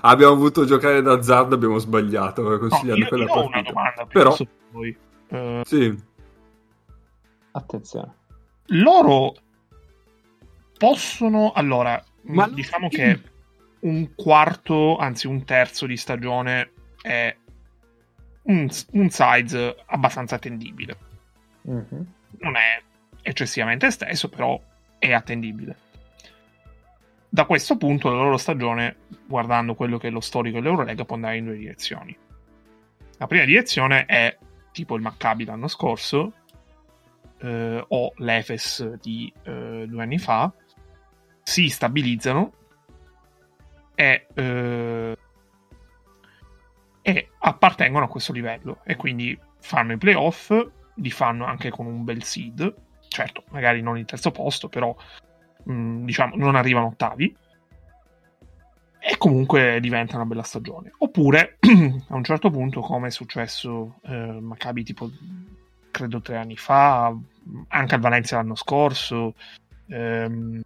abbiamo 0.00 0.32
avuto 0.32 0.64
giocare 0.64 1.02
d'azzardo, 1.02 1.54
abbiamo 1.54 1.78
sbagliato 1.78 2.42
No, 2.48 2.58
consigliando 2.58 3.06
quella 3.06 3.24
io 3.24 3.30
ho 3.32 3.40
una 3.46 3.50
partita. 3.62 3.72
domanda 3.72 4.06
Però, 4.06 4.34
per 4.36 4.48
voi. 4.70 4.96
Eh, 5.28 5.62
sì, 5.66 6.02
Attenzione. 7.50 8.14
loro 8.66 9.34
possono 10.78 11.52
allora 11.54 12.02
Ma 12.22 12.46
mh, 12.46 12.48
no- 12.50 12.54
diciamo 12.54 12.88
che 12.88 13.20
un 13.80 14.14
quarto 14.14 14.96
anzi 14.96 15.26
un 15.26 15.44
terzo 15.44 15.86
di 15.86 15.96
stagione 15.96 16.72
è 17.02 17.36
un, 18.42 18.68
un 18.92 19.10
size 19.10 19.76
abbastanza 19.86 20.36
attendibile 20.36 20.96
Mhm. 21.62 22.06
non 22.38 22.56
è 22.56 22.82
eccessivamente 23.28 23.86
esteso 23.86 24.28
però 24.28 24.60
è 24.98 25.12
attendibile. 25.12 25.76
Da 27.28 27.44
questo 27.44 27.76
punto 27.76 28.08
la 28.08 28.16
loro 28.16 28.38
stagione 28.38 28.96
guardando 29.26 29.74
quello 29.74 29.98
che 29.98 30.08
è 30.08 30.10
lo 30.10 30.20
storico 30.20 30.58
dell'Eurolega 30.58 31.04
può 31.04 31.16
andare 31.16 31.36
in 31.36 31.44
due 31.44 31.56
direzioni. 31.56 32.16
La 33.18 33.26
prima 33.26 33.44
direzione 33.44 34.06
è 34.06 34.36
tipo 34.72 34.96
il 34.96 35.02
Maccabi 35.02 35.44
l'anno 35.44 35.68
scorso 35.68 36.32
eh, 37.40 37.84
o 37.86 38.12
l'Efes 38.16 38.94
di 39.00 39.32
eh, 39.42 39.84
due 39.86 40.02
anni 40.02 40.18
fa 40.18 40.50
si 41.42 41.68
stabilizzano 41.68 42.52
e, 43.94 44.26
eh, 44.32 45.16
e 47.02 47.28
appartengono 47.38 48.06
a 48.06 48.08
questo 48.08 48.32
livello 48.32 48.80
e 48.84 48.96
quindi 48.96 49.38
fanno 49.58 49.92
i 49.92 49.98
playoff 49.98 50.50
li 50.94 51.10
fanno 51.10 51.44
anche 51.44 51.70
con 51.70 51.86
un 51.86 52.04
bel 52.04 52.22
seed 52.22 52.86
certo 53.08 53.44
magari 53.50 53.82
non 53.82 53.98
il 53.98 54.04
terzo 54.04 54.30
posto 54.30 54.68
però 54.68 54.94
mh, 55.64 56.04
diciamo 56.04 56.36
non 56.36 56.56
arrivano 56.56 56.86
ottavi. 56.86 57.36
E 59.00 59.16
comunque 59.16 59.78
diventa 59.80 60.16
una 60.16 60.26
bella 60.26 60.42
stagione. 60.42 60.92
Oppure 60.98 61.58
a 62.08 62.14
un 62.14 62.24
certo 62.24 62.50
punto 62.50 62.80
come 62.80 63.08
è 63.08 63.10
successo 63.10 64.00
eh, 64.02 64.38
Maccabi 64.40 64.82
tipo 64.82 65.10
credo 65.90 66.20
tre 66.20 66.36
anni 66.36 66.56
fa 66.56 67.16
anche 67.68 67.94
al 67.94 68.00
Valencia 68.00 68.36
l'anno 68.36 68.54
scorso 68.54 69.34
ehm, 69.88 70.60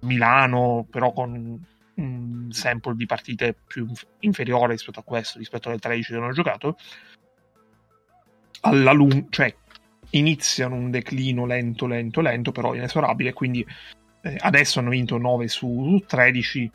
Milano 0.00 0.86
però 0.90 1.12
con 1.12 1.64
un 1.94 2.48
sample 2.50 2.96
di 2.96 3.06
partite 3.06 3.54
più 3.66 3.86
inf- 3.86 4.06
inferiore 4.20 4.72
rispetto 4.72 5.00
a 5.00 5.04
questo 5.04 5.38
rispetto 5.38 5.68
alle 5.68 5.78
13 5.78 6.12
che 6.12 6.18
hanno 6.18 6.32
giocato. 6.32 6.76
Alla 8.62 8.92
lunga 8.92 9.24
cioè 9.28 9.54
iniziano 10.14 10.74
un 10.74 10.90
declino 10.90 11.46
lento 11.46 11.86
lento 11.86 12.20
lento 12.20 12.52
però 12.52 12.74
inesorabile 12.74 13.32
quindi 13.32 13.66
eh, 14.22 14.36
adesso 14.40 14.78
hanno 14.78 14.90
vinto 14.90 15.18
9 15.18 15.48
su 15.48 16.02
13 16.06 16.70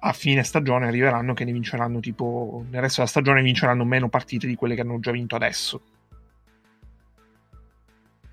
a 0.00 0.12
fine 0.12 0.42
stagione 0.42 0.86
arriveranno 0.86 1.34
che 1.34 1.44
ne 1.44 1.52
vinceranno 1.52 2.00
tipo 2.00 2.64
nel 2.70 2.80
resto 2.80 2.96
della 2.96 3.10
stagione 3.10 3.42
vinceranno 3.42 3.84
meno 3.84 4.08
partite 4.08 4.46
di 4.46 4.54
quelle 4.54 4.74
che 4.74 4.80
hanno 4.80 4.98
già 5.00 5.10
vinto 5.10 5.36
adesso. 5.36 5.82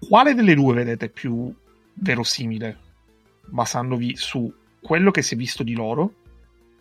Quale 0.07 0.33
delle 0.33 0.55
due 0.55 0.75
vedete 0.75 1.09
più 1.09 1.53
verosimile 1.95 2.77
basandovi 3.47 4.15
su 4.15 4.53
quello 4.79 5.11
che 5.11 5.21
si 5.21 5.33
è 5.33 5.37
visto 5.37 5.63
di 5.63 5.73
loro? 5.73 6.13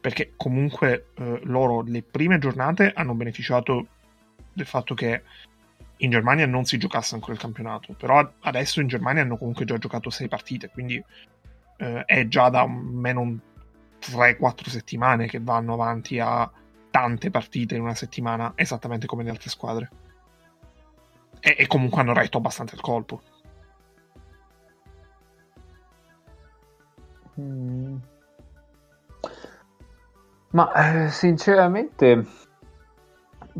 Perché 0.00 0.34
comunque 0.36 1.08
eh, 1.14 1.40
loro 1.44 1.82
le 1.82 2.02
prime 2.02 2.38
giornate 2.38 2.92
hanno 2.94 3.14
beneficiato 3.14 3.86
del 4.52 4.66
fatto 4.66 4.94
che 4.94 5.22
in 5.98 6.10
Germania 6.10 6.46
non 6.46 6.64
si 6.64 6.78
giocasse 6.78 7.14
ancora 7.14 7.32
il 7.32 7.38
campionato, 7.38 7.94
però 7.94 8.28
adesso 8.40 8.80
in 8.80 8.88
Germania 8.88 9.22
hanno 9.22 9.36
comunque 9.36 9.64
già 9.64 9.78
giocato 9.78 10.10
sei 10.10 10.28
partite, 10.28 10.68
quindi 10.68 11.02
eh, 11.78 12.04
è 12.04 12.26
già 12.28 12.48
da 12.48 12.66
meno 12.66 13.38
3-4 14.00 14.68
settimane 14.68 15.26
che 15.26 15.40
vanno 15.40 15.74
avanti 15.74 16.18
a 16.18 16.50
tante 16.90 17.30
partite 17.30 17.74
in 17.74 17.82
una 17.82 17.94
settimana, 17.94 18.52
esattamente 18.54 19.06
come 19.06 19.22
le 19.22 19.30
altre 19.30 19.50
squadre. 19.50 19.90
E, 21.40 21.56
e 21.58 21.66
comunque 21.66 22.00
hanno 22.00 22.14
retto 22.14 22.38
abbastanza 22.38 22.74
il 22.74 22.80
colpo. 22.80 23.22
Mm. 27.40 27.96
Ma 30.50 31.04
eh, 31.04 31.10
sinceramente 31.10 32.26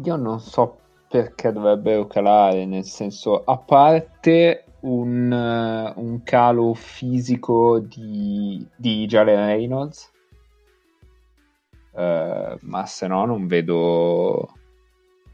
io 0.02 0.16
non 0.16 0.40
so 0.40 0.78
perché 1.16 1.50
dovrebbero 1.50 2.06
calare, 2.06 2.66
nel 2.66 2.84
senso, 2.84 3.42
a 3.42 3.56
parte 3.56 4.64
un, 4.80 5.32
eh, 5.32 5.92
un 5.96 6.22
calo 6.22 6.74
fisico 6.74 7.78
di, 7.78 8.66
di 8.76 9.06
Jalen 9.06 9.46
Reynolds, 9.46 10.12
eh, 11.94 12.58
ma 12.60 12.84
se 12.84 13.06
no 13.06 13.24
non 13.24 13.46
vedo, 13.46 14.52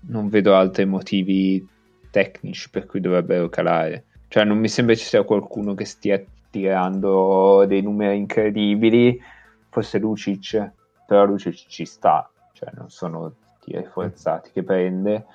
non 0.03 0.29
vedo 0.29 0.55
altri 0.55 0.85
motivi 0.85 1.67
tecnici 2.13 2.71
per 2.71 2.87
cui 2.87 3.01
dovrebbero 3.01 3.49
calare. 3.49 4.05
Cioè 4.29 4.45
non 4.45 4.59
mi 4.59 4.69
sembra 4.69 4.95
ci 4.95 5.05
sia 5.05 5.25
qualcuno 5.25 5.75
che 5.75 5.85
stia 5.85 6.23
tirando 6.49 7.65
dei 7.67 7.83
numeri 7.83 8.19
incredibili, 8.19 9.21
forse 9.69 9.99
Lucic, 9.99 10.75
però 11.09 11.25
Lucic 11.25 11.67
ci 11.67 11.85
sta, 11.85 12.31
cioè 12.53 12.71
non 12.75 12.89
sono 12.89 13.35
tiri 13.59 13.85
forzati 13.85 14.53
che 14.53 14.63
prende 14.63 15.27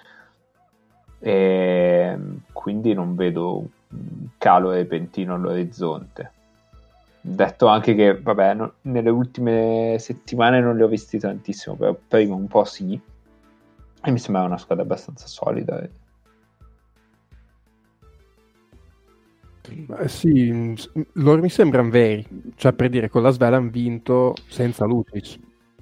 e 1.19 2.17
quindi 2.51 2.93
non 2.93 3.15
vedo 3.15 3.57
un 3.89 4.27
calo 4.37 4.71
repentino 4.71 5.33
all'orizzonte. 5.35 6.31
Detto 7.19 7.67
anche 7.67 7.93
che, 7.95 8.19
vabbè, 8.21 8.53
no- 8.53 8.73
nelle 8.83 9.09
ultime 9.09 9.97
settimane 9.99 10.61
non 10.61 10.77
li 10.77 10.83
ho 10.83 10.87
visti 10.87 11.19
tantissimo, 11.19 11.75
però 11.75 11.97
prima 12.07 12.35
un 12.35 12.47
po' 12.47 12.63
sì. 12.63 12.99
E 14.03 14.11
mi 14.11 14.19
sembrava 14.19 14.47
una 14.47 14.57
squadra 14.57 14.83
abbastanza 14.83 15.27
solida. 15.27 15.81
Eh, 19.99 20.07
sì, 20.07 20.51
mh, 20.51 20.75
s- 20.75 20.91
loro 21.13 21.41
mi 21.41 21.49
sembrano 21.49 21.89
veri. 21.89 22.25
Cioè, 22.55 22.73
per 22.73 22.89
dire, 22.89 23.09
con 23.09 23.21
la 23.21 23.31
Svela 23.31 23.57
hanno 23.57 23.69
vinto 23.69 24.33
senza 24.47 24.85
Lucic, 24.85 25.39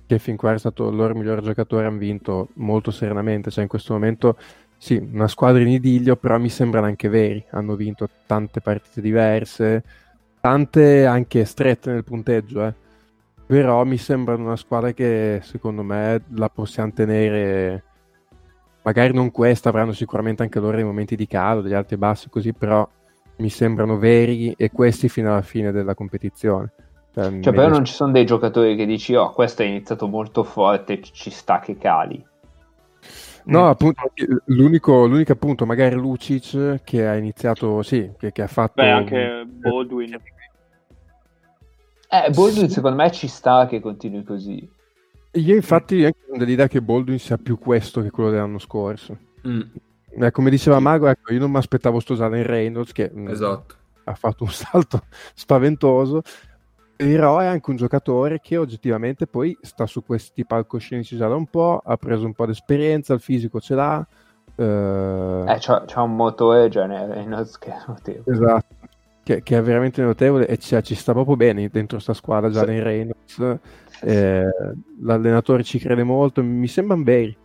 che 0.07 0.19
fin 0.19 0.35
qua 0.35 0.53
è 0.53 0.57
stato 0.57 0.89
il 0.89 0.95
loro 0.95 1.13
miglior 1.13 1.41
giocatore, 1.41 1.85
hanno 1.85 1.97
vinto 1.97 2.49
molto 2.55 2.91
serenamente. 2.91 3.51
Cioè, 3.51 3.63
in 3.63 3.69
questo 3.69 3.93
momento, 3.93 4.37
sì, 4.85 4.97
una 4.97 5.27
squadra 5.27 5.63
in 5.63 5.69
idillio, 5.69 6.15
però 6.15 6.37
mi 6.37 6.49
sembrano 6.49 6.85
anche 6.85 7.09
veri. 7.09 7.43
Hanno 7.49 7.75
vinto 7.75 8.07
tante 8.27 8.61
partite 8.61 9.01
diverse, 9.01 9.83
tante 10.39 11.07
anche 11.07 11.43
strette 11.43 11.91
nel 11.91 12.03
punteggio, 12.03 12.63
eh. 12.67 12.73
Però 13.47 13.83
mi 13.83 13.97
sembrano 13.97 14.43
una 14.43 14.55
squadra 14.55 14.91
che, 14.91 15.39
secondo 15.41 15.81
me, 15.81 16.21
la 16.35 16.49
possiamo 16.49 16.91
tenere... 16.93 17.83
Magari 18.83 19.11
non 19.11 19.31
questa, 19.31 19.69
avranno 19.69 19.91
sicuramente 19.91 20.43
anche 20.43 20.59
loro 20.59 20.75
dei 20.75 20.85
momenti 20.85 21.15
di 21.15 21.25
calo, 21.25 21.61
degli 21.61 21.73
alti 21.73 21.95
e 21.95 21.97
bassi, 21.97 22.29
così, 22.29 22.53
però 22.53 22.87
mi 23.37 23.49
sembrano 23.49 23.97
veri 23.97 24.53
e 24.55 24.69
questi 24.69 25.09
fino 25.09 25.31
alla 25.31 25.41
fine 25.41 25.71
della 25.71 25.95
competizione. 25.95 26.73
Cioè, 27.11 27.39
Cioè, 27.39 27.53
però 27.53 27.69
non 27.69 27.85
ci 27.85 27.93
sono 27.93 28.11
dei 28.11 28.27
giocatori 28.27 28.75
che 28.75 28.85
dici, 28.85 29.15
oh, 29.15 29.31
questo 29.31 29.63
è 29.63 29.65
iniziato 29.65 30.07
molto 30.07 30.43
forte, 30.43 31.01
ci 31.01 31.31
sta 31.31 31.57
che 31.57 31.75
cali. 31.75 32.23
No, 33.45 33.63
Mm. 33.65 33.67
appunto, 33.69 34.11
l'unico, 34.45 35.05
l'unico 35.05 35.31
appunto, 35.33 35.65
magari 35.65 35.95
Lucic 35.95 36.81
che 36.83 37.07
ha 37.07 37.15
iniziato, 37.15 37.81
sì, 37.83 38.11
che, 38.17 38.31
che 38.31 38.41
ha 38.41 38.47
fatto... 38.47 38.81
Beh, 38.81 38.89
anche 38.89 39.43
Baldwin. 39.47 40.13
Eh, 42.09 42.29
Baldwin 42.31 42.69
secondo 42.69 42.97
me 42.97 43.11
ci 43.11 43.27
sta 43.27 43.67
che 43.67 43.79
continui 43.79 44.23
così. 44.23 44.67
Io 45.33 45.55
infatti 45.55 46.03
anche 46.05 46.19
sono 46.25 46.37
dell'idea 46.37 46.67
che 46.67 46.81
Baldwin 46.81 47.19
sia 47.19 47.37
più 47.37 47.57
questo 47.59 48.01
che 48.01 48.09
quello 48.09 48.29
dell'anno 48.29 48.59
scorso. 48.59 49.17
Mm, 49.47 49.61
Eh, 50.17 50.31
come 50.31 50.49
diceva 50.49 50.79
Mago, 50.79 51.07
ecco, 51.07 51.33
io 51.33 51.39
non 51.39 51.51
mi 51.51 51.57
aspettavo 51.57 51.99
sto 51.99 52.15
Jalen 52.15 52.43
Reynolds 52.43 52.93
che 52.93 53.11
mh, 53.13 53.27
esatto. 53.27 53.75
ha 54.05 54.13
fatto 54.15 54.43
un 54.45 54.49
salto 54.49 55.01
spaventoso, 55.35 56.21
però 56.95 57.39
è 57.39 57.45
anche 57.45 57.69
un 57.69 57.75
giocatore 57.75 58.39
che 58.39 58.57
oggettivamente 58.57 59.27
poi 59.27 59.57
sta 59.61 59.85
su 59.85 60.03
questi 60.03 60.45
palcoscenici 60.45 61.17
già 61.17 61.27
da 61.27 61.35
un 61.35 61.47
po', 61.47 61.81
ha 61.83 61.97
preso 61.97 62.25
un 62.25 62.33
po' 62.33 62.45
di 62.45 62.51
esperienza, 62.51 63.13
il 63.13 63.19
fisico 63.19 63.59
ce 63.59 63.75
l'ha. 63.75 64.05
eh, 64.55 65.43
Eh, 65.47 65.57
c'ha, 65.59 65.83
c'ha 65.85 66.01
un 66.01 66.15
motore 66.15 66.69
Reynolds 66.69 67.57
che 67.57 67.71
è 67.71 67.77
notevole. 67.87 68.35
Esatto, 68.35 68.75
che, 69.23 69.43
che 69.43 69.57
è 69.57 69.61
veramente 69.61 70.01
notevole 70.01 70.47
e 70.47 70.57
ci, 70.57 70.81
ci 70.83 70.95
sta 70.95 71.11
proprio 71.13 71.35
bene 71.35 71.67
dentro 71.69 71.99
sta 71.99 72.13
squadra, 72.13 72.49
già 72.49 72.61
Sì. 72.61 72.67
nei 72.67 72.81
Reynolds. 72.81 73.57
eh, 74.01 74.49
l'allenatore 75.01 75.63
ci 75.63 75.79
crede 75.79 76.03
molto, 76.03 76.43
mi 76.43 76.67
sembrano 76.67 77.03
veri. 77.03 77.35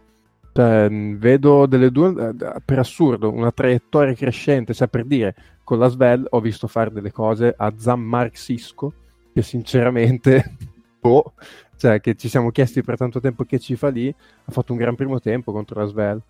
Cioè, 0.53 0.88
mh, 0.88 1.18
vedo 1.18 1.66
delle 1.66 1.90
due, 1.90 2.09
eh, 2.11 2.34
per 2.64 2.78
assurdo, 2.78 3.32
una 3.32 3.53
traiettoria 3.53 4.14
crescente, 4.14 4.74
cioè 4.74 4.88
per 4.88 5.05
dire, 5.05 5.34
con 5.64 5.78
la 5.78 5.88
Svel 5.88 6.26
ho 6.28 6.40
visto 6.40 6.66
fare 6.66 6.90
delle 6.92 7.12
cose 7.12 7.55
a 7.57 7.72
Zammarxisco 7.76 8.92
che 9.32 9.42
sinceramente, 9.42 10.56
boh, 11.00 11.34
cioè 11.76 12.00
che 12.00 12.14
ci 12.16 12.28
siamo 12.28 12.50
chiesti 12.50 12.82
per 12.82 12.96
tanto 12.96 13.20
tempo 13.20 13.44
che 13.44 13.58
ci 13.58 13.76
fa 13.76 13.88
lì, 13.88 14.08
ha 14.08 14.52
fatto 14.52 14.72
un 14.72 14.78
gran 14.78 14.94
primo 14.94 15.20
tempo 15.20 15.52
contro 15.52 15.80
la 15.80 15.86
Svel. 15.86 16.22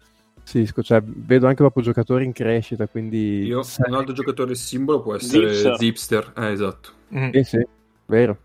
Sisco, 0.42 0.82
cioè, 0.82 1.02
vedo 1.02 1.46
anche 1.46 1.58
proprio 1.62 1.82
giocatori 1.82 2.24
in 2.24 2.32
crescita, 2.32 2.86
quindi... 2.88 3.44
Io, 3.44 3.62
Sì, 3.62 3.82
un 3.86 3.94
altro 3.94 4.14
giocatore 4.14 4.54
simbolo 4.54 5.00
può 5.02 5.14
essere 5.14 5.52
Zipser. 5.52 5.76
Zipster. 5.76 6.32
Eh, 6.36 6.50
esatto. 6.50 6.90
Mm. 7.14 7.30
Sì, 7.30 7.44
sì, 7.44 7.66
vero. 8.06 8.38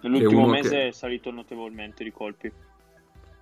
Nell'ultimo 0.00 0.42
uno 0.42 0.52
mese 0.52 0.68
che- 0.68 0.88
è 0.88 0.92
salito 0.92 1.30
notevolmente 1.30 2.04
di 2.04 2.12
colpi. 2.12 2.50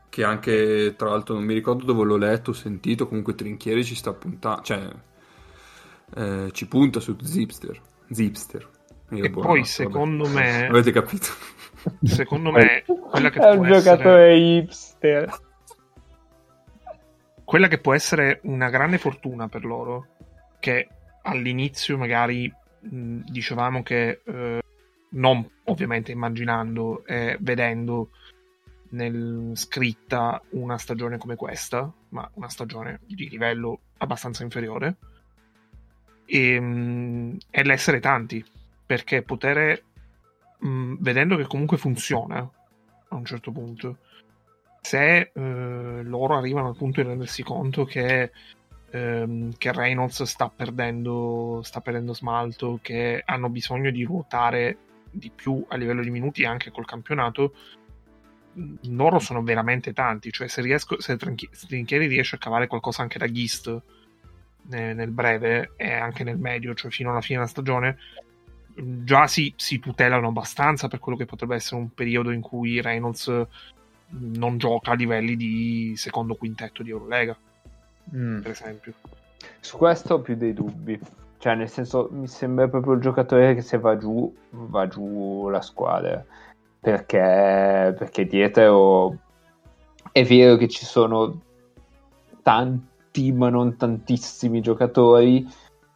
Che 0.09 0.25
anche, 0.25 0.95
tra 0.97 1.11
l'altro, 1.11 1.35
non 1.35 1.45
mi 1.45 1.53
ricordo 1.53 1.85
dove 1.85 2.05
l'ho 2.05 2.17
letto, 2.17 2.51
ho 2.51 2.55
sentito, 2.55 3.07
comunque 3.07 3.35
Trinchieri 3.35 3.85
ci 3.85 3.95
sta 3.95 4.13
puntando, 4.15 4.63
cioè, 4.63 4.89
eh, 6.17 6.49
ci 6.53 6.67
punta 6.67 6.99
su 7.01 7.17
Zipster. 7.23 7.81
Zipster. 8.11 8.69
Io, 9.11 9.25
E 9.25 9.31
boh, 9.31 9.41
poi, 9.41 9.65
secondo 9.65 10.25
vabbè. 10.25 10.35
me, 10.35 10.67
Avete 10.69 10.93
capito? 10.93 11.27
secondo 12.03 12.51
me, 12.51 12.85
quella 13.11 13.31
che 13.31 13.39
È 13.41 13.51
un 13.53 13.65
giocatore 13.67 14.33
essere... 14.33 14.37
hipster. 14.37 15.39
quella 17.45 17.69
che 17.69 17.79
può 17.79 17.95
essere 17.95 18.41
una 18.45 18.69
grande 18.71 18.99
fortuna 18.99 19.49
per 19.49 19.65
loro, 19.65 20.07
che 20.59 20.89
all'inizio 21.23 21.97
magari 21.97 22.53
mh, 22.81 23.19
dicevamo 23.29 23.83
che 23.83 24.21
eh, 24.25 24.63
non 25.11 25.49
ovviamente 25.65 26.11
immaginando 26.13 27.05
e 27.07 27.37
vedendo 27.41 28.11
nel 28.89 29.53
scritta 29.55 30.41
una 30.51 30.79
stagione 30.79 31.19
come 31.19 31.37
questa, 31.37 31.91
ma 32.11 32.29
una 32.35 32.49
stagione 32.49 33.01
di 33.07 33.29
livello 33.29 33.81
abbastanza 33.99 34.43
inferiore, 34.43 34.97
e, 36.25 36.59
mh, 36.61 37.37
è 37.51 37.63
l'essere 37.63 38.01
tanti, 38.01 38.45
perché 38.87 39.23
poter, 39.23 39.83
mh, 40.61 40.95
vedendo 41.01 41.37
che 41.37 41.47
comunque 41.47 41.77
funziona 41.77 42.39
a 42.39 43.15
un 43.15 43.25
certo 43.25 43.51
punto, 43.51 43.99
se 44.81 45.33
eh, 45.35 46.03
loro 46.03 46.37
arrivano 46.37 46.69
al 46.69 46.77
punto 46.77 47.03
di 47.03 47.09
rendersi 47.09 47.43
conto 47.43 47.85
che, 47.85 48.31
ehm, 48.91 49.55
che 49.59 49.73
Reynolds 49.73 50.23
sta 50.23 50.49
perdendo, 50.49 51.61
sta 51.65 51.81
perdendo 51.81 52.15
smalto, 52.15 52.79
che 52.81 53.21
hanno 53.25 53.49
bisogno 53.49 53.91
di 53.91 54.05
ruotare 54.05 54.79
di 55.11 55.31
più 55.35 55.65
a 55.69 55.77
livello 55.77 56.03
di 56.03 56.11
minuti 56.11 56.45
anche 56.45 56.71
col 56.71 56.87
campionato, 56.87 57.55
mh, 58.53 58.75
loro 58.95 59.19
sono 59.19 59.43
veramente 59.43 59.93
tanti. 59.93 60.31
Cioè, 60.31 60.47
se, 60.47 60.63
riesco, 60.63 61.01
se 61.01 61.17
Trinchi- 61.17 61.51
Trinchieri 61.51 62.07
riesce 62.07 62.37
a 62.37 62.39
cavare 62.39 62.69
qualcosa 62.69 63.03
anche 63.03 63.19
da 63.19 63.27
Ghist 63.27 63.83
ne- 64.69 64.95
nel 64.95 65.11
breve 65.11 65.73
e 65.77 65.93
anche 65.93 66.25
nel 66.25 66.39
medio, 66.39 66.75
cioè 66.75 66.91
fino 66.91 67.11
alla 67.11 67.21
fine 67.21 67.39
della 67.39 67.51
stagione, 67.51 67.99
già 68.77 69.27
si, 69.27 69.53
si 69.57 69.79
tutelano 69.79 70.29
abbastanza 70.29 70.89
per 70.89 70.99
quello 70.99 71.17
che 71.17 71.25
potrebbe 71.25 71.55
essere 71.55 71.77
un 71.77 71.93
periodo 71.93 72.31
in 72.31 72.41
cui 72.41 72.81
Reynolds 72.81 73.47
non 74.09 74.59
gioca 74.59 74.93
a 74.93 74.95
livelli 74.95 75.37
di 75.37 75.95
secondo 75.97 76.35
quintetto 76.35 76.83
di 76.83 76.91
Eurolega, 76.91 77.37
Mm. 78.15 78.41
per 78.41 78.51
esempio. 78.53 78.93
Su 79.61 79.77
questo 79.77 80.15
ho 80.15 80.21
più 80.21 80.37
dei 80.37 80.53
dubbi. 80.53 80.99
Cioè, 81.39 81.55
nel 81.55 81.69
senso, 81.69 82.09
mi 82.13 82.27
sembra 82.27 82.69
proprio 82.69 82.95
il 82.95 83.01
giocatore 83.01 83.55
che 83.55 83.63
se 83.63 83.79
va 83.79 83.97
giù, 83.97 84.33
va 84.51 84.87
giù 84.87 85.49
la 85.49 85.61
squadra. 85.61 86.25
Perché, 86.81 87.95
perché 87.99 88.27
dietro 88.27 89.19
è 90.13 90.25
vero 90.25 90.57
che 90.57 90.69
ci 90.69 90.85
sono 90.85 91.41
tanti, 92.43 93.33
ma 93.33 93.49
non 93.49 93.77
tantissimi 93.77 94.61
giocatori. 94.61 95.47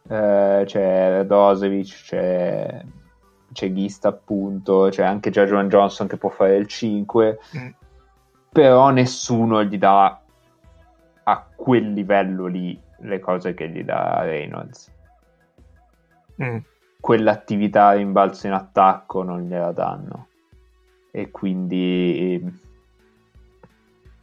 Eh, 0.07 0.63
c'è 0.65 1.09
Radosevic, 1.09 2.03
c'è, 2.03 2.83
c'è 3.51 3.71
Ghista 3.71 4.09
appunto, 4.09 4.87
c'è 4.89 5.03
anche 5.03 5.29
già 5.29 5.45
Johnson 5.45 6.07
che 6.07 6.17
può 6.17 6.29
fare 6.29 6.55
il 6.55 6.67
5. 6.67 7.39
Mm. 7.57 7.69
Però 8.51 8.89
nessuno 8.89 9.63
gli 9.63 9.77
dà 9.77 10.21
a 11.23 11.45
quel 11.55 11.93
livello 11.93 12.47
lì 12.47 12.79
le 12.99 13.19
cose 13.19 13.53
che 13.53 13.69
gli 13.69 13.83
dà 13.83 14.21
Reynolds. 14.23 14.91
Mm. 16.43 16.57
Quell'attività 16.99 17.93
rimbalzo 17.93 18.47
in 18.47 18.53
attacco 18.53 19.23
non 19.23 19.41
gliela 19.41 19.71
danno. 19.71 20.27
E 21.11 21.31
quindi 21.31 22.69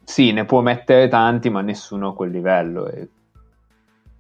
sì, 0.09 0.33
ne 0.33 0.47
può 0.47 0.63
mettere 0.63 1.07
tanti, 1.07 1.51
ma 1.51 1.61
nessuno 1.61 2.09
a 2.09 2.15
quel 2.15 2.31
livello. 2.31 2.89
E, 2.89 3.09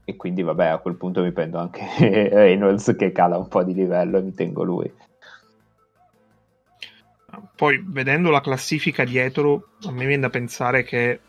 e 0.08 0.16
quindi, 0.16 0.40
vabbè, 0.40 0.68
a 0.68 0.78
quel 0.78 0.94
punto 0.94 1.22
mi 1.22 1.32
prendo 1.32 1.58
anche 1.58 1.86
Reynolds 2.32 2.94
che 2.96 3.12
cala 3.12 3.36
un 3.36 3.46
po' 3.46 3.62
di 3.62 3.74
livello 3.74 4.16
e 4.16 4.22
mi 4.22 4.32
tengo 4.32 4.62
lui. 4.62 4.90
Poi, 7.54 7.84
vedendo 7.86 8.30
la 8.30 8.40
classifica 8.40 9.04
dietro, 9.04 9.72
a 9.82 9.90
me 9.90 10.06
viene 10.06 10.22
da 10.22 10.30
pensare 10.30 10.82
che, 10.82 11.20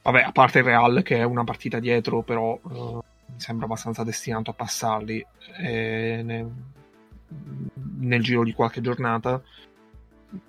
vabbè, 0.00 0.22
a 0.22 0.32
parte 0.32 0.60
il 0.60 0.64
Real, 0.64 1.02
che 1.02 1.18
è 1.18 1.24
una 1.24 1.44
partita 1.44 1.78
dietro, 1.78 2.22
però 2.22 2.54
eh, 2.54 3.00
mi 3.26 3.36
sembra 3.36 3.66
abbastanza 3.66 4.02
destinato 4.02 4.48
a 4.48 4.54
passarli 4.54 5.26
eh, 5.58 6.22
ne- 6.24 6.50
nel 7.98 8.22
giro 8.22 8.44
di 8.44 8.54
qualche 8.54 8.80
giornata. 8.80 9.42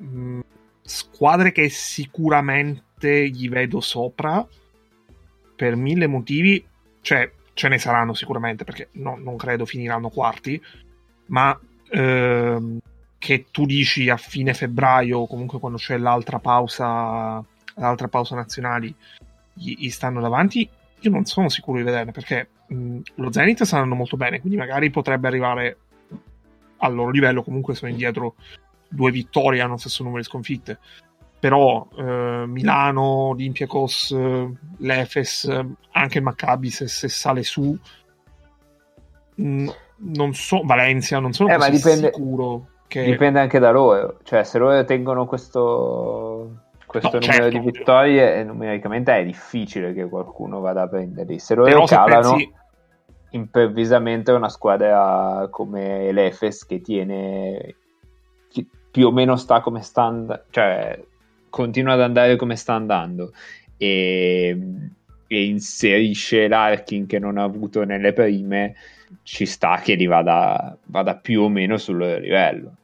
Mm, 0.01 0.39
squadre 0.83 1.51
che 1.51 1.67
sicuramente 1.67 3.27
gli 3.27 3.49
vedo 3.49 3.81
sopra 3.81 4.47
per 5.53 5.75
mille 5.75 6.07
motivi, 6.07 6.65
cioè 7.01 7.29
ce 7.53 7.67
ne 7.67 7.77
saranno 7.77 8.13
sicuramente 8.13 8.63
perché 8.63 8.89
no- 8.93 9.17
non 9.17 9.35
credo 9.37 9.65
finiranno 9.65 10.09
quarti, 10.09 10.61
ma 11.27 11.57
ehm, 11.89 12.79
che 13.17 13.45
tu 13.51 13.65
dici 13.65 14.09
a 14.09 14.17
fine 14.17 14.53
febbraio 14.53 15.27
comunque 15.27 15.59
quando 15.59 15.77
c'è 15.77 15.97
l'altra 15.97 16.39
pausa, 16.39 17.43
l'altra 17.75 18.07
pausa 18.07 18.35
nazionali, 18.35 18.93
gli, 19.53 19.75
gli 19.77 19.89
stanno 19.89 20.21
davanti, 20.21 20.67
io 20.99 21.09
non 21.09 21.25
sono 21.25 21.49
sicuro 21.49 21.77
di 21.77 21.83
vederne 21.83 22.11
perché 22.11 22.49
mh, 22.67 22.99
lo 23.15 23.31
Zenith 23.31 23.63
sta 23.63 23.75
andando 23.75 23.95
molto 23.95 24.17
bene, 24.17 24.39
quindi 24.39 24.57
magari 24.57 24.89
potrebbe 24.89 25.27
arrivare 25.27 25.77
al 26.77 26.93
loro 26.93 27.11
livello, 27.11 27.43
comunque 27.43 27.75
sono 27.75 27.91
indietro 27.91 28.35
due 28.87 29.11
vittorie, 29.11 29.61
hanno 29.61 29.73
lo 29.73 29.77
stesso 29.77 30.03
numero 30.03 30.21
di 30.21 30.27
sconfitte. 30.27 30.79
Però 31.41 31.87
eh, 31.97 32.43
Milano, 32.45 33.01
Olympiacos, 33.29 34.11
eh, 34.11 34.51
l'Efes, 34.77 35.45
eh, 35.45 35.65
anche 35.93 36.19
il 36.19 36.23
Maccabi 36.23 36.69
se, 36.69 36.87
se 36.87 37.09
sale 37.09 37.41
su, 37.41 37.75
mh, 39.35 39.69
non 39.97 40.33
so, 40.35 40.61
Valencia, 40.63 41.17
non 41.19 41.33
sono 41.33 41.51
Eh, 41.51 41.57
ma 41.57 41.67
dipende- 41.69 42.11
sicuro 42.13 42.67
che... 42.87 43.03
Dipende 43.05 43.39
anche 43.39 43.57
da 43.57 43.71
loro, 43.71 44.19
cioè 44.23 44.43
se 44.43 44.59
loro 44.59 44.85
tengono 44.85 45.25
questo, 45.25 46.57
questo 46.85 47.17
No, 47.17 47.25
numero 47.25 47.43
certo, 47.49 47.57
di 47.57 47.71
vittorie, 47.71 48.35
eh, 48.35 48.43
numericamente 48.43 49.15
è 49.17 49.25
difficile 49.25 49.93
che 49.93 50.07
qualcuno 50.07 50.59
vada 50.59 50.83
a 50.83 50.87
prenderli. 50.87 51.39
Se 51.39 51.55
loro 51.55 51.69
Però 51.69 51.87
se 51.87 51.95
calano, 51.95 52.31
pensi- 52.33 52.53
improvvisamente 53.31 54.31
una 54.31 54.49
squadra 54.49 55.47
come 55.49 56.11
l'Efes 56.11 56.65
che 56.65 56.81
tiene 56.81 57.75
che 58.51 58.67
più 58.91 59.07
o 59.07 59.11
meno 59.11 59.37
sta 59.37 59.61
come 59.61 59.81
sta 59.81 60.03
and- 60.03 60.43
cioè 60.49 61.01
continua 61.51 61.93
ad 61.93 62.01
andare 62.01 62.35
come 62.35 62.55
sta 62.55 62.73
andando 62.73 63.31
e, 63.77 64.57
e 65.27 65.43
inserisce 65.45 66.47
l'Arkin 66.47 67.05
che 67.05 67.19
non 67.19 67.37
ha 67.37 67.43
avuto 67.43 67.83
nelle 67.83 68.13
prime 68.13 68.73
ci 69.21 69.45
sta 69.45 69.79
che 69.83 69.93
li 69.93 70.07
vada, 70.07 70.75
vada 70.85 71.15
più 71.15 71.41
o 71.41 71.49
meno 71.49 71.77
sul 71.77 71.97
loro 71.97 72.17
livello 72.17 72.75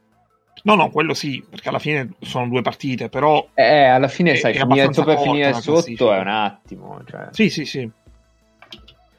No, 0.62 0.74
no, 0.74 0.90
quello 0.90 1.14
sì, 1.14 1.42
perché 1.48 1.68
alla 1.68 1.78
fine 1.78 2.10
sono 2.20 2.48
due 2.48 2.62
partite, 2.62 3.08
però 3.08 3.48
eh, 3.54 3.84
alla 3.84 4.08
fine 4.08 4.32
È- 4.32 4.36
sai 4.36 4.52
è 4.52 4.58
finire 4.58 4.92
corta 4.92 5.16
finire 5.16 5.52
sotto 5.54 6.12
è 6.12 6.18
un 6.18 6.28
attimo 6.28 7.00
cioè. 7.06 7.28
sì, 7.30 7.48
sì, 7.48 7.64
sì. 7.64 7.90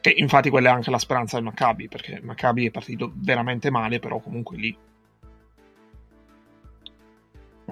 Che 0.01 0.13
infatti 0.15 0.49
quella 0.49 0.69
è 0.69 0.73
anche 0.73 0.91
la 0.91 0.99
speranza 0.99 1.37
del 1.37 1.45
Maccabi, 1.45 1.87
perché 1.87 2.19
Maccabi 2.21 2.67
è 2.67 2.71
partito 2.71 3.11
veramente 3.15 3.69
male, 3.69 3.99
però 3.99 4.19
comunque 4.19 4.57
lì 4.57 4.77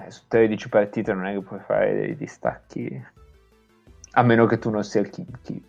Eh, 0.08 0.10
su 0.10 0.22
13 0.26 0.68
partite 0.68 1.12
non 1.12 1.26
è 1.26 1.34
che 1.34 1.42
puoi 1.42 1.60
fare 1.60 1.94
dei 1.94 2.16
distacchi 2.16 3.06
a 4.12 4.22
meno 4.22 4.46
che 4.46 4.58
tu 4.58 4.70
non 4.70 4.82
sia 4.82 5.02
il 5.02 5.10
Kinky 5.10 5.62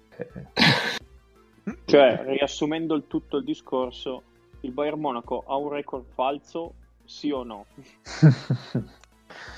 Cioè, 1.86 2.24
riassumendo 2.26 2.96
il 2.96 3.06
tutto 3.08 3.38
il 3.38 3.44
discorso, 3.44 4.24
il 4.62 4.72
Bayern 4.72 5.00
Monaco 5.00 5.44
ha 5.46 5.56
un 5.56 5.70
record 5.70 6.06
falso, 6.14 6.74
sì 7.06 7.30
o 7.30 7.44
no? 7.44 7.66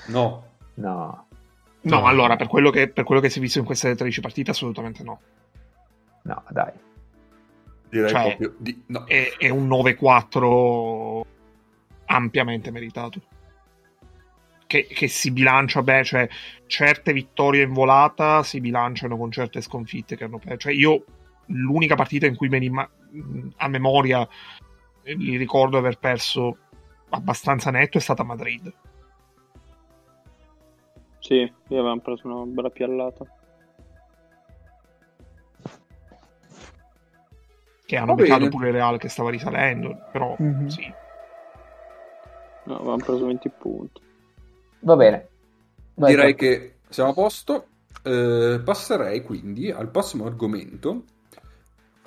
No. 0.08 0.44
no 0.74 1.26
No, 1.84 1.98
No. 1.98 2.06
allora, 2.06 2.36
per 2.36 2.46
quello, 2.46 2.70
che, 2.70 2.88
per 2.88 3.02
quello 3.02 3.20
che 3.20 3.28
si 3.28 3.38
è 3.38 3.40
visto 3.40 3.58
in 3.58 3.64
queste 3.64 3.96
13 3.96 4.20
partite, 4.20 4.50
assolutamente 4.52 5.02
no. 5.02 5.20
no 6.22 6.44
dai 6.50 6.72
Direi 7.88 8.10
Cioè, 8.10 8.36
proprio 8.36 8.54
di 8.58 8.82
no. 8.86 9.04
È, 9.06 9.36
è 9.36 9.48
un 9.48 9.68
9-4 9.68 11.22
ampiamente 12.06 12.70
meritato. 12.70 13.20
Che, 14.72 14.86
che 14.86 15.06
si 15.06 15.30
bilancia, 15.32 15.82
beh, 15.82 16.02
cioè, 16.02 16.26
certe 16.66 17.12
vittorie 17.12 17.64
in 17.64 17.74
volata 17.74 18.42
si 18.42 18.58
bilanciano 18.58 19.18
con 19.18 19.30
certe 19.30 19.60
sconfitte 19.60 20.16
che 20.16 20.24
hanno 20.24 20.38
perso. 20.38 20.56
Cioè, 20.56 20.72
io 20.72 21.04
l'unica 21.48 21.94
partita 21.94 22.24
in 22.24 22.34
cui 22.34 22.48
me 22.48 22.70
ma- 22.70 22.88
a 23.56 23.68
memoria 23.68 24.26
eh, 25.02 25.14
li 25.14 25.36
ricordo 25.36 25.76
aver 25.76 25.98
perso 25.98 26.56
abbastanza 27.10 27.70
netto 27.70 27.98
è 27.98 28.00
stata 28.00 28.22
Madrid. 28.22 28.72
Sì, 31.18 31.34
io 31.34 31.78
avevamo 31.78 32.00
preso 32.00 32.26
una 32.26 32.46
bella 32.46 32.70
piallata. 32.70 33.26
Che 37.84 37.96
hanno 37.98 38.14
beccato 38.14 38.38
bene. 38.38 38.48
pure 38.50 38.68
il 38.68 38.72
Real 38.72 38.96
che 38.96 39.10
stava 39.10 39.28
risalendo, 39.28 39.98
però 40.10 40.34
Mhm. 40.38 40.66
sì. 40.68 40.94
No, 42.64 42.76
avevamo 42.76 43.04
preso 43.04 43.26
20 43.26 43.50
punti. 43.50 44.10
Va 44.82 44.96
bene 44.96 45.28
Vai, 45.94 46.14
Direi 46.14 46.34
Tocco. 46.34 46.44
che 46.44 46.74
siamo 46.88 47.10
a 47.10 47.14
posto. 47.14 47.66
Eh, 48.02 48.60
passerei 48.64 49.22
quindi 49.22 49.70
al 49.70 49.88
prossimo 49.88 50.26
argomento 50.26 51.04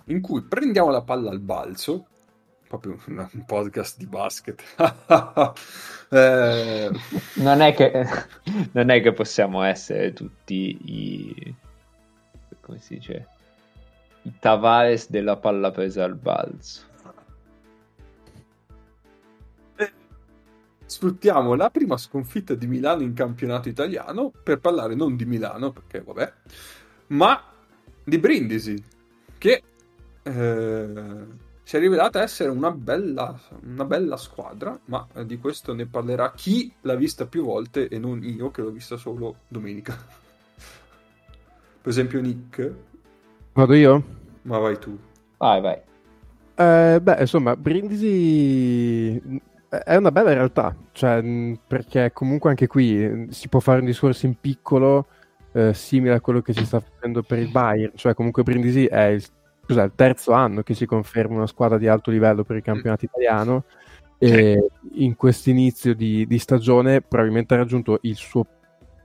in 0.05 0.21
cui 0.21 0.41
prendiamo 0.41 0.89
la 0.89 1.01
palla 1.01 1.29
al 1.29 1.39
balzo. 1.39 2.05
Proprio 2.67 2.97
un, 3.07 3.29
un 3.31 3.45
podcast 3.45 3.97
di 3.97 4.05
basket. 4.07 4.63
Eh, 6.07 6.91
non 7.37 7.61
è 7.61 7.73
che 7.73 7.91
non 8.73 8.91
è 8.91 9.01
che 9.01 9.11
possiamo 9.11 9.63
essere 9.63 10.13
tutti 10.13 10.77
i 10.83 11.55
come 12.61 12.79
si 12.79 12.93
dice 12.93 13.27
i 14.21 14.33
Tavares 14.39 15.09
della 15.09 15.35
palla 15.37 15.71
presa 15.71 16.03
al 16.03 16.13
balzo 16.13 16.83
sfruttiamo 20.85 21.55
la 21.55 21.69
prima 21.69 21.97
sconfitta 21.97 22.53
di 22.53 22.67
Milano 22.67 23.01
in 23.01 23.13
campionato 23.13 23.69
italiano 23.69 24.31
per 24.43 24.59
parlare 24.59 24.95
non 24.95 25.15
di 25.15 25.25
Milano, 25.25 25.71
perché 25.71 26.01
vabbè, 26.01 26.33
ma 27.07 27.41
di 28.03 28.17
Brindisi, 28.17 28.81
che 29.37 29.63
eh, 30.23 31.25
si 31.63 31.75
è 31.75 31.79
rivelata 31.79 32.21
essere 32.21 32.49
una 32.49 32.71
bella, 32.71 33.39
una 33.63 33.85
bella 33.85 34.17
squadra, 34.17 34.79
ma 34.85 35.07
eh, 35.13 35.25
di 35.25 35.39
questo 35.39 35.73
ne 35.73 35.87
parlerà 35.87 36.31
chi 36.33 36.71
l'ha 36.81 36.95
vista 36.95 37.25
più 37.25 37.43
volte 37.43 37.87
e 37.87 37.97
non 37.97 38.23
io 38.23 38.51
che 38.51 38.61
l'ho 38.61 38.71
vista 38.71 38.97
solo 38.97 39.37
domenica. 39.47 39.95
Per 41.81 41.93
esempio 41.93 42.21
Nick, 42.21 42.73
Vado 43.53 43.73
io? 43.73 44.03
ma 44.43 44.57
vai 44.59 44.77
tu. 44.77 44.97
vai 45.37 45.61
vai 45.61 45.79
Eh, 46.55 46.99
beh, 47.01 47.17
insomma, 47.19 47.55
Brindisi 47.55 49.21
è 49.83 49.95
una 49.95 50.11
bella 50.11 50.33
realtà, 50.33 50.75
cioè, 50.91 51.23
perché 51.67 52.11
comunque 52.13 52.49
anche 52.49 52.67
qui 52.67 53.27
si 53.29 53.49
può 53.49 53.59
fare 53.59 53.79
un 53.79 53.85
discorso 53.85 54.25
in 54.25 54.35
piccolo 54.39 55.07
eh, 55.53 55.73
simile 55.73 56.15
a 56.15 56.21
quello 56.21 56.41
che 56.41 56.53
si 56.53 56.65
sta 56.65 56.79
facendo 56.79 57.23
per 57.23 57.39
il 57.39 57.49
Bayern, 57.49 57.93
cioè 57.95 58.13
comunque 58.13 58.43
Brindisi 58.43 58.85
è 58.85 59.05
il, 59.05 59.23
cos'è, 59.65 59.83
il 59.83 59.93
terzo 59.95 60.33
anno 60.33 60.63
che 60.63 60.73
si 60.73 60.85
conferma 60.85 61.35
una 61.35 61.47
squadra 61.47 61.77
di 61.77 61.87
alto 61.87 62.11
livello 62.11 62.43
per 62.43 62.57
il 62.57 62.61
campionato 62.61 63.05
italiano 63.05 63.63
e 64.17 64.69
in 64.93 65.15
questo 65.15 65.49
inizio 65.49 65.93
di, 65.93 66.25
di 66.25 66.39
stagione 66.39 67.01
probabilmente 67.01 67.53
ha 67.53 67.57
raggiunto 67.57 67.99
il 68.01 68.15
suo 68.15 68.45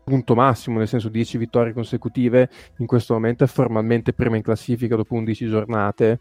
punto 0.04 0.34
massimo, 0.34 0.78
nel 0.78 0.88
senso 0.88 1.08
10 1.08 1.38
vittorie 1.38 1.72
consecutive, 1.72 2.48
in 2.78 2.86
questo 2.86 3.14
momento 3.14 3.44
è 3.44 3.46
formalmente 3.46 4.12
prima 4.12 4.36
in 4.36 4.42
classifica 4.42 4.96
dopo 4.96 5.14
11 5.14 5.46
giornate 5.46 6.20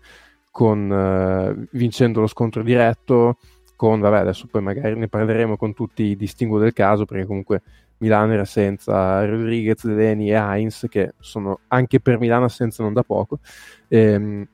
con, 0.52 0.92
eh, 0.92 1.68
vincendo 1.72 2.20
lo 2.20 2.28
scontro 2.28 2.62
diretto, 2.62 3.38
con, 3.80 4.02
vabbè, 4.02 4.18
adesso 4.18 4.46
poi 4.52 4.62
magari 4.62 4.98
ne 4.98 5.08
parleremo 5.08 5.56
con 5.56 5.74
tutti 5.74 6.04
i 6.04 6.18
distinguo 6.18 6.60
del 6.60 6.74
caso, 6.74 7.06
perché 7.06 7.26
comunque 7.26 7.62
Milano 8.00 8.34
era 8.34 8.44
senza 8.44 9.26
Rodriguez, 9.26 9.86
Deleni 9.86 10.32
e 10.32 10.34
Heinz, 10.34 10.88
che 10.90 11.14
sono 11.20 11.62
anche 11.70 12.02
per 12.02 12.20
Milano 12.20 12.44
assenza 12.44 12.84
non 12.84 12.92
da 12.92 13.04
poco. 13.04 13.40
Ehm, 13.88 14.46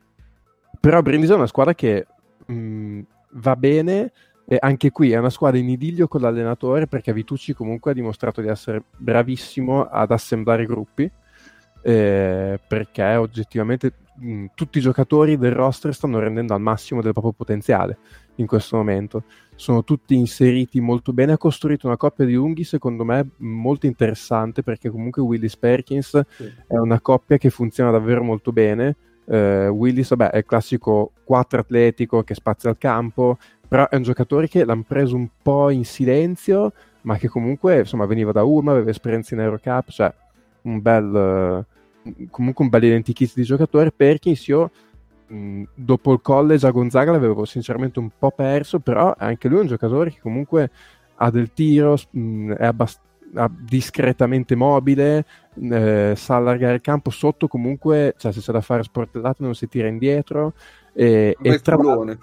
però 0.80 1.02
Brindisi 1.02 1.32
è 1.32 1.36
una 1.36 1.48
squadra 1.48 1.74
che 1.74 2.06
mh, 2.46 3.00
va 3.32 3.56
bene, 3.56 4.12
e 4.46 4.58
anche 4.60 4.92
qui 4.92 5.12
è 5.12 5.18
una 5.18 5.32
squadra 5.32 5.58
in 5.58 5.70
idillio 5.70 6.08
con 6.08 6.22
l'allenatore, 6.22 6.86
perché 6.86 7.12
Vitucci 7.12 7.56
comunque 7.56 7.90
ha 7.90 7.94
dimostrato 7.96 8.42
di 8.42 8.48
essere 8.48 8.84
bravissimo 8.96 9.86
ad 9.86 10.12
assemblare 10.12 10.68
gruppi. 10.68 11.12
Eh, 11.88 12.60
perché 12.68 13.16
oggettivamente 13.16 13.94
mh, 14.16 14.46
tutti 14.56 14.80
i 14.80 14.82
giocatori 14.82 15.38
del 15.38 15.52
roster 15.52 15.94
stanno 15.94 16.18
rendendo 16.18 16.56
al 16.56 16.62
massimo 16.62 17.00
del 17.00 17.12
proprio 17.12 17.32
potenziale 17.32 17.98
in 18.38 18.48
questo 18.48 18.76
momento. 18.76 19.24
Sono 19.54 19.84
tutti 19.84 20.16
inseriti 20.16 20.82
molto 20.82 21.14
bene. 21.14 21.34
Ha 21.34 21.38
costruito 21.38 21.86
una 21.86 21.96
coppia 21.96 22.26
di 22.26 22.34
lunghi, 22.34 22.64
secondo 22.64 23.06
me, 23.06 23.30
molto 23.38 23.86
interessante 23.86 24.64
perché 24.64 24.90
comunque 24.90 25.22
Willis 25.22 25.56
Perkins 25.58 26.20
Sì. 26.28 26.52
è 26.66 26.76
una 26.76 27.00
coppia 27.00 27.38
che 27.38 27.52
funziona 27.52 27.92
davvero 27.92 28.24
molto 28.24 28.52
bene. 28.52 28.96
Eh, 29.28 29.68
Willis, 29.68 30.10
vabbè, 30.10 30.32
è 30.32 30.38
il 30.38 30.46
classico 30.46 31.12
4 31.24 31.60
atletico 31.60 32.24
che 32.24 32.34
spazia 32.34 32.72
al 32.72 32.80
campo, 32.80 33.38
però 33.68 33.88
è 33.90 33.96
un 33.96 34.02
giocatore 34.02 34.48
che 34.48 34.66
l'hanno 34.66 34.86
preso 34.88 35.16
un 35.16 35.28
po' 35.40 35.70
in 35.70 35.86
silenzio, 35.86 36.74
ma 37.02 37.16
che 37.18 37.28
comunque 37.28 37.78
insomma 37.80 38.06
veniva 38.08 38.32
da 38.32 38.42
Ulma, 38.44 38.72
aveva 38.72 38.90
esperienza 38.90 39.36
in 39.36 39.42
Eurocup, 39.42 39.90
cioè 39.92 40.12
un 40.64 40.82
bel 40.82 41.64
comunque 42.30 42.64
un 42.64 42.70
bel 42.70 42.84
identikit 42.84 43.34
di 43.36 43.44
giocatore. 43.44 43.92
Perkins 43.92 44.48
io 44.48 44.72
mh, 45.28 45.64
dopo 45.76 46.14
il 46.14 46.22
college 46.22 46.66
a 46.68 46.72
Gonzaga 46.72 47.12
l'avevo 47.12 47.46
sinceramente 47.46 48.00
un 48.00 48.10
po' 48.18 48.32
perso, 48.32 48.80
però 48.80 49.14
anche 49.18 49.48
lui 49.48 49.60
è 49.60 49.62
un 49.62 49.68
giocatore 49.68 50.12
che 50.12 50.20
comunque 50.22 50.70
ha 51.16 51.30
del 51.32 51.54
tiro, 51.54 51.98
mh, 52.12 52.52
è 52.54 52.66
abbast- 52.66 53.02
discretamente 53.60 54.56
mobile, 54.56 55.26
eh, 55.60 56.14
sa 56.16 56.36
allargare 56.38 56.76
il 56.76 56.82
campo 56.82 57.10
sotto 57.10 57.48
comunque, 57.48 58.14
cioè 58.18 58.32
se 58.32 58.40
c'è 58.40 58.52
da 58.54 58.62
fare 58.62 58.84
sportellate 58.84 59.44
non 59.44 59.56
si 59.56 59.68
tira 59.68 59.88
indietro 59.88 60.54
e, 60.94 61.36
Un 61.40 61.52
e 61.52 61.60
tra 61.60 61.76
culone. 61.76 62.18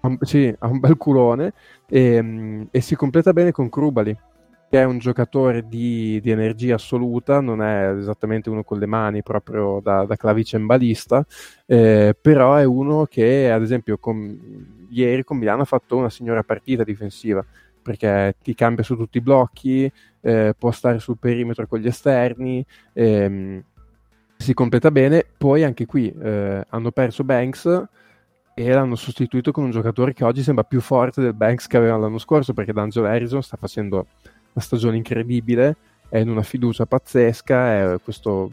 ha 0.00 0.06
un- 0.08 0.18
sì, 0.20 0.54
ha 0.58 0.66
un 0.68 0.78
bel 0.80 0.96
culone 0.96 1.54
e, 1.88 2.22
mm, 2.22 2.62
e 2.70 2.80
si 2.80 2.94
completa 2.94 3.32
bene 3.32 3.50
con 3.52 3.68
Krubali, 3.68 4.16
è 4.80 4.84
un 4.84 4.98
giocatore 4.98 5.66
di, 5.68 6.20
di 6.20 6.30
energia 6.30 6.74
assoluta, 6.74 7.40
non 7.40 7.62
è 7.62 7.94
esattamente 7.96 8.50
uno 8.50 8.62
con 8.62 8.78
le 8.78 8.86
mani 8.86 9.22
proprio 9.22 9.80
da, 9.82 10.04
da 10.04 10.16
clavicembalista, 10.16 11.24
eh, 11.66 12.16
però 12.20 12.54
è 12.54 12.64
uno 12.64 13.06
che 13.06 13.50
ad 13.50 13.62
esempio 13.62 13.98
con- 13.98 14.86
ieri 14.90 15.24
con 15.24 15.38
Milano 15.38 15.62
ha 15.62 15.66
fatto 15.66 15.96
una 15.96 16.10
signora 16.10 16.42
partita 16.42 16.84
difensiva, 16.84 17.44
perché 17.82 18.36
ti 18.42 18.54
cambia 18.54 18.84
su 18.84 18.96
tutti 18.96 19.18
i 19.18 19.20
blocchi, 19.20 19.90
eh, 20.20 20.54
può 20.58 20.70
stare 20.70 20.98
sul 20.98 21.18
perimetro 21.18 21.66
con 21.66 21.78
gli 21.78 21.86
esterni, 21.86 22.64
ehm, 22.92 23.62
si 24.36 24.54
completa 24.54 24.90
bene, 24.90 25.24
poi 25.36 25.64
anche 25.64 25.86
qui 25.86 26.12
eh, 26.12 26.64
hanno 26.68 26.90
perso 26.90 27.24
Banks 27.24 27.86
e 28.54 28.68
l'hanno 28.70 28.94
sostituito 28.94 29.50
con 29.50 29.64
un 29.64 29.70
giocatore 29.70 30.12
che 30.12 30.24
oggi 30.24 30.42
sembra 30.42 30.64
più 30.64 30.80
forte 30.80 31.20
del 31.20 31.34
Banks 31.34 31.66
che 31.66 31.76
avevano 31.76 32.02
l'anno 32.02 32.18
scorso 32.18 32.52
perché 32.52 32.72
D'Angelo 32.72 33.06
Harrison 33.06 33.42
sta 33.42 33.56
facendo 33.56 34.06
una 34.54 34.64
stagione 34.64 34.96
incredibile, 34.96 35.76
è 36.08 36.18
in 36.18 36.30
una 36.30 36.42
fiducia 36.42 36.86
pazzesca, 36.86 37.94
è 37.94 38.00
questo 38.02 38.52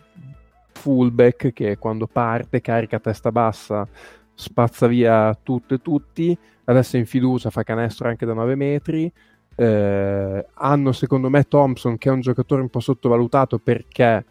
fullback 0.73 1.53
che 1.53 1.77
quando 1.77 2.07
parte 2.07 2.59
carica 2.59 2.99
testa 2.99 3.31
bassa, 3.31 3.87
spazza 4.33 4.87
via 4.87 5.37
tutto 5.41 5.75
e 5.75 5.81
tutti, 5.81 6.35
adesso 6.65 6.95
è 6.95 6.99
in 6.99 7.05
fiducia, 7.05 7.51
fa 7.51 7.63
canestro 7.63 8.07
anche 8.07 8.25
da 8.25 8.33
9 8.33 8.55
metri. 8.55 9.11
Eh, 9.53 10.45
hanno 10.53 10.91
secondo 10.93 11.29
me 11.29 11.43
Thompson 11.43 11.97
che 11.97 12.09
è 12.09 12.11
un 12.11 12.21
giocatore 12.21 12.61
un 12.61 12.69
po' 12.69 12.79
sottovalutato 12.79 13.59
perché 13.59 14.23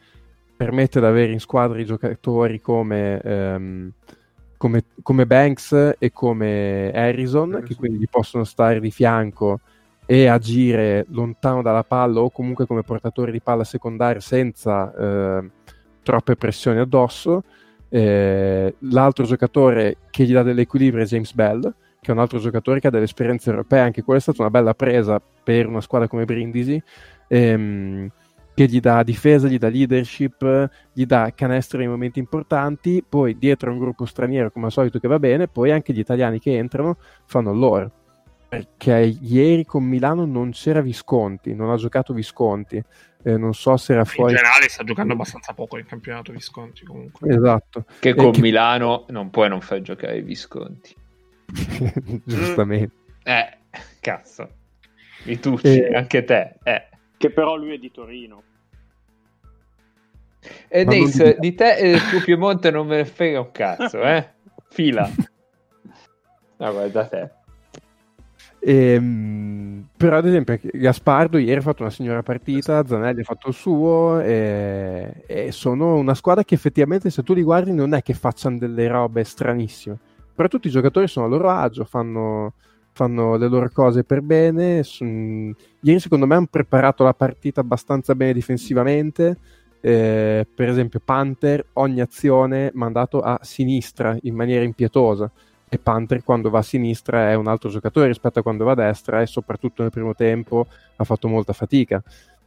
permette 0.57 0.99
di 0.99 1.07
avere 1.07 1.31
in 1.31 1.41
squadra 1.41 1.79
i 1.79 1.85
giocatori 1.85 2.61
come, 2.61 3.21
ehm, 3.21 3.93
come, 4.57 4.85
come 5.03 5.27
Banks 5.27 5.95
e 5.99 6.11
come 6.11 6.91
Harrison, 6.93 7.51
che 7.51 7.57
Harrison. 7.57 7.77
quindi 7.77 7.99
gli 7.99 8.09
possono 8.11 8.45
stare 8.45 8.81
di 8.81 8.91
fianco 8.91 9.61
e 10.11 10.27
agire 10.27 11.07
lontano 11.11 11.63
dalla 11.63 11.85
palla 11.85 12.19
o 12.19 12.31
comunque 12.31 12.67
come 12.67 12.83
portatori 12.83 13.31
di 13.31 13.41
palla 13.41 13.63
secondaria 13.63 14.21
senza 14.21 14.93
eh, 14.93 15.51
troppe 16.03 16.35
pressioni 16.35 16.81
addosso. 16.81 17.45
Eh, 17.89 18.75
l'altro 18.77 19.25
giocatore 19.25 19.99
che 20.11 20.25
gli 20.25 20.33
dà 20.33 20.43
dell'equilibrio 20.43 21.05
è 21.05 21.07
James 21.07 21.33
Bell, 21.33 21.61
che 22.01 22.11
è 22.11 22.11
un 22.11 22.19
altro 22.19 22.41
giocatore 22.41 22.81
che 22.81 22.89
ha 22.89 22.91
delle 22.91 23.05
esperienze 23.05 23.51
europee, 23.51 23.79
anche 23.79 24.03
quella 24.03 24.19
è 24.19 24.23
stata 24.23 24.43
una 24.43 24.51
bella 24.51 24.75
presa 24.75 25.23
per 25.45 25.69
una 25.69 25.81
squadra 25.81 26.09
come 26.09 26.25
Brindisi, 26.25 26.83
ehm, 27.29 28.11
che 28.53 28.67
gli 28.67 28.81
dà 28.81 29.05
difesa, 29.05 29.47
gli 29.47 29.59
dà 29.59 29.69
leadership, 29.69 30.71
gli 30.93 31.07
dà 31.07 31.31
canestro 31.37 31.79
nei 31.79 31.87
momenti 31.87 32.19
importanti, 32.19 33.05
poi 33.09 33.39
dietro 33.39 33.71
un 33.71 33.79
gruppo 33.79 34.07
straniero 34.07 34.51
come 34.51 34.67
al 34.67 34.73
solito 34.73 34.99
che 34.99 35.07
va 35.07 35.21
bene, 35.21 35.47
poi 35.47 35.71
anche 35.71 35.93
gli 35.93 36.01
italiani 36.01 36.41
che 36.41 36.59
entrano 36.59 36.97
fanno 37.27 37.53
loro. 37.53 37.93
Perché 38.51 39.17
ieri 39.23 39.65
con 39.65 39.85
Milano 39.85 40.25
non 40.25 40.51
c'era 40.51 40.81
Visconti, 40.81 41.55
non 41.55 41.71
ha 41.71 41.77
giocato 41.77 42.13
Visconti, 42.13 42.83
eh, 43.23 43.37
non 43.37 43.55
so 43.55 43.77
se 43.77 43.93
era 43.93 44.01
In 44.01 44.07
fuori. 44.09 44.35
generale 44.35 44.69
sta 44.69 44.83
giocando 44.83 45.13
abbastanza 45.13 45.53
poco 45.55 45.79
in 45.79 45.87
campionato 45.87 46.33
Visconti 46.33 46.85
comunque. 46.85 47.33
Esatto, 47.33 47.85
Che 48.01 48.13
con 48.15 48.33
che- 48.33 48.41
Milano 48.41 49.05
non 49.11 49.31
puoi 49.31 49.49
non 49.49 49.61
far 49.61 49.81
giocare 49.83 50.17
i 50.19 50.23
Visconti. 50.23 50.93
giustamente. 52.25 52.95
Eh, 53.23 53.59
cazzo. 54.01 54.49
I 55.27 55.39
tucci, 55.39 55.79
Eh. 55.79 55.95
anche 55.95 56.25
te. 56.25 56.57
Eh. 56.65 56.89
Che 57.17 57.31
però 57.31 57.55
lui 57.55 57.75
è 57.75 57.79
di 57.79 57.93
Torino. 57.93 58.43
E 60.69 60.85
Ma 60.85 60.93
non 60.93 61.03
Nace, 61.05 61.35
di- 61.35 61.51
di 61.51 61.55
te 61.55 61.77
e 61.77 61.91
del 61.91 62.09
tuo 62.09 62.21
Piemonte 62.23 62.71
non 62.73 62.87
me 62.89 62.97
ne 62.97 63.05
frega 63.05 63.41
un 63.41 63.53
cazzo, 63.53 64.03
eh? 64.03 64.29
Fila. 64.71 65.09
No, 66.61 66.73
guarda 66.73 67.07
te. 67.07 67.31
Ehm, 68.63 69.89
però 69.97 70.19
ad 70.19 70.27
esempio 70.27 70.59
Gaspardo 70.63 71.39
ieri 71.39 71.59
ha 71.61 71.63
fatto 71.63 71.83
una 71.83 71.91
signora 71.91 72.23
partita, 72.23 72.85
Zanelli 72.87 73.21
ha 73.21 73.25
fatto 73.25 73.49
il 73.49 73.55
suo 73.55 74.21
e, 74.21 75.23
e 75.27 75.51
sono 75.53 75.97
una 75.97 76.15
squadra 76.15 76.45
che 76.45 76.55
effettivamente 76.55 77.09
se 77.11 77.23
tu 77.23 77.33
li 77.33 77.43
guardi 77.43 77.73
non 77.73 77.95
è 77.95 78.03
che 78.03 78.13
facciano 78.15 78.59
delle 78.59 78.87
robe 78.87 79.25
stranissime, 79.25 79.99
però 80.35 80.47
tutti 80.49 80.67
i 80.69 80.71
giocatori 80.71 81.09
sono 81.09 81.25
a 81.27 81.29
loro 81.29 81.49
agio, 81.51 81.85
fanno, 81.85 82.53
fanno 82.93 83.37
le 83.37 83.49
loro 83.49 83.71
cose 83.73 84.05
per 84.05 84.21
bene. 84.21 84.83
son- 84.83 85.55
Ieri 85.81 86.01
secondo 86.01 86.27
me 86.27 86.35
hanno 86.35 86.47
preparato 86.51 87.03
la 87.05 87.15
partita 87.15 87.61
abbastanza 87.63 88.15
bene 88.15 88.33
difensivamente. 88.35 89.39
Eh, 89.83 90.47
per 90.55 90.69
esempio 90.69 91.01
Panther 91.03 91.65
ogni 91.75 92.03
azione 92.03 92.71
mandato 92.75 93.23
a 93.23 93.39
sinistra 93.41 94.15
in 94.23 94.35
maniera 94.35 94.63
impietosa 94.63 95.31
e 95.73 95.79
Panther 95.79 96.25
quando 96.25 96.51
va 96.51 96.59
a 96.59 96.63
sinistra 96.63 97.31
è 97.31 97.35
un 97.35 97.47
altro 97.47 97.71
giocatore 97.71 98.09
rispetto 98.09 98.41
a 98.41 98.43
quando 98.43 98.65
va 98.65 98.73
a 98.73 98.75
destra 98.75 99.23
e 99.23 99.27
soprattutto 99.27 99.83
nel 99.83 99.93
primo 99.93 100.15
tempo 100.15 100.67
ha 100.97 101.05
fatto 101.05 101.29
molta 101.29 101.53
fatica. 101.53 102.03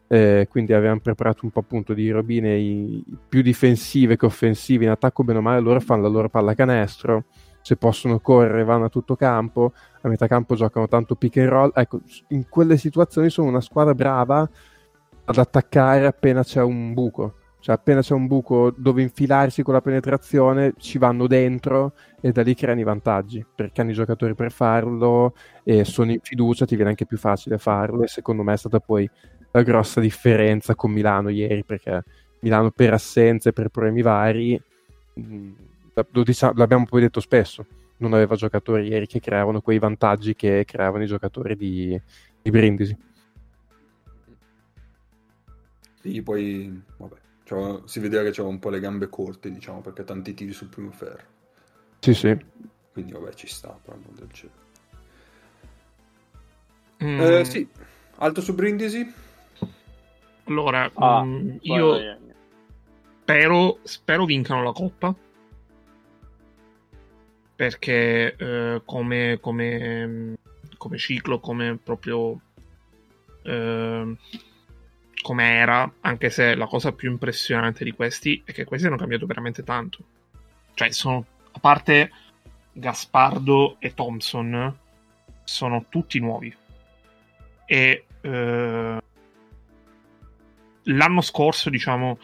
Eh, 0.07 0.47
quindi 0.49 0.73
avevano 0.73 0.99
preparato 0.99 1.39
un 1.45 1.51
po' 1.51 1.61
appunto 1.61 1.93
di 1.93 2.11
robine 2.11 2.55
i- 2.57 3.03
più 3.29 3.41
difensive 3.41 4.17
che 4.17 4.25
offensive 4.25 4.83
in 4.83 4.89
attacco 4.91 5.23
bene 5.23 5.39
o 5.39 5.41
male 5.41 5.61
loro 5.61 5.79
fanno 5.79 6.01
la 6.01 6.09
loro 6.09 6.29
pallacanestro 6.29 7.23
se 7.61 7.77
possono 7.77 8.19
correre 8.19 8.65
vanno 8.65 8.85
a 8.85 8.89
tutto 8.89 9.15
campo 9.15 9.71
a 10.01 10.09
metà 10.09 10.27
campo 10.27 10.55
giocano 10.55 10.89
tanto 10.89 11.15
pick 11.15 11.37
and 11.37 11.47
roll 11.47 11.71
ecco 11.73 12.01
in 12.27 12.49
quelle 12.49 12.75
situazioni 12.75 13.29
sono 13.29 13.47
una 13.47 13.61
squadra 13.61 13.95
brava 13.95 14.47
ad 15.25 15.37
attaccare 15.37 16.05
appena 16.05 16.43
c'è 16.43 16.61
un 16.61 16.93
buco 16.93 17.35
cioè 17.63 17.75
appena 17.75 18.01
c'è 18.01 18.13
un 18.13 18.27
buco 18.27 18.73
dove 18.75 19.01
infilarsi 19.01 19.63
con 19.63 19.73
la 19.73 19.79
penetrazione 19.79 20.73
ci 20.77 20.97
vanno 20.97 21.27
dentro 21.27 21.93
e 22.19 22.33
da 22.33 22.41
lì 22.41 22.55
creano 22.55 22.81
i 22.81 22.83
vantaggi 22.83 23.45
perché 23.55 23.79
hanno 23.79 23.91
i 23.91 23.93
giocatori 23.93 24.35
per 24.35 24.51
farlo 24.51 25.33
e 25.63 25.85
sono 25.85 26.11
in 26.11 26.19
fiducia, 26.21 26.65
ti 26.65 26.75
viene 26.75 26.89
anche 26.89 27.05
più 27.05 27.17
facile 27.17 27.57
farlo 27.57 28.03
e 28.03 28.07
secondo 28.07 28.43
me 28.43 28.51
è 28.51 28.57
stata 28.57 28.81
poi 28.81 29.09
la 29.51 29.61
grossa 29.61 30.01
differenza 30.01 30.75
con 30.75 30.91
Milano 30.91 31.29
ieri 31.29 31.63
perché 31.63 32.03
Milano 32.41 32.69
per 32.69 32.91
assenze, 32.91 33.53
per 33.53 33.69
problemi 33.69 34.01
vari, 34.01 34.61
diciamo- 35.13 36.53
l'abbiamo 36.57 36.83
poi 36.83 36.99
detto 36.99 37.21
spesso, 37.21 37.65
non 37.99 38.11
aveva 38.11 38.35
giocatori 38.35 38.89
ieri 38.89 39.07
che 39.07 39.21
creavano 39.21 39.61
quei 39.61 39.79
vantaggi 39.79 40.35
che 40.35 40.65
creavano 40.65 41.05
i 41.05 41.07
giocatori 41.07 41.55
di, 41.55 41.97
di 42.41 42.51
Brindisi. 42.51 42.97
Sì, 46.01 46.21
poi 46.21 46.83
vabbè, 46.97 47.22
c'aveva- 47.43 47.81
si 47.85 47.99
vedeva 47.99 48.23
che 48.23 48.29
c'aveva 48.31 48.53
un 48.53 48.59
po' 48.59 48.69
le 48.69 48.79
gambe 48.79 49.09
corte, 49.09 49.51
diciamo, 49.51 49.81
perché 49.81 50.03
tanti 50.03 50.33
tiri 50.33 50.51
sul 50.53 50.67
primo 50.67 50.91
ferro. 50.91 51.25
Sì, 51.99 52.13
sì. 52.13 52.37
Quindi 52.91 53.11
vabbè, 53.11 53.33
ci 53.33 53.47
sta, 53.47 53.69
però 53.81 53.97
non 53.97 54.13
del 54.15 54.27
genere. 54.27 54.61
Mm, 57.03 57.19
Eh, 57.19 57.45
sì, 57.45 57.67
alto 58.17 58.41
su 58.41 58.53
Brindisi? 58.53 59.11
Allora, 60.45 60.89
Ah, 60.95 61.23
mm, 61.23 61.57
guarda, 61.63 61.97
io 61.97 62.17
spero, 63.21 63.79
spero 63.83 64.25
vincano 64.25 64.63
la 64.63 64.71
coppa. 64.71 65.15
Perché 67.55 68.35
eh, 68.35 68.81
come, 68.83 69.37
come, 69.39 70.35
come 70.77 70.97
ciclo, 70.97 71.39
come 71.39 71.77
proprio 71.81 72.39
eh, 73.43 74.17
come 75.23 75.55
era, 75.55 75.91
anche 76.01 76.29
se 76.29 76.53
la 76.53 76.67
cosa 76.67 76.91
più 76.91 77.09
impressionante 77.09 77.83
di 77.83 77.93
questi 77.93 78.43
è 78.45 78.51
che 78.51 78.65
questi 78.65 78.85
hanno 78.85 78.97
cambiato 78.97 79.25
veramente 79.25 79.63
tanto. 79.63 80.03
Cioè, 80.75 80.91
sono 80.91 81.25
a 81.51 81.59
parte 81.59 82.11
Gaspardo 82.71 83.77
e 83.79 83.95
Thompson, 83.95 84.77
sono 85.43 85.85
tutti 85.89 86.19
nuovi. 86.19 86.55
E 87.65 88.05
eh, 88.21 89.01
l'anno 90.83 91.21
scorso, 91.21 91.69
diciamo, 91.69 92.19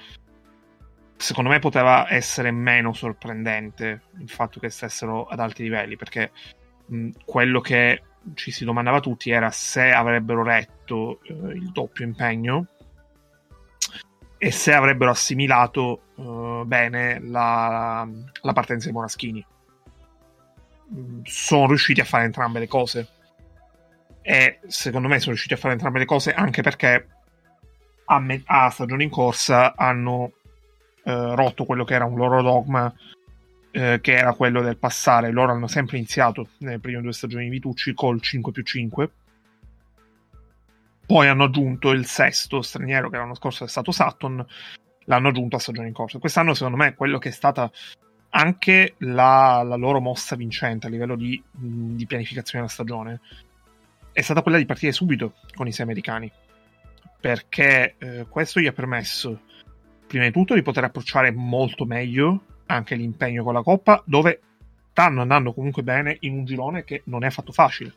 secondo 1.16 1.50
me 1.50 1.60
poteva 1.60 2.12
essere 2.12 2.52
meno 2.52 2.94
sorprendente 2.94 4.02
il 4.20 4.30
fatto 4.30 4.60
che 4.60 4.70
stessero 4.70 5.26
ad 5.26 5.40
alti 5.40 5.64
livelli, 5.64 5.96
perché 5.96 6.32
mh, 6.86 7.10
quello 7.26 7.62
che 7.62 8.04
ci 8.34 8.52
si 8.52 8.66
domandava 8.66 9.00
tutti 9.00 9.32
era 9.32 9.50
se 9.50 9.92
avrebbero 9.92 10.44
retto 10.44 11.22
eh, 11.24 11.34
il 11.54 11.72
doppio 11.72 12.04
impegno 12.04 12.68
e 14.42 14.52
se 14.52 14.74
avrebbero 14.74 15.12
assimilato 15.12 16.04
eh, 16.16 16.64
bene 16.66 17.20
la, 17.22 18.08
la 18.42 18.54
partenza 18.54 18.86
dei 18.86 18.94
Moraschini. 18.94 19.46
Mm, 20.94 21.20
Sono 21.24 21.68
riusciti 21.68 22.00
a 22.00 22.06
fare 22.06 22.24
entrambe 22.24 22.60
le 22.60 22.68
cose. 22.68 23.08
E 24.22 24.60
secondo 24.68 25.10
me 25.10 25.20
sono 25.20 25.32
riusciti 25.32 25.54
a 25.54 25.58
fare 25.58 25.74
entrambe 25.74 26.00
le 26.00 26.06
cose 26.06 26.34
anche 26.34 26.62
perché 26.62 27.08
a, 28.06 28.20
me- 28.20 28.44
a 28.46 28.70
stagione 28.70 29.04
in 29.04 29.10
corsa 29.10 29.76
hanno 29.76 30.32
eh, 31.04 31.36
rotto 31.36 31.66
quello 31.66 31.84
che 31.84 31.96
era 31.96 32.06
un 32.06 32.16
loro 32.16 32.42
dogma, 32.42 32.94
eh, 33.72 34.00
che 34.02 34.14
era 34.16 34.34
quello 34.34 34.62
del 34.62 34.78
passare. 34.78 35.32
Loro 35.32 35.52
hanno 35.52 35.68
sempre 35.68 35.98
iniziato 35.98 36.48
nelle 36.60 36.80
prime 36.80 37.02
due 37.02 37.12
stagioni 37.12 37.44
di 37.44 37.50
Vitucci 37.50 37.94
col 37.94 38.22
5 38.22 38.52
più 38.54 38.64
5. 38.64 39.10
Poi 41.10 41.28
hanno 41.28 41.46
aggiunto 41.46 41.90
il 41.90 42.06
sesto 42.06 42.62
straniero 42.62 43.10
che 43.10 43.18
l'anno 43.18 43.34
scorso 43.34 43.64
è 43.64 43.68
stato 43.68 43.92
Sutton, 43.92 44.46
l'hanno 45.06 45.28
aggiunto 45.30 45.56
a 45.56 45.60
stagione 45.60 45.88
in 45.88 45.94
corsa. 45.96 46.20
Quest'anno, 46.20 46.54
secondo 46.54 46.78
me, 46.78 46.94
quello 46.94 47.18
che 47.18 47.30
è 47.30 47.32
stata 47.32 47.72
anche 48.30 48.94
la, 49.00 49.64
la 49.66 49.76
loro 49.76 50.00
mossa 50.02 50.36
vincente 50.36 50.86
a 50.86 50.90
livello 50.92 51.16
di, 51.16 51.42
di 51.52 52.06
pianificazione 52.06 52.64
della 52.64 52.76
stagione 52.76 53.22
è 54.12 54.22
stata 54.22 54.44
quella 54.44 54.60
di 54.60 54.68
partire 54.68 54.92
subito 54.92 55.34
con 55.56 55.66
i 55.66 55.72
sei 55.72 55.86
americani. 55.86 56.32
Perché 57.20 57.96
eh, 57.98 58.28
questo 58.30 58.60
gli 58.60 58.68
ha 58.68 58.72
permesso, 58.72 59.42
prima 60.06 60.26
di 60.26 60.32
tutto, 60.32 60.54
di 60.54 60.62
poter 60.62 60.84
approcciare 60.84 61.32
molto 61.32 61.86
meglio 61.86 62.44
anche 62.68 62.94
l'impegno 62.94 63.44
con 63.44 63.56
la 63.56 63.64
Coppa, 63.64 64.04
dove 64.06 64.42
stanno 64.92 65.22
andando 65.22 65.54
comunque 65.54 65.82
bene 65.82 66.18
in 66.20 66.38
un 66.38 66.46
girone 66.46 66.84
che 66.84 67.02
non 67.06 67.24
è 67.24 67.28
affatto 67.28 67.52
facile. 67.52 67.96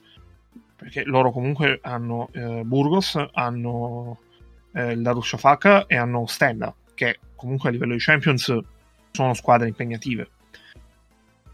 Perché 0.82 1.04
loro 1.04 1.30
comunque 1.30 1.78
hanno 1.80 2.28
eh, 2.32 2.62
Burgos, 2.64 3.16
hanno 3.32 4.18
eh, 4.72 4.90
il 4.92 5.02
Darussafaka 5.02 5.86
e 5.86 5.96
hanno 5.96 6.26
Stella, 6.26 6.74
che 6.94 7.20
comunque 7.36 7.68
a 7.68 7.72
livello 7.72 7.92
di 7.92 8.00
Champions 8.00 8.58
sono 9.12 9.34
squadre 9.34 9.68
impegnative. 9.68 10.28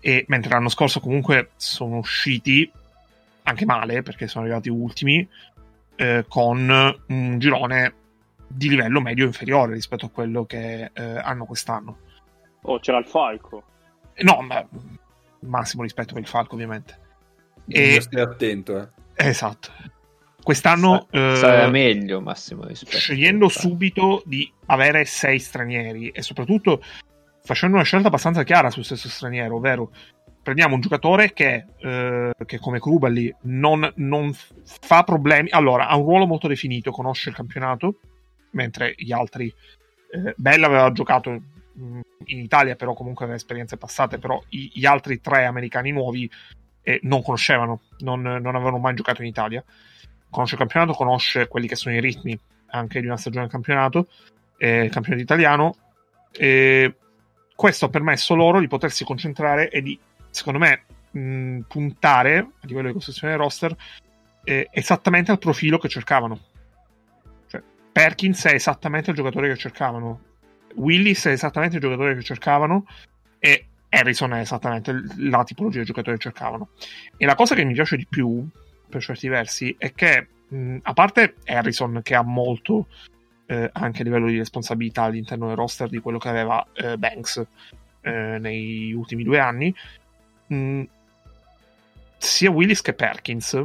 E 0.01 0.25
mentre 0.29 0.51
l'anno 0.51 0.71
scorso 0.71 1.01
comunque 1.01 1.51
sono 1.57 1.99
usciti 1.99 2.71
anche 3.43 3.67
male, 3.67 4.03
perché 4.03 4.29
sono 4.29 4.45
arrivati 4.45 4.71
ultimi, 4.71 5.29
eh, 5.97 6.25
con 6.27 6.97
un 7.09 7.39
girone 7.39 7.95
di 8.47 8.71
livello 8.71 9.03
medio 9.03 9.27
inferiore 9.27 9.75
rispetto 9.75 10.07
a 10.07 10.11
quello 10.11 10.47
che 10.47 10.91
eh, 10.93 11.03
hanno 11.03 11.45
quest'anno. 11.45 11.99
Oh, 12.63 12.79
c'era 12.79 12.99
il 12.99 13.07
Falco. 13.07 13.63
No, 14.21 14.41
ma 14.41 14.67
massimo 15.41 15.83
rispetto 15.83 16.15
per 16.15 16.23
il 16.23 16.29
Falco, 16.29 16.55
ovviamente. 16.55 16.99
E... 17.67 17.97
E, 17.97 18.01
Stai 18.01 18.23
attento, 18.23 18.81
eh. 18.81 18.89
Esatto. 19.19 19.73
Quest'anno 20.43 21.09
eh, 21.11 21.35
Sarà 21.37 21.69
meglio, 21.69 22.21
Massimo, 22.23 22.65
rispetto 22.65 22.97
scegliendo 22.97 23.49
subito 23.49 24.23
di 24.25 24.51
avere 24.67 25.05
sei 25.05 25.39
stranieri 25.39 26.09
e 26.09 26.23
soprattutto 26.23 26.83
facendo 27.43 27.77
una 27.77 27.85
scelta 27.85 28.09
abbastanza 28.09 28.45
chiara 28.45 28.71
sul 28.71 28.85
stesso 28.85 29.09
straniero, 29.09 29.57
ovvero 29.57 29.91
prendiamo 30.43 30.77
un 30.77 30.81
giocatore 30.81 31.35
che, 31.35 31.67
eh, 31.77 32.33
che 32.47 32.59
come 32.59 32.81
Krubali 32.81 33.35
non, 33.43 33.93
non 33.97 34.35
fa 34.65 35.03
problemi. 35.03 35.51
Allora, 35.51 35.89
ha 35.89 35.97
un 35.97 36.05
ruolo 36.05 36.27
molto 36.27 36.49
definito, 36.49 36.91
conosce 36.91 37.29
il 37.29 37.35
campionato, 37.35 37.99
mentre 38.53 38.95
gli 38.97 39.13
altri. 39.13 39.53
Eh, 40.11 40.35
Bella 40.37 40.67
aveva 40.67 40.91
giocato 40.93 41.31
mh, 41.31 42.01
in 42.25 42.39
Italia, 42.39 42.77
però 42.77 42.95
comunque 42.95 43.25
aveva 43.25 43.39
esperienze 43.39 43.77
passate, 43.77 44.19
però 44.19 44.43
gli 44.49 44.87
altri 44.87 45.21
tre 45.21 45.45
americani 45.45 45.91
nuovi 45.91 46.31
eh, 46.83 47.01
non 47.03 47.23
conoscevano, 47.23 47.81
non, 47.99 48.21
non 48.21 48.55
avevano 48.55 48.79
mai 48.79 48.95
giocato 48.95 49.23
in 49.23 49.29
Italia. 49.29 49.63
Conosce 50.31 50.55
il 50.55 50.61
campionato, 50.61 50.93
conosce 50.93 51.49
quelli 51.49 51.67
che 51.67 51.77
sono 51.77 51.95
i 51.95 52.01
ritmi 52.01 52.39
anche 52.71 53.01
di 53.01 53.07
una 53.07 53.17
stagione 53.17 53.45
del 53.45 53.53
campionato, 53.53 54.09
eh, 54.59 54.85
il 54.85 54.91
campionato 54.91 55.23
italiano. 55.23 55.77
E 56.31 56.95
questo 57.55 57.87
ha 57.87 57.89
permesso 57.89 58.35
loro 58.35 58.61
di 58.61 58.69
potersi 58.69 59.05
concentrare 59.05 59.71
e 59.71 59.83
di, 59.83 59.99
secondo 60.31 60.59
me, 60.59 60.85
mh, 61.11 61.61
puntare 61.69 62.39
a 62.39 62.67
livello 62.67 62.89
di 62.89 62.93
costruzione 62.93 63.33
del 63.33 63.43
roster 63.43 63.77
eh, 64.45 64.69
esattamente 64.71 65.31
al 65.31 65.39
profilo 65.39 65.79
che 65.79 65.89
cercavano. 65.89 66.39
Cioè, 67.49 67.63
Perkins 67.93 68.45
è 68.47 68.55
esattamente 68.55 69.11
il 69.11 69.17
giocatore 69.17 69.49
che 69.49 69.57
cercavano, 69.57 70.21
Willis 70.77 71.27
è 71.27 71.33
esattamente 71.33 71.77
il 71.77 71.83
giocatore 71.83 72.15
che 72.15 72.23
cercavano 72.23 72.87
e 73.39 73.67
Harrison 73.91 74.35
è 74.35 74.41
esattamente 74.41 74.95
la 75.17 75.45
tipologia 75.45 75.79
di 75.81 75.85
giocatore 75.85 76.17
che 76.17 76.23
cercavano. 76.23 76.69
E 77.17 77.27
la 77.27 77.35
cosa 77.35 77.55
che 77.55 77.65
mi 77.65 77.75
piace 77.75 77.97
di 77.97 78.07
più, 78.07 78.47
per 78.89 79.03
certi 79.03 79.29
versi, 79.29 79.75
è 79.79 79.93
che 79.93 80.29
mh, 80.49 80.79
a 80.83 80.93
parte 80.93 81.37
Harrison 81.47 82.01
che 82.03 82.15
ha 82.15 82.23
molto 82.23 82.87
eh, 83.47 83.71
anche 83.73 84.03
a 84.03 84.05
livello 84.05 84.27
di 84.27 84.37
responsabilità 84.37 85.03
all'interno 85.05 85.47
del 85.47 85.57
roster 85.57 85.89
di 85.89 85.99
quello 85.99 86.19
che 86.19 86.29
aveva 86.29 86.67
eh, 86.75 86.99
Banks 86.99 87.45
eh, 88.03 88.39
negli 88.39 88.93
ultimi 88.93 89.23
due 89.23 89.39
anni, 89.39 89.75
mh, 90.49 90.83
sia 92.19 92.51
Willis 92.51 92.83
che 92.83 92.93
Perkins, 92.93 93.65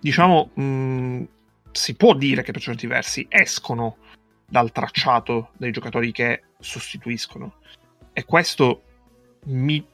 diciamo, 0.00 0.50
mh, 0.54 1.22
si 1.72 1.94
può 1.96 2.14
dire 2.14 2.42
che 2.42 2.52
per 2.52 2.62
certi 2.62 2.86
versi 2.86 3.26
escono 3.28 3.96
dal 4.46 4.72
tracciato 4.72 5.50
dei 5.56 5.72
giocatori 5.72 6.12
che 6.12 6.44
sostituiscono. 6.58 7.56
E 8.16 8.24
questo 8.24 8.82
mi, 9.46 9.84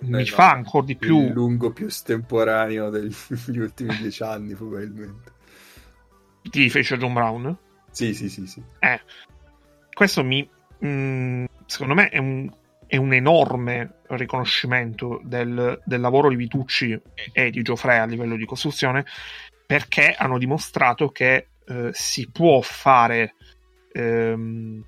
mi 0.00 0.26
fa 0.26 0.52
ancora 0.52 0.86
di 0.86 0.94
più. 0.96 1.26
il 1.26 1.32
lungo 1.32 1.72
più 1.72 1.86
estemporaneo 1.86 2.88
degli 2.88 3.12
ultimi 3.58 3.96
dieci 3.96 4.22
anni, 4.22 4.54
probabilmente. 4.54 5.32
Ti 6.42 6.62
riferisci 6.62 6.94
a 6.94 6.96
John 6.98 7.12
Brown? 7.12 7.56
Sì, 7.90 8.14
sì, 8.14 8.28
sì, 8.28 8.46
sì. 8.46 8.62
Eh, 8.78 9.00
questo 9.92 10.22
mi. 10.22 10.48
mh, 10.78 11.44
secondo 11.66 11.94
me 11.94 12.08
è 12.10 12.18
un, 12.18 12.48
è 12.86 12.96
un 12.96 13.12
enorme 13.12 13.96
riconoscimento 14.10 15.20
del, 15.24 15.80
del 15.84 16.00
lavoro 16.00 16.28
di 16.28 16.36
Vitucci 16.36 16.92
e, 16.92 17.02
e 17.32 17.50
di 17.50 17.62
Geoffrey 17.62 17.98
a 17.98 18.06
livello 18.06 18.36
di 18.36 18.44
costruzione 18.44 19.04
perché 19.66 20.14
hanno 20.16 20.38
dimostrato 20.38 21.10
che 21.10 21.48
eh, 21.66 21.90
si 21.92 22.30
può 22.30 22.60
fare. 22.60 23.34
ehm, 23.92 24.84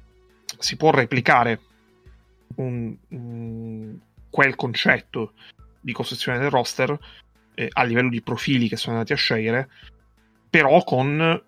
si 0.59 0.77
può 0.77 0.91
replicare 0.91 1.61
un- 2.57 2.97
un- 3.09 3.99
quel 4.31 4.55
concetto 4.57 5.35
di 5.81 5.93
costruzione 5.93 6.39
del 6.39 6.51
roster 6.51 6.99
eh, 7.55 7.69
a 7.73 7.83
livello 7.85 8.09
di 8.09 8.21
profili 8.23 8.69
che 8.69 8.77
sono 8.77 8.97
andati 8.97 9.13
a 9.13 9.17
scegliere, 9.17 9.71
però 10.51 10.83
con 10.83 11.43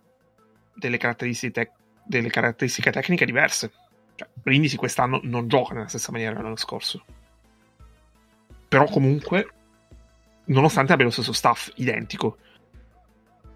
delle 0.75 0.97
caratteristiche, 0.99 1.53
tec- 1.53 1.73
delle 2.05 2.29
caratteristiche 2.29 2.93
tecniche 2.93 3.25
diverse. 3.27 3.73
Cioè, 4.15 4.29
Brindisi 4.35 4.77
quest'anno 4.77 5.21
non 5.25 5.49
gioca 5.49 5.75
nella 5.75 5.89
stessa 5.89 6.13
maniera 6.13 6.35
dell'anno 6.35 6.57
scorso. 6.57 7.05
Però 8.69 8.85
comunque, 8.87 9.49
nonostante 10.47 10.93
abbia 10.93 11.05
lo 11.07 11.11
stesso 11.11 11.33
staff 11.33 11.71
identico, 11.77 12.39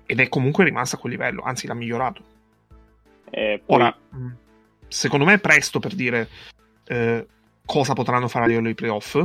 ed 0.06 0.18
è 0.18 0.28
comunque 0.28 0.64
rimasto 0.64 0.96
a 0.96 0.98
quel 0.98 1.12
livello, 1.12 1.42
anzi 1.42 1.66
l'ha 1.66 1.74
migliorato. 1.74 2.24
Eh, 3.30 3.62
poi- 3.64 3.76
Ora, 3.76 3.96
secondo 4.88 5.24
me 5.24 5.34
è 5.34 5.38
presto 5.40 5.78
per 5.78 5.94
dire 5.94 6.28
eh, 6.84 7.26
cosa 7.70 7.92
potranno 7.92 8.26
fare 8.26 8.46
a 8.46 8.48
livello 8.48 8.66
di 8.66 8.74
playoff. 8.74 9.16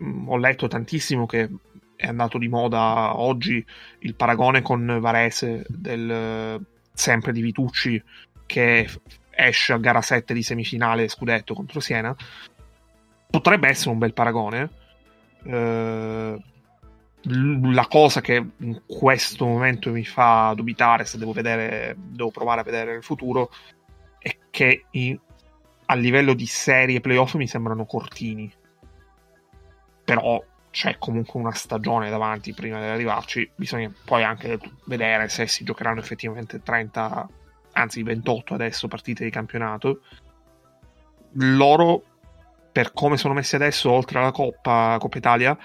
Mm, 0.00 0.28
ho 0.28 0.36
letto 0.36 0.68
tantissimo 0.68 1.26
che 1.26 1.50
è 1.96 2.06
andato 2.06 2.38
di 2.38 2.46
moda 2.46 3.18
oggi 3.18 3.64
il 4.00 4.14
paragone 4.14 4.62
con 4.62 4.98
Varese 5.00 5.64
del 5.66 6.64
sempre 6.92 7.32
di 7.32 7.40
Vitucci 7.40 8.00
che 8.46 8.88
esce 9.30 9.72
a 9.72 9.78
gara 9.78 10.00
7 10.00 10.32
di 10.32 10.44
semifinale 10.44 11.08
scudetto 11.08 11.54
contro 11.54 11.80
Siena. 11.80 12.14
Potrebbe 13.28 13.68
essere 13.68 13.90
un 13.90 13.98
bel 13.98 14.12
paragone. 14.12 14.70
Eh, 15.42 16.42
la 17.24 17.86
cosa 17.88 18.20
che 18.20 18.46
in 18.58 18.80
questo 18.86 19.44
momento 19.44 19.90
mi 19.90 20.04
fa 20.04 20.52
dubitare 20.54 21.04
se 21.04 21.18
devo 21.18 21.32
vedere, 21.32 21.96
devo 21.98 22.30
provare 22.30 22.60
a 22.60 22.64
vedere 22.64 22.92
nel 22.92 23.02
futuro 23.02 23.50
è 24.20 24.36
che 24.50 24.84
in- 24.92 25.18
a 25.92 25.94
livello 25.94 26.32
di 26.32 26.46
serie 26.46 27.00
playoff 27.00 27.34
mi 27.34 27.46
sembrano 27.46 27.84
cortini. 27.84 28.50
Però 30.04 30.42
c'è 30.70 30.96
comunque 30.96 31.38
una 31.38 31.52
stagione 31.52 32.08
davanti 32.08 32.54
prima 32.54 32.78
di 32.78 32.86
arrivarci. 32.86 33.50
Bisogna 33.54 33.92
poi 34.04 34.24
anche 34.24 34.58
vedere 34.86 35.28
se 35.28 35.46
si 35.46 35.64
giocheranno 35.64 36.00
effettivamente 36.00 36.62
30, 36.62 37.28
anzi 37.72 38.02
28 38.02 38.54
adesso 38.54 38.88
partite 38.88 39.24
di 39.24 39.30
campionato. 39.30 40.00
Loro, 41.32 42.02
per 42.72 42.94
come 42.94 43.18
sono 43.18 43.34
messi 43.34 43.54
adesso, 43.54 43.90
oltre 43.90 44.18
alla 44.18 44.32
Coppa, 44.32 44.96
Coppa 44.98 45.18
Italia, 45.18 45.56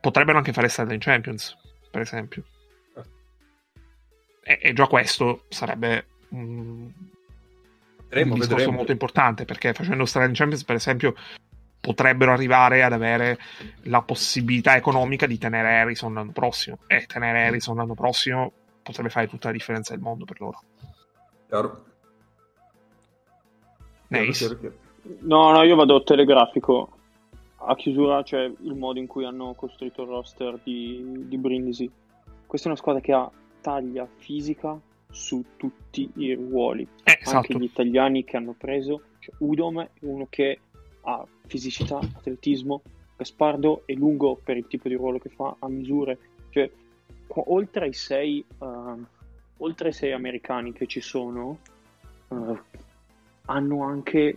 potrebbero 0.00 0.38
anche 0.38 0.54
fare 0.54 0.68
strada 0.68 0.94
in 0.94 1.00
Champions, 1.00 1.54
per 1.90 2.00
esempio. 2.00 2.42
E, 4.42 4.58
e 4.62 4.72
già 4.72 4.86
questo 4.86 5.44
sarebbe 5.50 6.06
un, 6.30 6.90
Vedremo, 8.08 8.32
un 8.32 8.38
discorso 8.38 8.56
vedremo. 8.56 8.76
molto 8.76 8.92
importante 8.92 9.44
perché 9.44 9.72
facendo 9.72 10.04
strada 10.06 10.28
in 10.28 10.34
Champions, 10.34 10.64
per 10.64 10.76
esempio, 10.76 11.14
potrebbero 11.80 12.32
arrivare 12.32 12.82
ad 12.82 12.92
avere 12.92 13.38
la 13.84 14.02
possibilità 14.02 14.76
economica 14.76 15.26
di 15.26 15.38
tenere 15.38 15.78
Harrison 15.78 16.14
l'anno 16.14 16.32
prossimo. 16.32 16.78
E 16.86 17.04
tenere 17.06 17.46
Harrison 17.46 17.76
l'anno 17.76 17.94
prossimo 17.94 18.52
potrebbe 18.82 19.10
fare 19.10 19.28
tutta 19.28 19.48
la 19.48 19.54
differenza 19.54 19.92
del 19.92 20.02
mondo 20.02 20.24
per 20.24 20.40
loro. 20.40 20.62
Chiaro. 21.46 21.84
Nice. 24.08 24.58
No, 25.20 25.52
no, 25.52 25.62
io 25.62 25.76
vado 25.76 26.02
telegrafico. 26.02 26.92
A 27.60 27.74
chiusura 27.74 28.22
c'è 28.22 28.44
il 28.44 28.74
modo 28.74 28.98
in 28.98 29.06
cui 29.06 29.24
hanno 29.24 29.54
costruito 29.54 30.02
il 30.02 30.08
roster 30.08 30.58
di, 30.62 31.26
di 31.26 31.36
Brindisi. 31.36 31.90
Questa 32.46 32.68
è 32.68 32.70
una 32.70 32.80
squadra 32.80 33.02
che 33.02 33.12
ha 33.12 33.30
taglia 33.60 34.06
fisica 34.16 34.78
su 35.10 35.44
tutti 35.56 36.10
i 36.16 36.34
ruoli. 36.34 36.82
Eh, 37.04 37.12
Anche 37.12 37.22
esatto. 37.22 37.58
gli 37.58 37.64
italiani 37.64 38.24
che 38.24 38.36
hanno 38.36 38.54
preso. 38.56 39.02
Cioè, 39.18 39.34
Udom 39.38 39.80
è 39.80 39.88
uno 40.00 40.26
che 40.28 40.60
ha 41.02 41.24
fisicità, 41.46 41.98
atletismo. 41.98 42.82
Gaspardo 43.16 43.82
è 43.86 43.92
lungo 43.94 44.38
per 44.42 44.56
il 44.56 44.66
tipo 44.68 44.88
di 44.88 44.94
ruolo 44.94 45.18
che 45.18 45.28
fa, 45.30 45.56
ha 45.58 45.68
misure. 45.68 46.18
Cioè, 46.50 46.70
oltre 47.28 47.86
ai 47.86 47.92
sei, 47.92 48.44
ehm, 48.60 49.06
oltre 49.58 49.88
ai 49.88 49.94
sei 49.94 50.12
americani 50.12 50.72
che 50.72 50.86
ci 50.86 51.00
sono, 51.00 51.58
eh, 52.28 52.60
hanno 53.46 53.82
anche 53.82 54.36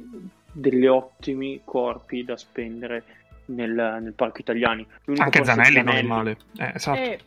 degli 0.51 0.85
ottimi 0.85 1.61
corpi 1.63 2.23
da 2.23 2.35
spendere 2.37 3.03
nel, 3.45 3.99
nel 4.01 4.13
parco 4.13 4.39
italiani. 4.39 4.85
L'unico 5.05 5.25
Anche 5.25 5.37
forse 5.43 5.53
Zanelli 5.53 5.83
non 5.83 5.95
è 5.95 6.01
male. 6.01 6.37
Eh, 6.57 6.71
esatto. 6.75 6.99
eh, 6.99 7.19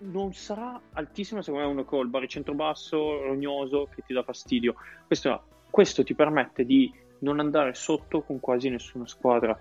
non 0.00 0.32
sarà 0.32 0.80
altissimo 0.92 1.42
secondo 1.42 1.66
me 1.66 1.72
uno 1.72 1.84
col 1.84 2.08
baricentro 2.08 2.54
basso, 2.54 3.22
rognoso, 3.22 3.88
che 3.94 4.02
ti 4.02 4.12
dà 4.12 4.22
fastidio. 4.22 4.74
Questo, 5.06 5.42
questo 5.70 6.04
ti 6.04 6.14
permette 6.14 6.64
di 6.64 6.92
non 7.20 7.40
andare 7.40 7.74
sotto 7.74 8.22
con 8.22 8.40
quasi 8.40 8.68
nessuna 8.68 9.06
squadra. 9.06 9.58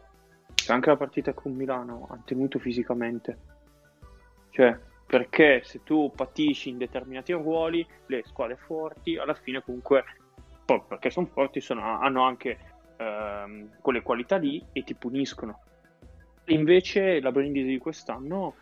Anche 0.68 0.90
la 0.90 0.98
partita 0.98 1.34
con 1.34 1.54
Milano 1.54 2.08
ha 2.10 2.20
tenuto 2.24 2.60
fisicamente. 2.60 3.38
Cioè, 4.50 4.78
perché 5.06 5.62
se 5.64 5.84
tu 5.84 6.12
patisci 6.14 6.70
in 6.70 6.78
determinati 6.78 7.32
ruoli, 7.32 7.88
le 8.08 8.24
squadre 8.26 8.58
forti 8.58 9.18
alla 9.18 9.34
fine 9.34 9.62
comunque, 9.64 10.04
perché 10.66 11.10
sono 11.10 11.28
forti, 11.28 11.62
sono- 11.62 12.00
hanno 12.00 12.24
anche 12.24 12.58
ehm, 12.98 13.78
quelle 13.80 14.02
qualità 14.02 14.38
lì 14.38 14.64
e 14.74 14.84
ti 14.84 14.96
puniscono. 14.96 15.62
Invece 16.46 17.22
la 17.22 17.32
Brindisi 17.32 17.68
di 17.68 17.78
quest'anno 17.78 18.56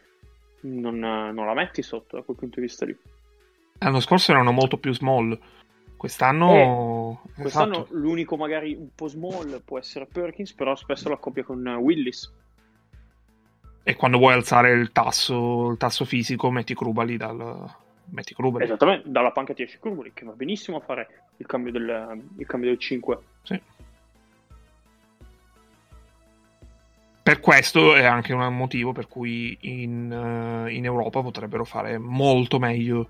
non, 0.66 0.98
non 0.98 1.46
la 1.46 1.54
metti 1.54 1.82
sotto 1.82 2.18
da 2.18 2.24
quel 2.24 2.38
punto 2.38 2.60
di 2.60 2.66
vista 2.66 2.86
lì. 2.86 2.98
L'anno 3.80 4.00
scorso 4.00 4.32
erano 4.32 4.52
molto 4.52 4.78
più 4.78 4.94
small. 4.94 5.38
Quest'anno. 5.98 7.22
Quest'anno 7.36 7.84
esatto. 7.84 7.98
l'unico 7.98 8.38
magari 8.38 8.76
un 8.76 8.90
po' 8.94 9.08
small 9.08 9.62
può 9.64 9.80
essere 9.80 10.06
Perkins, 10.06 10.54
però 10.54 10.76
spesso 10.76 11.10
la 11.10 11.18
coppia 11.18 11.44
con 11.44 11.66
Willis. 11.68 12.32
E 13.84 13.96
quando 13.96 14.18
vuoi 14.18 14.34
alzare 14.34 14.72
il 14.72 14.92
tasso, 14.92 15.70
il 15.70 15.78
tasso 15.78 16.06
fisico, 16.06 16.50
metti 16.52 16.74
Krubali 16.74 17.18
dal. 17.18 17.74
Metti 18.08 18.34
Krubali. 18.34 18.64
Esattamente, 18.64 19.10
dalla 19.10 19.32
panca 19.32 19.54
ti 19.54 19.64
esce 19.64 19.80
Krumoli, 19.80 20.12
che 20.14 20.26
va 20.26 20.34
benissimo 20.34 20.78
a 20.78 20.80
fare 20.80 21.08
il 21.38 21.46
cambio 21.46 21.72
del, 21.72 22.24
il 22.38 22.46
cambio 22.46 22.70
del 22.70 22.80
5. 22.80 23.20
Sì. 23.44 23.62
Per 27.26 27.40
questo 27.40 27.96
è 27.96 28.04
anche 28.06 28.34
un 28.34 28.56
motivo 28.56 28.92
per 28.92 29.08
cui 29.08 29.58
in, 29.62 30.12
eh, 30.12 30.72
in 30.72 30.86
Europa 30.86 31.24
potrebbero 31.24 31.66
fare 31.66 31.98
molto 31.98 32.60
meglio 32.60 33.10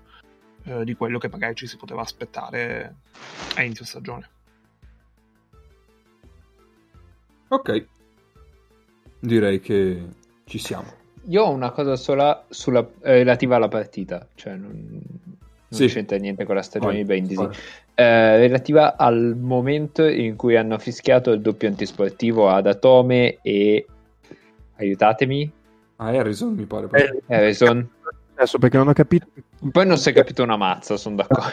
eh, 0.64 0.84
di 0.84 0.94
quello 0.94 1.18
che 1.18 1.28
magari 1.28 1.54
ci 1.54 1.66
si 1.66 1.76
poteva 1.76 2.00
aspettare 2.00 2.94
a 3.56 3.62
inizio 3.62 3.84
stagione. 3.84 4.28
Ok. 7.48 7.86
Direi 9.20 9.60
che 9.60 10.02
ci 10.44 10.56
siamo. 10.56 10.90
Io 11.26 11.42
ho 11.42 11.50
una 11.52 11.72
cosa 11.72 11.94
sola 11.96 12.42
sulla- 12.48 12.88
eh, 13.02 13.18
relativa 13.18 13.56
alla 13.56 13.68
partita, 13.68 14.26
cioè 14.34 14.54
non, 14.54 14.70
non 14.72 15.38
Sì. 15.68 15.88
c'entra 15.88 16.16
niente 16.16 16.46
con 16.46 16.54
la 16.54 16.62
stagione 16.62 16.96
di 16.96 17.04
Brindisi. 17.04 17.46
Eh, 17.94 18.36
relativa 18.38 18.96
al 18.96 19.36
momento 19.38 20.06
in 20.06 20.36
cui 20.36 20.56
hanno 20.56 20.78
fischiato 20.78 21.32
il 21.32 21.42
doppio 21.42 21.68
antisportivo 21.68 22.48
ad 22.48 22.66
Atome 22.66 23.40
e 23.42 23.84
aiutatemi, 24.76 25.52
Ah, 25.98 26.08
Harrison 26.08 26.52
mi 26.52 26.66
pare. 26.66 26.88
Eh, 26.92 27.22
Harrison. 27.34 27.88
Adesso 28.34 28.58
perché 28.58 28.76
non 28.76 28.88
ho 28.88 28.92
capito. 28.92 29.26
Poi 29.72 29.86
non 29.86 29.96
si 29.96 30.10
è 30.10 30.12
capito 30.12 30.42
una 30.42 30.58
mazza, 30.58 30.98
sono 30.98 31.16
d'accordo. 31.16 31.50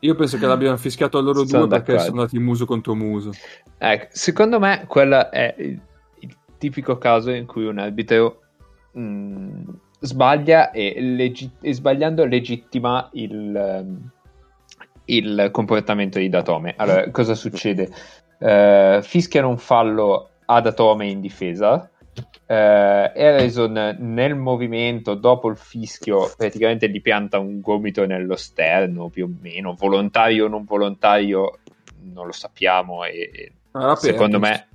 Io 0.00 0.14
penso 0.14 0.38
che 0.38 0.46
l'abbiano 0.46 0.76
fischiato 0.76 1.18
a 1.18 1.22
loro 1.22 1.44
Sono 1.44 1.66
due 1.66 1.68
perché 1.78 1.92
d'accordo. 1.94 2.08
sono 2.10 2.20
andati 2.20 2.38
muso 2.38 2.66
contro 2.66 2.94
muso. 2.94 3.32
Ecco, 3.78 4.06
secondo 4.12 4.60
me 4.60 4.84
quello 4.86 5.28
è 5.30 5.54
il, 5.58 5.80
il 6.20 6.36
tipico 6.56 6.98
caso 6.98 7.30
in 7.32 7.46
cui 7.46 7.64
un 7.66 7.78
arbitro 7.78 8.42
mh, 8.92 9.62
sbaglia 9.98 10.70
e, 10.70 10.94
leggi- 11.00 11.50
e 11.60 11.74
sbagliando 11.74 12.24
legittima 12.26 13.08
il, 13.14 13.56
ehm, 13.56 14.10
il 15.06 15.48
comportamento 15.50 16.20
di 16.20 16.28
Datome. 16.28 16.74
Allora, 16.76 17.10
cosa 17.10 17.34
succede? 17.34 17.90
Eh, 18.38 19.00
fischiano 19.02 19.48
un 19.48 19.58
fallo 19.58 20.28
a 20.44 20.60
Datome 20.60 21.06
in 21.08 21.20
difesa. 21.20 21.88
Eh, 22.46 22.54
Harrison 22.54 23.96
nel 24.00 24.34
movimento 24.34 25.14
dopo 25.14 25.48
il 25.48 25.56
fischio 25.56 26.30
praticamente 26.36 26.90
gli 26.90 27.00
pianta 27.00 27.38
un 27.38 27.60
gomito 27.60 28.04
nello 28.06 28.36
sterno 28.36 29.08
più 29.08 29.24
o 29.24 29.30
meno. 29.40 29.74
Volontario 29.74 30.46
o 30.46 30.48
non 30.48 30.64
volontario 30.64 31.58
non 32.12 32.26
lo 32.26 32.32
sappiamo 32.32 33.04
e 33.04 33.30
e 33.32 33.52
Ah, 33.76 33.96
secondo 33.96 34.38
me 34.38 34.68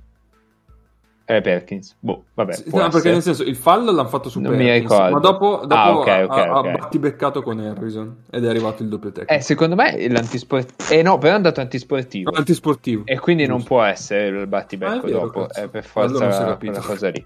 è 1.36 1.40
Perkins 1.42 1.96
boh 2.00 2.24
vabbè 2.34 2.52
Sì, 2.54 2.64
no, 2.74 2.88
perché 2.88 3.12
nel 3.12 3.22
senso 3.22 3.42
il 3.44 3.54
fallo 3.56 3.92
l'hanno 3.92 4.08
fatto 4.08 4.28
su 4.28 4.40
Non 4.40 4.54
mi 4.56 4.64
Perkins, 4.64 4.90
ricordo. 4.90 5.12
ma 5.14 5.20
dopo, 5.20 5.60
dopo 5.64 5.74
Ah, 5.74 5.96
ok, 5.96 6.06
ha, 6.08 6.22
ok, 6.24 6.30
ha- 6.30 6.48
ha 6.50 6.58
ok. 6.58 6.70
battibeccato 6.78 7.42
con 7.42 7.58
Harrison 7.60 8.24
ed 8.30 8.44
è 8.44 8.48
arrivato 8.48 8.82
il 8.82 8.88
doppio 8.88 9.12
tecnico. 9.12 9.32
eh, 9.32 9.40
secondo 9.40 9.74
me 9.76 10.08
l'antisportivo 10.08 10.90
eh 10.92 11.02
no 11.02 11.18
però 11.18 11.32
è 11.32 11.36
andato 11.36 11.60
antisportivo 11.60 12.30
Antisportivo. 12.32 13.02
e 13.06 13.18
quindi 13.18 13.46
non 13.46 13.62
può 13.62 13.82
essere 13.82 14.26
il 14.28 14.36
Ah, 14.42 14.46
battibecco 14.46 15.06
è 15.06 15.10
vero, 15.10 15.20
dopo 15.20 15.46
cazzo. 15.46 15.60
è 15.60 15.68
per 15.68 15.88
Allora 15.94 16.24
forza 16.30 16.44
capito. 16.46 16.72
quella 16.72 16.86
cosa 16.86 17.08
lì 17.10 17.24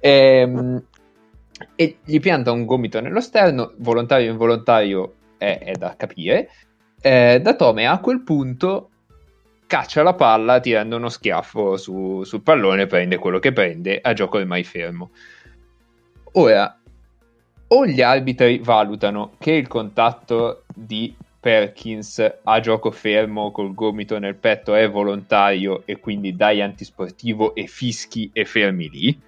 Ehm, 0.00 0.82
e 1.76 1.98
gli 2.04 2.18
pianta 2.20 2.50
un 2.52 2.64
gomito 2.64 3.00
nello 3.00 3.20
sterno 3.20 3.72
volontario 3.78 4.28
o 4.28 4.32
involontario 4.32 5.14
è, 5.38 5.58
è 5.62 5.72
da 5.76 5.94
capire 5.96 6.48
eh, 7.00 7.40
Datome 7.42 7.86
a 7.86 7.98
quel 8.00 8.22
punto 8.22 8.90
caccia 9.72 10.02
la 10.02 10.12
palla 10.12 10.60
tirando 10.60 10.96
uno 10.96 11.08
schiaffo 11.08 11.78
su- 11.78 12.24
sul 12.24 12.42
pallone 12.42 12.86
prende 12.86 13.16
quello 13.16 13.38
che 13.38 13.54
prende 13.54 14.00
a 14.02 14.12
gioco 14.12 14.36
ormai 14.36 14.64
fermo. 14.64 15.12
Ora 16.32 16.78
o 17.68 17.86
gli 17.86 18.02
arbitri 18.02 18.58
valutano 18.58 19.32
che 19.38 19.52
il 19.52 19.68
contatto 19.68 20.64
di 20.74 21.16
Perkins 21.40 22.40
a 22.42 22.60
gioco 22.60 22.90
fermo 22.90 23.50
col 23.50 23.72
gomito 23.72 24.18
nel 24.18 24.34
petto 24.34 24.74
è 24.74 24.90
volontario 24.90 25.86
e 25.86 25.98
quindi 25.98 26.36
dai 26.36 26.60
antisportivo 26.60 27.54
e 27.54 27.66
fischi 27.66 28.28
e 28.30 28.44
fermi 28.44 28.90
lì 28.90 29.18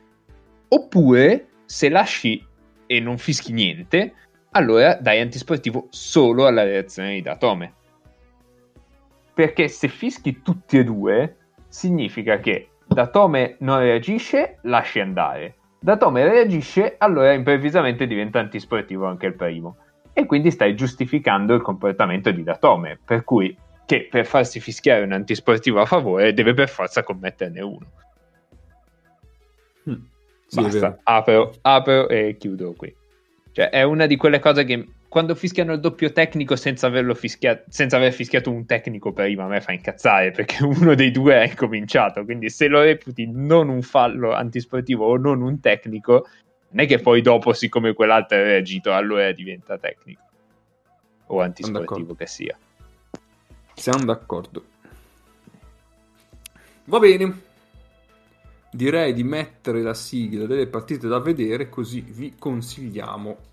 oppure 0.69 1.47
se 1.65 1.89
lasci 1.89 2.47
e 2.85 3.01
non 3.01 3.17
fischi 3.17 3.51
niente 3.55 4.13
allora 4.51 4.95
dai 4.97 5.21
antisportivo 5.21 5.87
solo 5.89 6.47
alla 6.47 6.65
reazione 6.65 7.15
di 7.15 7.23
Datome 7.23 7.77
perché 9.35 9.69
se 9.69 9.89
fischi 9.89 10.43
tutti 10.43 10.79
e 10.79 10.85
due 10.85 11.37
significa 11.69 12.39
che 12.39 12.69
Datome 12.87 13.57
non 13.61 13.81
reagisce 13.81 14.59
lasci 14.63 15.01
andare 15.01 15.57
Datome 15.81 16.25
reagisce 16.25 16.95
allora 16.99 17.33
improvvisamente 17.33 18.07
diventa 18.07 18.39
antisportivo 18.39 19.07
anche 19.07 19.27
il 19.27 19.35
primo 19.35 19.77
e 20.13 20.27
quindi 20.27 20.51
stai 20.51 20.77
giustificando 20.77 21.55
il 21.55 21.63
comportamento 21.63 22.31
di 22.31 22.43
Datome 22.43 22.99
per 23.05 23.25
cui 23.25 23.57
che 23.85 24.07
per 24.11 24.25
farsi 24.25 24.61
fischiare 24.61 25.03
un 25.03 25.13
antisportivo 25.13 25.81
a 25.81 25.87
favore 25.87 26.33
deve 26.33 26.55
per 26.55 26.69
forza 26.69 27.03
commetterne 27.03 27.61
uno 27.61 27.87
Mm. 29.89 29.95
Sì, 30.47 30.61
Basta, 30.61 30.99
apro, 31.03 31.55
apro 31.63 32.09
e 32.09 32.37
chiudo 32.39 32.75
qui. 32.77 32.95
Cioè, 33.53 33.71
è 33.71 33.83
una 33.83 34.07
di 34.07 34.17
quelle 34.17 34.41
cose 34.41 34.65
che 34.65 34.87
quando 35.15 35.37
fischiano 35.37 35.75
il 35.75 35.79
doppio 35.79 36.11
tecnico 36.11 36.57
senza, 36.57 36.89
averlo 36.89 37.15
fischiato, 37.15 37.63
senza 37.69 37.99
aver 37.99 38.13
fischiato 38.13 38.51
un 38.51 38.67
tecnico 38.67 39.13
prima, 39.13 39.45
a 39.45 39.47
me 39.47 39.61
fa 39.61 39.71
incazzare 39.71 40.33
perché 40.33 40.65
uno 40.67 40.97
dei 40.97 41.13
due 41.13 41.41
è 41.41 41.55
cominciato. 41.55 42.25
Quindi, 42.25 42.51
se 42.51 42.67
lo 42.67 42.81
reputi 42.81 43.31
non 43.33 43.69
un 43.69 43.83
fallo 43.83 44.33
antisportivo 44.33 45.07
o 45.07 45.17
non 45.17 45.41
un 45.41 45.61
tecnico, 45.61 46.27
non 46.71 46.85
è 46.85 46.89
che 46.89 46.99
poi 46.99 47.23
dopo, 47.23 47.53
siccome 47.53 47.93
quell'altro 47.93 48.39
ha 48.39 48.43
reagito, 48.43 48.93
allora 48.93 49.31
diventa 49.31 49.79
tecnico 49.79 50.23
o 51.27 51.41
antisportivo 51.41 52.17
che 52.17 52.27
sia. 52.27 52.59
Siamo 53.73 54.05
d'accordo. 54.05 54.65
Va 56.87 56.99
bene. 56.99 57.41
Direi 58.69 59.13
di 59.13 59.23
mettere 59.23 59.81
la 59.81 59.95
sigla 59.95 60.47
delle 60.47 60.67
partite 60.67 61.07
da 61.07 61.21
vedere 61.21 61.69
così 61.69 62.01
vi 62.01 62.35
consigliamo 62.37 63.53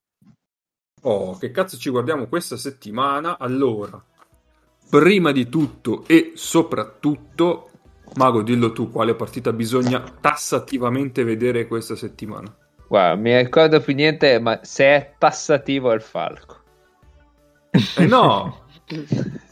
Oh, 1.01 1.37
che 1.37 1.51
cazzo 1.51 1.77
ci 1.77 1.89
guardiamo 1.89 2.27
questa 2.27 2.57
settimana? 2.57 3.37
Allora, 3.39 4.01
prima 4.89 5.31
di 5.31 5.49
tutto 5.49 6.03
e 6.05 6.33
soprattutto, 6.35 7.69
Mago, 8.15 8.43
dillo 8.43 8.71
tu 8.71 8.91
quale 8.91 9.15
partita 9.15 9.51
bisogna 9.51 10.03
tassativamente 10.21 11.23
vedere 11.23 11.65
questa 11.65 11.95
settimana. 11.95 12.55
Guarda, 12.87 13.21
mi 13.21 13.35
ricordo 13.37 13.79
più 13.79 13.95
niente, 13.95 14.39
ma 14.39 14.59
se 14.63 14.85
è 14.85 15.15
tassativo 15.17 15.91
è 15.91 15.95
il 15.95 16.01
falco. 16.01 16.59
Eh 17.97 18.05
no! 18.05 18.65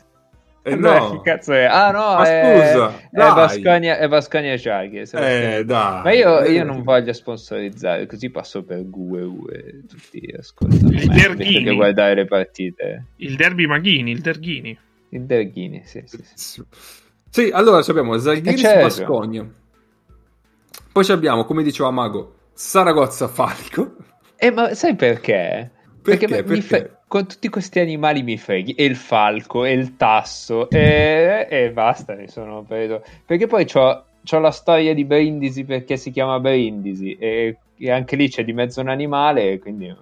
Eh 0.71 0.75
no! 0.75 1.21
che 1.21 1.31
cazzo 1.31 1.53
è? 1.53 1.63
Ah 1.63 1.91
no, 1.91 2.15
Ma 2.15 2.23
è, 2.23 2.69
scusa, 2.71 2.97
è 2.97 3.07
dai. 3.11 3.33
Basconia, 3.33 3.97
è 3.97 4.07
Basconia 4.07 4.55
Sciaghi. 4.57 4.97
Eh, 4.99 5.63
dai. 5.65 6.03
Ma 6.03 6.11
io, 6.11 6.39
Eh, 6.41 6.51
io 6.51 6.63
non 6.63 6.83
voglio 6.83 7.13
sponsorizzare, 7.13 8.05
così 8.05 8.29
passo 8.29 8.63
per 8.63 8.87
GUE 8.89 9.21
e 9.51 9.85
tutti 9.87 10.33
ascoltano 10.37 10.91
Il 10.91 11.07
Derghini. 11.07 11.63
che 11.63 11.73
guardare 11.75 12.15
le 12.15 12.25
partite. 12.25 13.05
Il 13.17 13.35
derby 13.35 13.65
Maghini, 13.65 14.11
il 14.11 14.21
Derghini. 14.21 14.77
Il 15.09 15.21
Derghini, 15.25 15.81
sì, 15.85 16.03
sì, 16.05 16.19
sì. 16.35 16.63
Sì, 17.31 17.49
allora 17.53 17.83
abbiamo 17.87 18.17
Zalgiris 18.17 18.59
Eh, 18.59 18.63
certo. 18.63 18.81
Bascogna. 18.81 19.47
Poi 20.91 21.05
abbiamo, 21.09 21.45
come 21.45 21.63
diceva 21.63 21.91
Mago, 21.91 22.35
Saragozza 22.53 23.27
Falco. 23.27 23.95
Eh, 24.35 24.51
ma 24.51 24.73
sai 24.73 24.95
perché? 24.95 25.71
Perché? 26.01 26.27
mi 26.27 26.43
Perché? 26.43 26.61
fre- 26.61 26.97
con 27.07 27.27
tutti 27.27 27.49
questi 27.49 27.79
animali 27.79 28.23
mi 28.23 28.37
freghi, 28.37 28.73
e 28.73 28.85
il 28.85 28.95
falco, 28.95 29.65
e 29.65 29.73
il 29.73 29.97
tasso, 29.97 30.69
e, 30.69 31.47
e 31.49 31.71
basta, 31.71 32.15
mi 32.15 32.27
sono 32.27 32.63
preso. 32.63 33.03
Perché 33.25 33.47
poi 33.47 33.65
c'ho, 33.65 34.05
c'ho 34.23 34.39
la 34.39 34.51
storia 34.51 34.93
di 34.93 35.05
Brindisi 35.05 35.63
perché 35.63 35.97
si 35.97 36.11
chiama 36.11 36.39
Brindisi, 36.39 37.15
e, 37.15 37.57
e 37.75 37.91
anche 37.91 38.15
lì 38.15 38.29
c'è 38.29 38.43
di 38.43 38.53
mezzo 38.53 38.79
un 38.81 38.89
animale, 38.89 39.59
quindi 39.59 39.87
eh, 39.87 39.95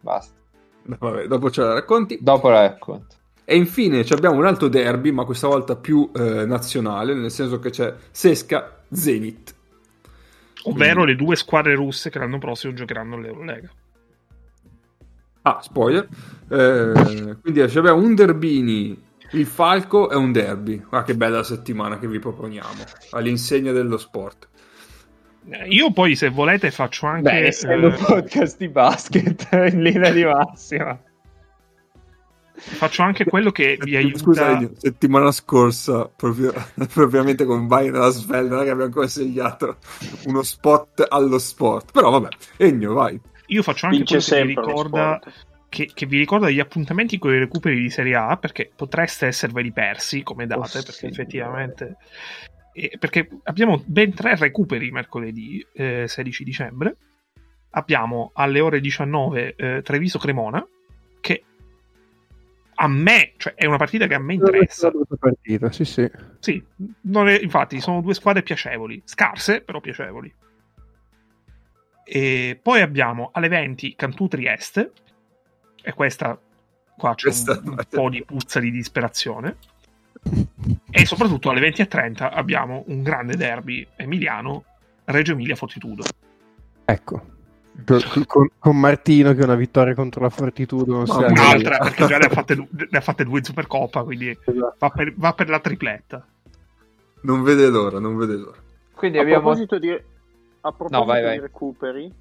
basta. 0.00 0.34
Vabbè, 0.82 1.26
dopo 1.26 1.50
ce 1.50 1.62
la 1.62 1.72
racconti. 1.72 2.18
Dopo 2.20 2.50
la 2.50 2.60
racconto. 2.60 3.16
E 3.46 3.56
infine 3.56 4.04
ci 4.04 4.12
abbiamo 4.12 4.36
un 4.36 4.46
altro 4.46 4.68
derby, 4.68 5.10
ma 5.10 5.24
questa 5.24 5.48
volta 5.48 5.76
più 5.76 6.10
eh, 6.14 6.44
nazionale, 6.46 7.14
nel 7.14 7.30
senso 7.30 7.58
che 7.58 7.70
c'è 7.70 7.94
Sesca 8.10 8.80
Zenit. 8.90 9.54
Ovvero 10.64 11.04
le 11.04 11.14
due 11.14 11.36
squadre 11.36 11.74
russe 11.74 12.08
che 12.08 12.18
l'anno 12.18 12.38
prossimo 12.38 12.72
giocheranno 12.72 13.16
all'Eurolega. 13.16 13.70
Ah, 15.46 15.60
spoiler. 15.60 16.08
Eh, 16.48 17.36
quindi 17.42 17.68
ci 17.68 17.76
abbiamo 17.78 18.02
un 18.02 18.14
derbini, 18.14 18.98
il 19.32 19.44
Falco 19.44 20.10
e 20.10 20.16
un 20.16 20.32
derby. 20.32 20.78
Guarda 20.78 21.06
che 21.06 21.14
bella 21.14 21.42
settimana 21.42 21.98
che 21.98 22.08
vi 22.08 22.18
proponiamo, 22.18 22.82
all'insegna 23.10 23.70
dello 23.70 23.98
sport. 23.98 24.48
Eh, 25.50 25.68
Io 25.68 25.92
poi, 25.92 26.16
se 26.16 26.30
volete, 26.30 26.70
faccio 26.70 27.06
anche... 27.06 27.30
Beh, 27.30 27.46
essendo 27.48 27.88
eh, 27.88 27.92
podcast 27.92 28.56
di 28.56 28.68
basket 28.68 29.48
in 29.70 29.82
linea 29.82 30.10
di 30.10 30.24
massima. 30.24 30.98
faccio 32.54 33.02
anche 33.02 33.26
quello 33.26 33.50
che 33.50 33.76
vi 33.82 33.96
aiuta... 33.96 34.18
Scusa, 34.18 34.50
Ennio, 34.50 34.70
settimana 34.78 35.30
scorsa, 35.30 36.08
proprio, 36.08 36.54
propriamente 36.90 37.44
con 37.44 37.66
Bayern 37.66 37.96
alla 37.96 38.08
Svel, 38.08 38.46
non 38.46 38.60
è 38.60 38.64
che 38.64 38.70
abbiamo 38.70 39.06
segnato 39.06 39.76
uno 40.24 40.42
spot 40.42 41.06
allo 41.06 41.38
sport. 41.38 41.92
Però 41.92 42.08
vabbè, 42.08 42.28
Ennio, 42.56 42.94
vai. 42.94 43.20
Io 43.46 43.62
faccio 43.62 43.86
anche 43.86 44.04
quello 44.04 44.22
che 44.22 44.42
vi 44.42 44.46
ricorda... 44.48 45.20
Che, 45.68 45.90
che 45.92 46.06
vi 46.06 46.18
ricorda 46.18 46.50
gli 46.50 46.60
appuntamenti 46.60 47.18
con 47.18 47.34
i 47.34 47.38
recuperi 47.38 47.80
di 47.80 47.90
Serie 47.90 48.14
A 48.14 48.36
perché 48.36 48.70
potreste 48.72 49.26
esserveli 49.26 49.72
persi 49.72 50.22
come 50.22 50.46
date 50.46 50.60
Oh, 50.78 50.82
perché 50.84 50.92
sì. 50.92 51.06
effettivamente 51.06 51.96
eh, 52.72 52.96
perché 52.96 53.28
abbiamo 53.42 53.82
ben 53.84 54.14
tre 54.14 54.36
recuperi 54.36 54.92
mercoledì 54.92 55.66
eh, 55.72 56.06
16 56.06 56.44
dicembre 56.44 56.96
abbiamo 57.70 58.30
alle 58.34 58.60
ore 58.60 58.78
19 58.78 59.54
eh, 59.56 59.82
Treviso 59.82 60.20
Cremona 60.20 60.64
che 61.20 61.42
a 62.74 62.86
me 62.88 63.32
cioè 63.36 63.54
è 63.54 63.66
una 63.66 63.76
partita 63.76 64.06
che 64.06 64.14
a 64.14 64.20
me 64.20 64.34
interessa 64.34 64.92
partita, 65.18 65.72
sì, 65.72 65.84
sì. 65.84 66.08
sì, 66.38 66.62
non 67.02 67.28
è- 67.28 67.40
infatti 67.40 67.80
sono 67.80 68.00
due 68.00 68.14
squadre 68.14 68.42
piacevoli, 68.42 69.02
scarse 69.04 69.60
però 69.62 69.80
piacevoli. 69.80 70.32
E 72.04 72.58
poi 72.62 72.80
abbiamo 72.82 73.30
alle 73.32 73.48
20 73.48 73.94
Cantù 73.96 74.28
Trieste, 74.28 74.92
e 75.82 75.92
questa 75.94 76.38
qua 76.96 77.14
c'è 77.14 77.28
Questa- 77.28 77.60
un, 77.64 77.70
un 77.70 77.84
po' 77.88 78.08
di 78.10 78.22
puzza 78.24 78.60
di 78.60 78.70
disperazione. 78.70 79.56
E 80.96 81.04
soprattutto 81.06 81.50
alle 81.50 81.60
20.30 81.68 82.28
abbiamo 82.32 82.84
un 82.86 83.02
grande 83.02 83.36
derby 83.36 83.84
emiliano, 83.96 84.64
Reggio 85.06 85.32
Emilia 85.32 85.56
Fortitudo. 85.56 86.04
Ecco. 86.84 87.26
Con, 87.84 88.24
con- 88.26 88.48
con 88.58 88.78
Martino 88.78 89.34
che 89.34 89.42
una 89.42 89.56
vittoria 89.56 89.92
contro 89.94 90.22
la 90.22 90.30
Fortitudo 90.30 90.94
non 90.94 91.02
mia. 91.18 91.26
Un'altra, 91.26 91.78
perché 91.82 92.06
già 92.06 92.16
ne 92.18 92.26
ha 92.26 92.28
fatte, 92.28 92.54
ne 92.54 92.88
ha 92.96 93.00
fatte 93.00 93.24
due 93.24 93.38
in 93.40 93.44
Supercoppa, 93.44 94.04
quindi 94.04 94.28
Esatto. 94.28 94.76
va 94.78 94.90
per, 94.90 95.14
va 95.16 95.32
per 95.34 95.48
la 95.48 95.58
tripletta. 95.58 96.24
Non 97.22 97.42
vede 97.42 97.68
l'ora, 97.68 97.98
non 97.98 98.16
vede 98.16 98.34
l'ora. 98.36 98.58
Quindi 98.94 99.18
A 99.18 99.22
abbiamo... 99.22 99.40
proposito 99.42 99.78
di, 99.80 100.00
a 100.66 100.72
proposito 100.72 101.04
vai, 101.04 101.22
vai. 101.22 101.32
di 101.34 101.40
recuperi, 101.40 102.12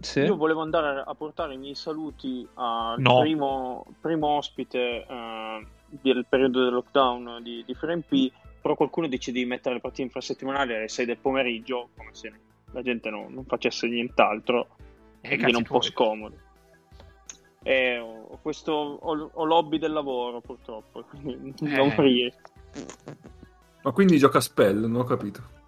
Sì? 0.00 0.20
io 0.20 0.36
volevo 0.36 0.60
andare 0.62 1.02
a 1.06 1.14
portare 1.14 1.54
i 1.54 1.58
miei 1.58 1.74
saluti 1.74 2.46
al 2.54 3.00
No. 3.00 3.20
primo, 3.20 3.86
primo 4.00 4.26
ospite 4.28 5.06
eh, 5.06 5.66
del 5.88 6.26
periodo 6.28 6.62
del 6.64 6.72
lockdown 6.74 7.42
di, 7.42 7.62
di 7.66 7.74
FreeMP, 7.74 8.32
però 8.60 8.74
qualcuno 8.74 9.08
decide 9.08 9.38
di 9.40 9.46
mettere 9.46 9.74
le 9.76 9.80
partite 9.80 10.02
infrasettimanali 10.02 10.74
alle 10.74 10.88
6 10.88 11.06
del 11.06 11.16
pomeriggio, 11.18 11.88
come 11.96 12.10
se 12.12 12.32
la 12.72 12.82
gente 12.82 13.08
no- 13.10 13.26
non 13.28 13.44
facesse 13.46 13.86
nient'altro, 13.88 14.68
e 15.22 15.36
viene 15.36 15.56
un 15.56 15.62
po' 15.64 15.78
tuoi. 15.78 15.90
scomodo. 15.90 16.36
E 17.62 17.98
ho, 17.98 18.38
questo 18.42 18.72
ho, 18.72 19.30
ho 19.32 19.44
l'hobby 19.44 19.78
del 19.78 19.92
lavoro 19.92 20.40
purtroppo, 20.40 21.02
quindi 21.04 21.54
Eh. 21.64 21.76
non 21.76 21.94
riesco. 21.96 22.50
Ma 23.82 23.92
quindi 23.92 24.18
gioca 24.18 24.38
a 24.38 24.42
spell, 24.42 24.80
non 24.80 24.96
ho 25.00 25.04
capito. 25.04 25.58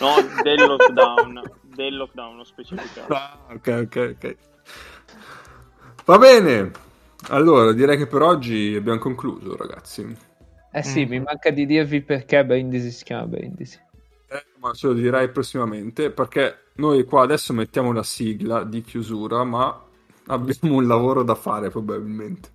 No, 0.00 0.42
del 0.42 0.60
lockdown, 0.66 1.42
del 1.74 1.96
lockdown 1.96 2.38
ho 2.38 2.44
specificato. 2.44 3.12
Ah, 3.12 3.38
ok, 3.50 3.86
ok, 3.86 4.14
ok. 4.16 4.36
Va 6.04 6.18
bene. 6.18 6.70
Allora, 7.28 7.72
direi 7.72 7.96
che 7.96 8.06
per 8.06 8.22
oggi 8.22 8.74
abbiamo 8.76 8.98
concluso, 8.98 9.56
ragazzi. 9.56 10.30
Eh 10.72 10.82
sì, 10.82 11.04
Mm. 11.04 11.08
mi 11.08 11.20
manca 11.20 11.50
di 11.50 11.66
dirvi 11.66 12.00
perché 12.00 12.44
Brindisi 12.44 12.90
si 12.90 13.04
chiama 13.04 13.26
Brindisi. 13.26 13.78
Eh, 14.28 14.44
ma 14.58 14.72
ce 14.72 14.86
lo 14.88 14.94
direi 14.94 15.28
prossimamente 15.28 16.10
perché 16.10 16.70
noi 16.76 17.04
qua 17.04 17.22
adesso 17.22 17.52
mettiamo 17.52 17.92
la 17.92 18.02
sigla 18.02 18.64
di 18.64 18.80
chiusura, 18.80 19.44
ma 19.44 19.78
abbiamo 20.28 20.76
un 20.76 20.86
lavoro 20.86 21.22
da 21.22 21.34
fare 21.34 21.68
probabilmente. 21.68 22.48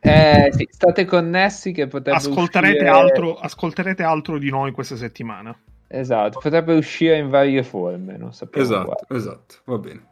Eh 0.00 0.50
sì, 0.52 0.68
state 0.70 1.06
connessi 1.06 1.72
che 1.72 1.86
potrebbe 1.86 2.18
Ascolterete, 2.18 2.74
uscire... 2.74 2.88
altro, 2.90 3.34
ascolterete 3.36 4.02
altro 4.02 4.38
di 4.38 4.50
noi 4.50 4.70
questa 4.72 4.96
settimana. 4.96 5.58
Esatto, 5.86 6.38
potrebbe 6.40 6.74
uscire 6.74 7.16
in 7.18 7.28
varie 7.30 7.62
forme, 7.62 8.16
non 8.16 8.32
sappiamo 8.32 8.66
Esatto, 8.66 8.84
quali. 9.06 9.20
esatto, 9.22 9.54
va 9.64 9.78
bene. 9.78 10.06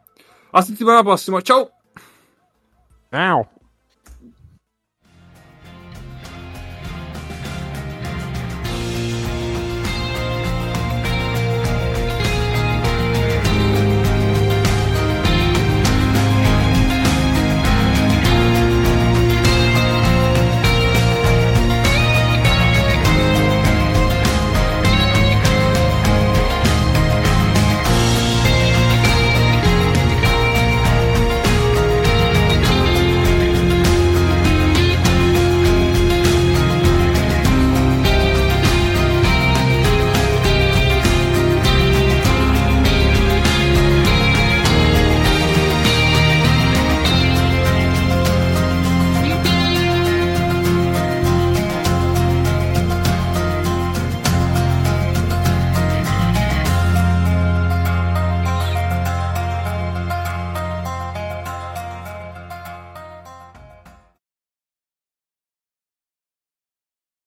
A 0.51 0.61
settimana 0.61 1.01
prossima, 1.01 1.41
ciao! 1.41 1.71
Ciao. 3.09 3.49